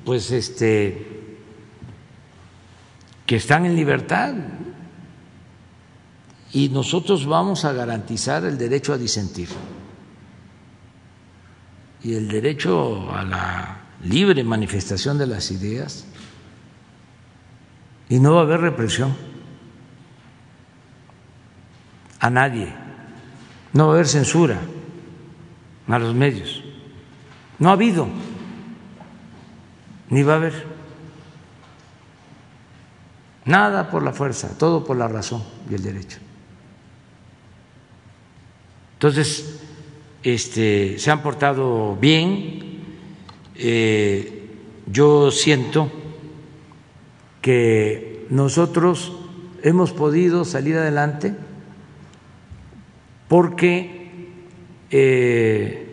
[0.05, 1.39] pues este,
[3.25, 4.35] que están en libertad.
[6.51, 9.49] Y nosotros vamos a garantizar el derecho a disentir.
[12.03, 16.05] Y el derecho a la libre manifestación de las ideas.
[18.07, 19.32] Y no va a haber represión
[22.23, 22.73] a nadie,
[23.73, 24.61] no va a haber censura
[25.89, 26.63] a los medios,
[27.59, 28.07] no ha habido,
[30.09, 30.65] ni va a haber
[33.43, 36.19] nada por la fuerza, todo por la razón y el derecho.
[38.93, 39.59] Entonces,
[40.23, 42.85] este, se han portado bien.
[43.55, 44.49] Eh,
[44.85, 45.91] yo siento
[47.41, 49.11] que nosotros
[49.61, 51.35] hemos podido salir adelante
[53.27, 54.03] porque
[54.91, 55.83] eh,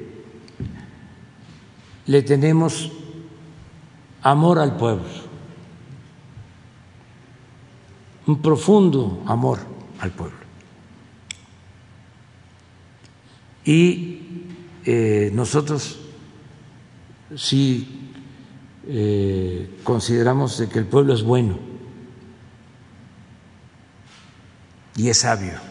[2.07, 2.91] le tenemos
[4.23, 5.09] amor al pueblo,
[8.27, 9.59] un profundo amor
[10.01, 10.37] al pueblo.
[13.65, 14.21] Y
[14.85, 16.01] eh, nosotros
[17.37, 18.11] sí
[18.87, 21.59] eh, consideramos de que el pueblo es bueno
[24.97, 25.70] y es sabio.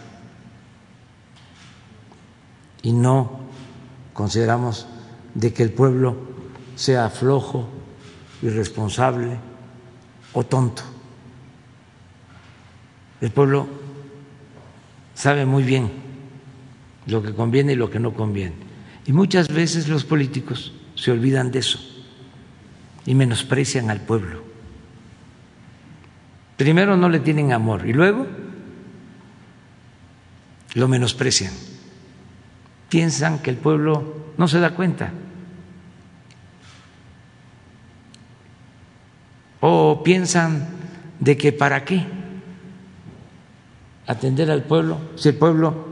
[2.82, 3.42] Y no
[4.14, 4.88] consideramos
[5.34, 6.18] de que el pueblo
[6.76, 7.68] sea flojo,
[8.42, 9.38] irresponsable
[10.34, 10.84] o tonto.
[13.22, 13.68] El pueblo
[15.14, 15.92] sabe muy bien
[17.06, 18.56] lo que conviene y lo que no conviene.
[19.06, 21.80] Y muchas veces los políticos se olvidan de eso
[23.06, 24.44] y menosprecian al pueblo.
[26.58, 28.28] Primero no le tienen amor y luego
[30.76, 31.54] lo menosprecian.
[32.90, 35.12] Piensan que el pueblo no se da cuenta.
[39.62, 40.68] O piensan
[41.20, 42.06] de que para qué
[44.08, 45.86] atender al pueblo si el pueblo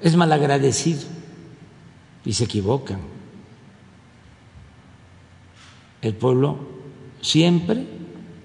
[0.00, 1.02] es malagradecido
[2.24, 3.00] y se equivocan.
[6.02, 6.58] El pueblo
[7.22, 7.86] siempre,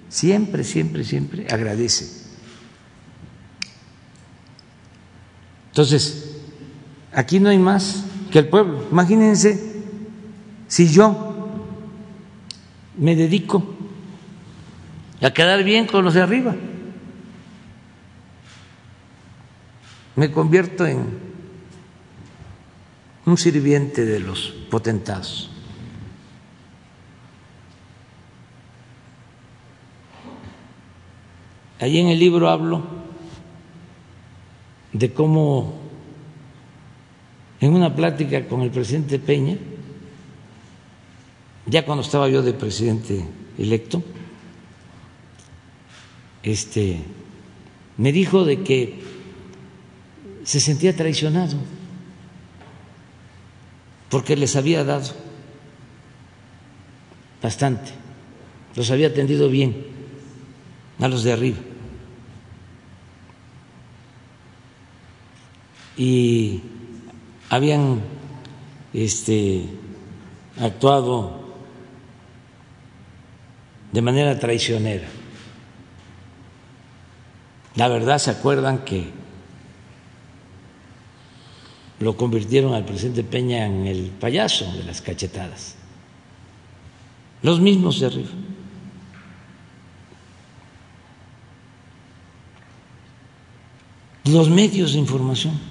[0.08, 2.20] siempre, siempre, siempre agradece.
[5.68, 6.29] Entonces,
[7.12, 8.84] aquí no hay más que el pueblo.
[8.90, 9.82] Imagínense
[10.68, 11.30] si yo
[12.96, 13.64] me dedico
[15.20, 16.54] a quedar bien con los de arriba,
[20.16, 21.18] me convierto en
[23.26, 25.50] un sirviente de los potentados.
[31.80, 32.82] Allí en el libro hablo
[34.92, 35.79] de cómo
[37.60, 39.56] en una plática con el presidente Peña,
[41.66, 43.22] ya cuando estaba yo de presidente
[43.58, 44.02] electo,
[46.42, 46.98] este
[47.98, 49.02] me dijo de que
[50.42, 51.58] se sentía traicionado
[54.08, 55.12] porque les había dado
[57.42, 57.92] bastante,
[58.74, 59.86] los había atendido bien
[60.98, 61.58] a los de arriba.
[65.96, 66.62] Y
[67.50, 68.00] habían
[68.94, 69.66] este,
[70.58, 71.40] actuado
[73.92, 75.08] de manera traicionera.
[77.74, 79.20] La verdad, ¿se acuerdan que
[82.00, 85.76] lo convirtieron al presidente Peña en el payaso de las cachetadas.
[87.42, 88.30] Los mismos de arriba.
[94.24, 95.69] Los medios de información.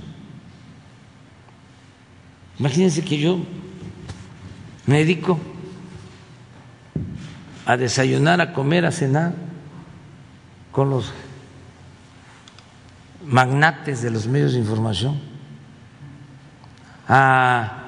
[2.60, 3.40] Imagínense que yo
[4.86, 5.40] me dedico
[7.66, 9.34] a desayunar, a comer, a cenar
[10.72, 11.14] con los
[13.26, 15.20] magnates de los medios de información
[17.08, 17.80] a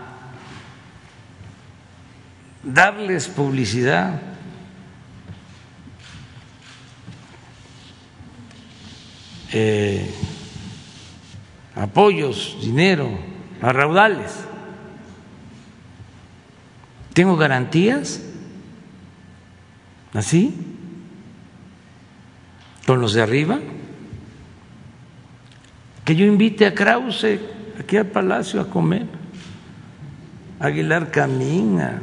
[2.63, 4.19] darles publicidad.
[9.53, 10.09] Eh,
[11.75, 13.09] apoyos, dinero,
[13.61, 14.50] a raudales.
[17.13, 18.21] ¿Tengo garantías?
[20.13, 20.55] ¿Así?
[22.85, 23.59] ¿Con los de arriba?
[26.05, 27.39] Que yo invite a Krause
[27.79, 29.05] aquí al Palacio a comer.
[30.59, 32.01] Aguilar camina,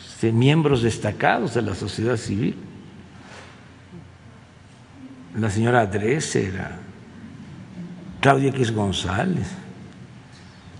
[0.00, 2.56] este, miembros destacados de la sociedad civil,
[5.36, 6.54] la señora Dresser,
[8.20, 9.48] Claudia X González.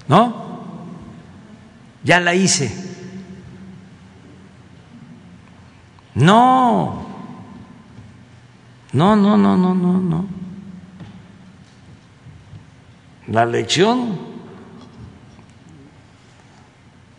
[0.09, 0.48] ¿No?
[2.09, 2.73] Ya la hice.
[6.15, 7.07] No.
[8.95, 10.27] No, no, no, no, no, no.
[13.27, 14.19] La lección,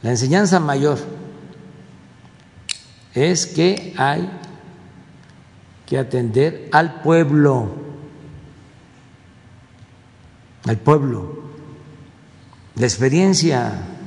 [0.01, 0.97] la enseñanza mayor
[3.13, 4.27] es que hay
[5.85, 7.75] que atender al pueblo,
[10.65, 11.43] al pueblo.
[12.73, 13.98] La experiencia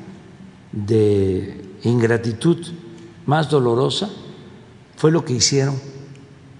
[0.72, 2.66] de ingratitud
[3.26, 4.10] más dolorosa
[4.96, 5.78] fue lo que hicieron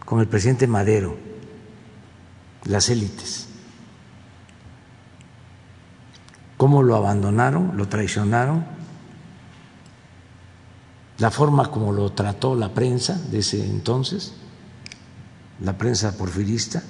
[0.05, 1.17] con el presidente Madero,
[2.65, 3.49] las élites.
[6.57, 8.65] Cómo lo abandonaron, lo traicionaron,
[11.19, 14.35] la forma como lo trató la prensa de ese entonces,
[15.61, 16.83] la prensa porfirista,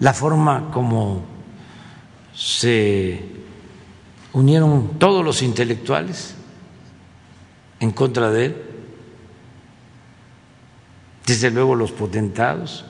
[0.00, 1.22] la forma como
[2.34, 3.30] se
[4.32, 6.34] unieron todos los intelectuales
[7.82, 8.56] en contra de él,
[11.26, 12.84] desde luego los potentados,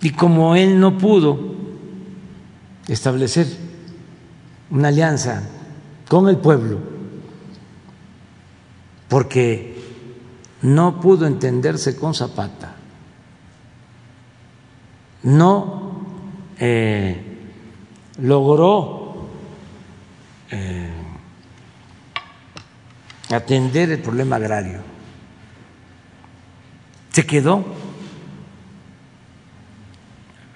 [0.00, 1.36] y como él no pudo
[2.86, 3.48] establecer
[4.70, 5.42] una alianza
[6.08, 6.78] con el pueblo,
[9.08, 9.82] porque
[10.62, 12.76] no pudo entenderse con Zapata,
[15.24, 16.06] no
[16.60, 17.20] eh,
[18.18, 19.26] logró
[20.52, 20.92] eh,
[23.30, 24.80] atender el problema agrario,
[27.10, 27.64] se quedó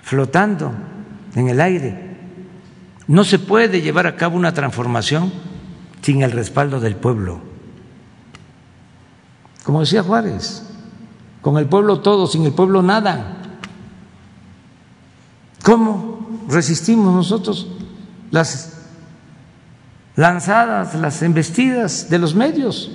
[0.02, 0.72] flotando
[1.34, 2.10] en el aire.
[3.06, 5.32] No se puede llevar a cabo una transformación
[6.02, 7.40] sin el respaldo del pueblo.
[9.64, 10.64] Como decía Juárez,
[11.40, 13.36] con el pueblo todo, sin el pueblo nada.
[15.62, 17.68] ¿Cómo resistimos nosotros
[18.30, 18.79] las
[20.20, 22.90] lanzadas, las embestidas de los medios?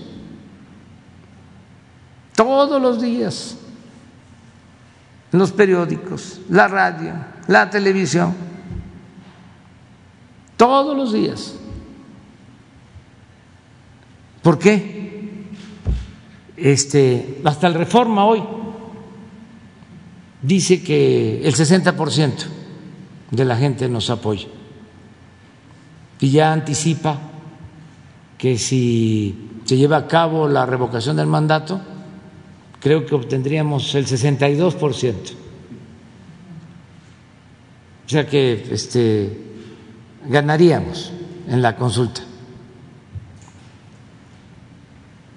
[2.36, 3.58] Todos los días,
[5.32, 7.14] los periódicos, la radio,
[7.48, 8.36] la televisión,
[10.56, 11.56] todos los días.
[14.44, 14.96] ¿Por qué?
[16.58, 18.44] este, hasta el Reforma hoy
[20.42, 22.32] dice que el 60%
[23.32, 24.48] de la gente nos apoya
[26.20, 27.20] y ya anticipa
[28.38, 31.82] que si se lleva a cabo la revocación del mandato,
[32.80, 35.14] creo que obtendríamos el 62%.
[38.06, 39.38] O sea que este,
[40.28, 41.12] ganaríamos
[41.48, 42.22] en la consulta.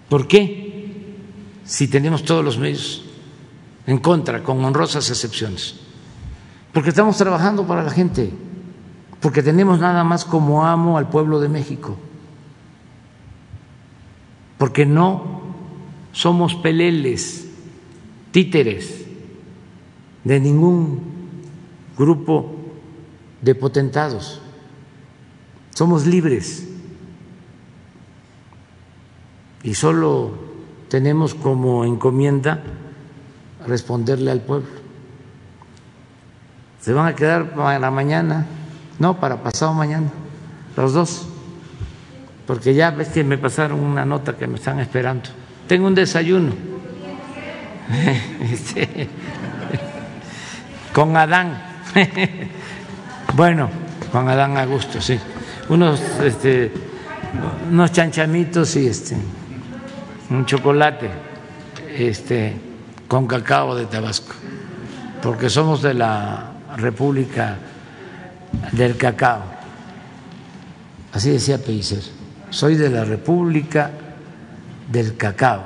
[0.09, 0.69] ¿Por qué?
[1.69, 3.03] si tenemos todos los medios
[3.87, 5.75] en contra, con honrosas excepciones.
[6.73, 8.33] Porque estamos trabajando para la gente,
[9.21, 11.97] porque tenemos nada más como amo al pueblo de México,
[14.59, 15.41] porque no
[16.13, 17.49] somos peleles,
[18.31, 19.05] títeres
[20.25, 21.01] de ningún
[21.97, 22.55] grupo
[23.43, 24.41] de potentados,
[25.75, 26.65] somos libres.
[29.63, 30.33] Y solo
[30.89, 32.63] tenemos como encomienda
[33.67, 34.69] responderle al pueblo.
[36.81, 38.47] Se van a quedar para mañana,
[38.99, 40.09] no, para pasado mañana,
[40.77, 41.27] los dos,
[42.47, 45.31] porque ya ves que me pasaron una nota que me están esperando.
[45.67, 46.53] Tengo un desayuno
[48.53, 49.09] este,
[50.93, 51.63] con Adán.
[53.35, 53.69] bueno,
[54.11, 55.19] con Adán a gusto, sí.
[55.69, 56.73] Unos, este,
[57.71, 59.17] unos chanchamitos y este
[60.31, 61.11] un chocolate
[61.97, 62.55] este,
[63.07, 64.35] con cacao de Tabasco,
[65.23, 67.57] porque somos de la República
[68.73, 69.43] del Cacao.
[71.13, 72.03] Así decía Pellicer,
[72.51, 73.91] soy de la República
[74.91, 75.65] del Cacao.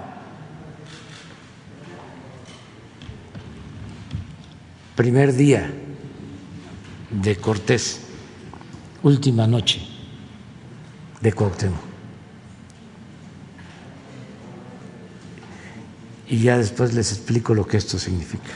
[4.97, 5.71] Primer día
[7.11, 8.01] de Cortés,
[9.03, 9.81] última noche
[11.21, 11.93] de Cuauhtémoc.
[16.33, 18.53] y ya después les explico lo que esto significa.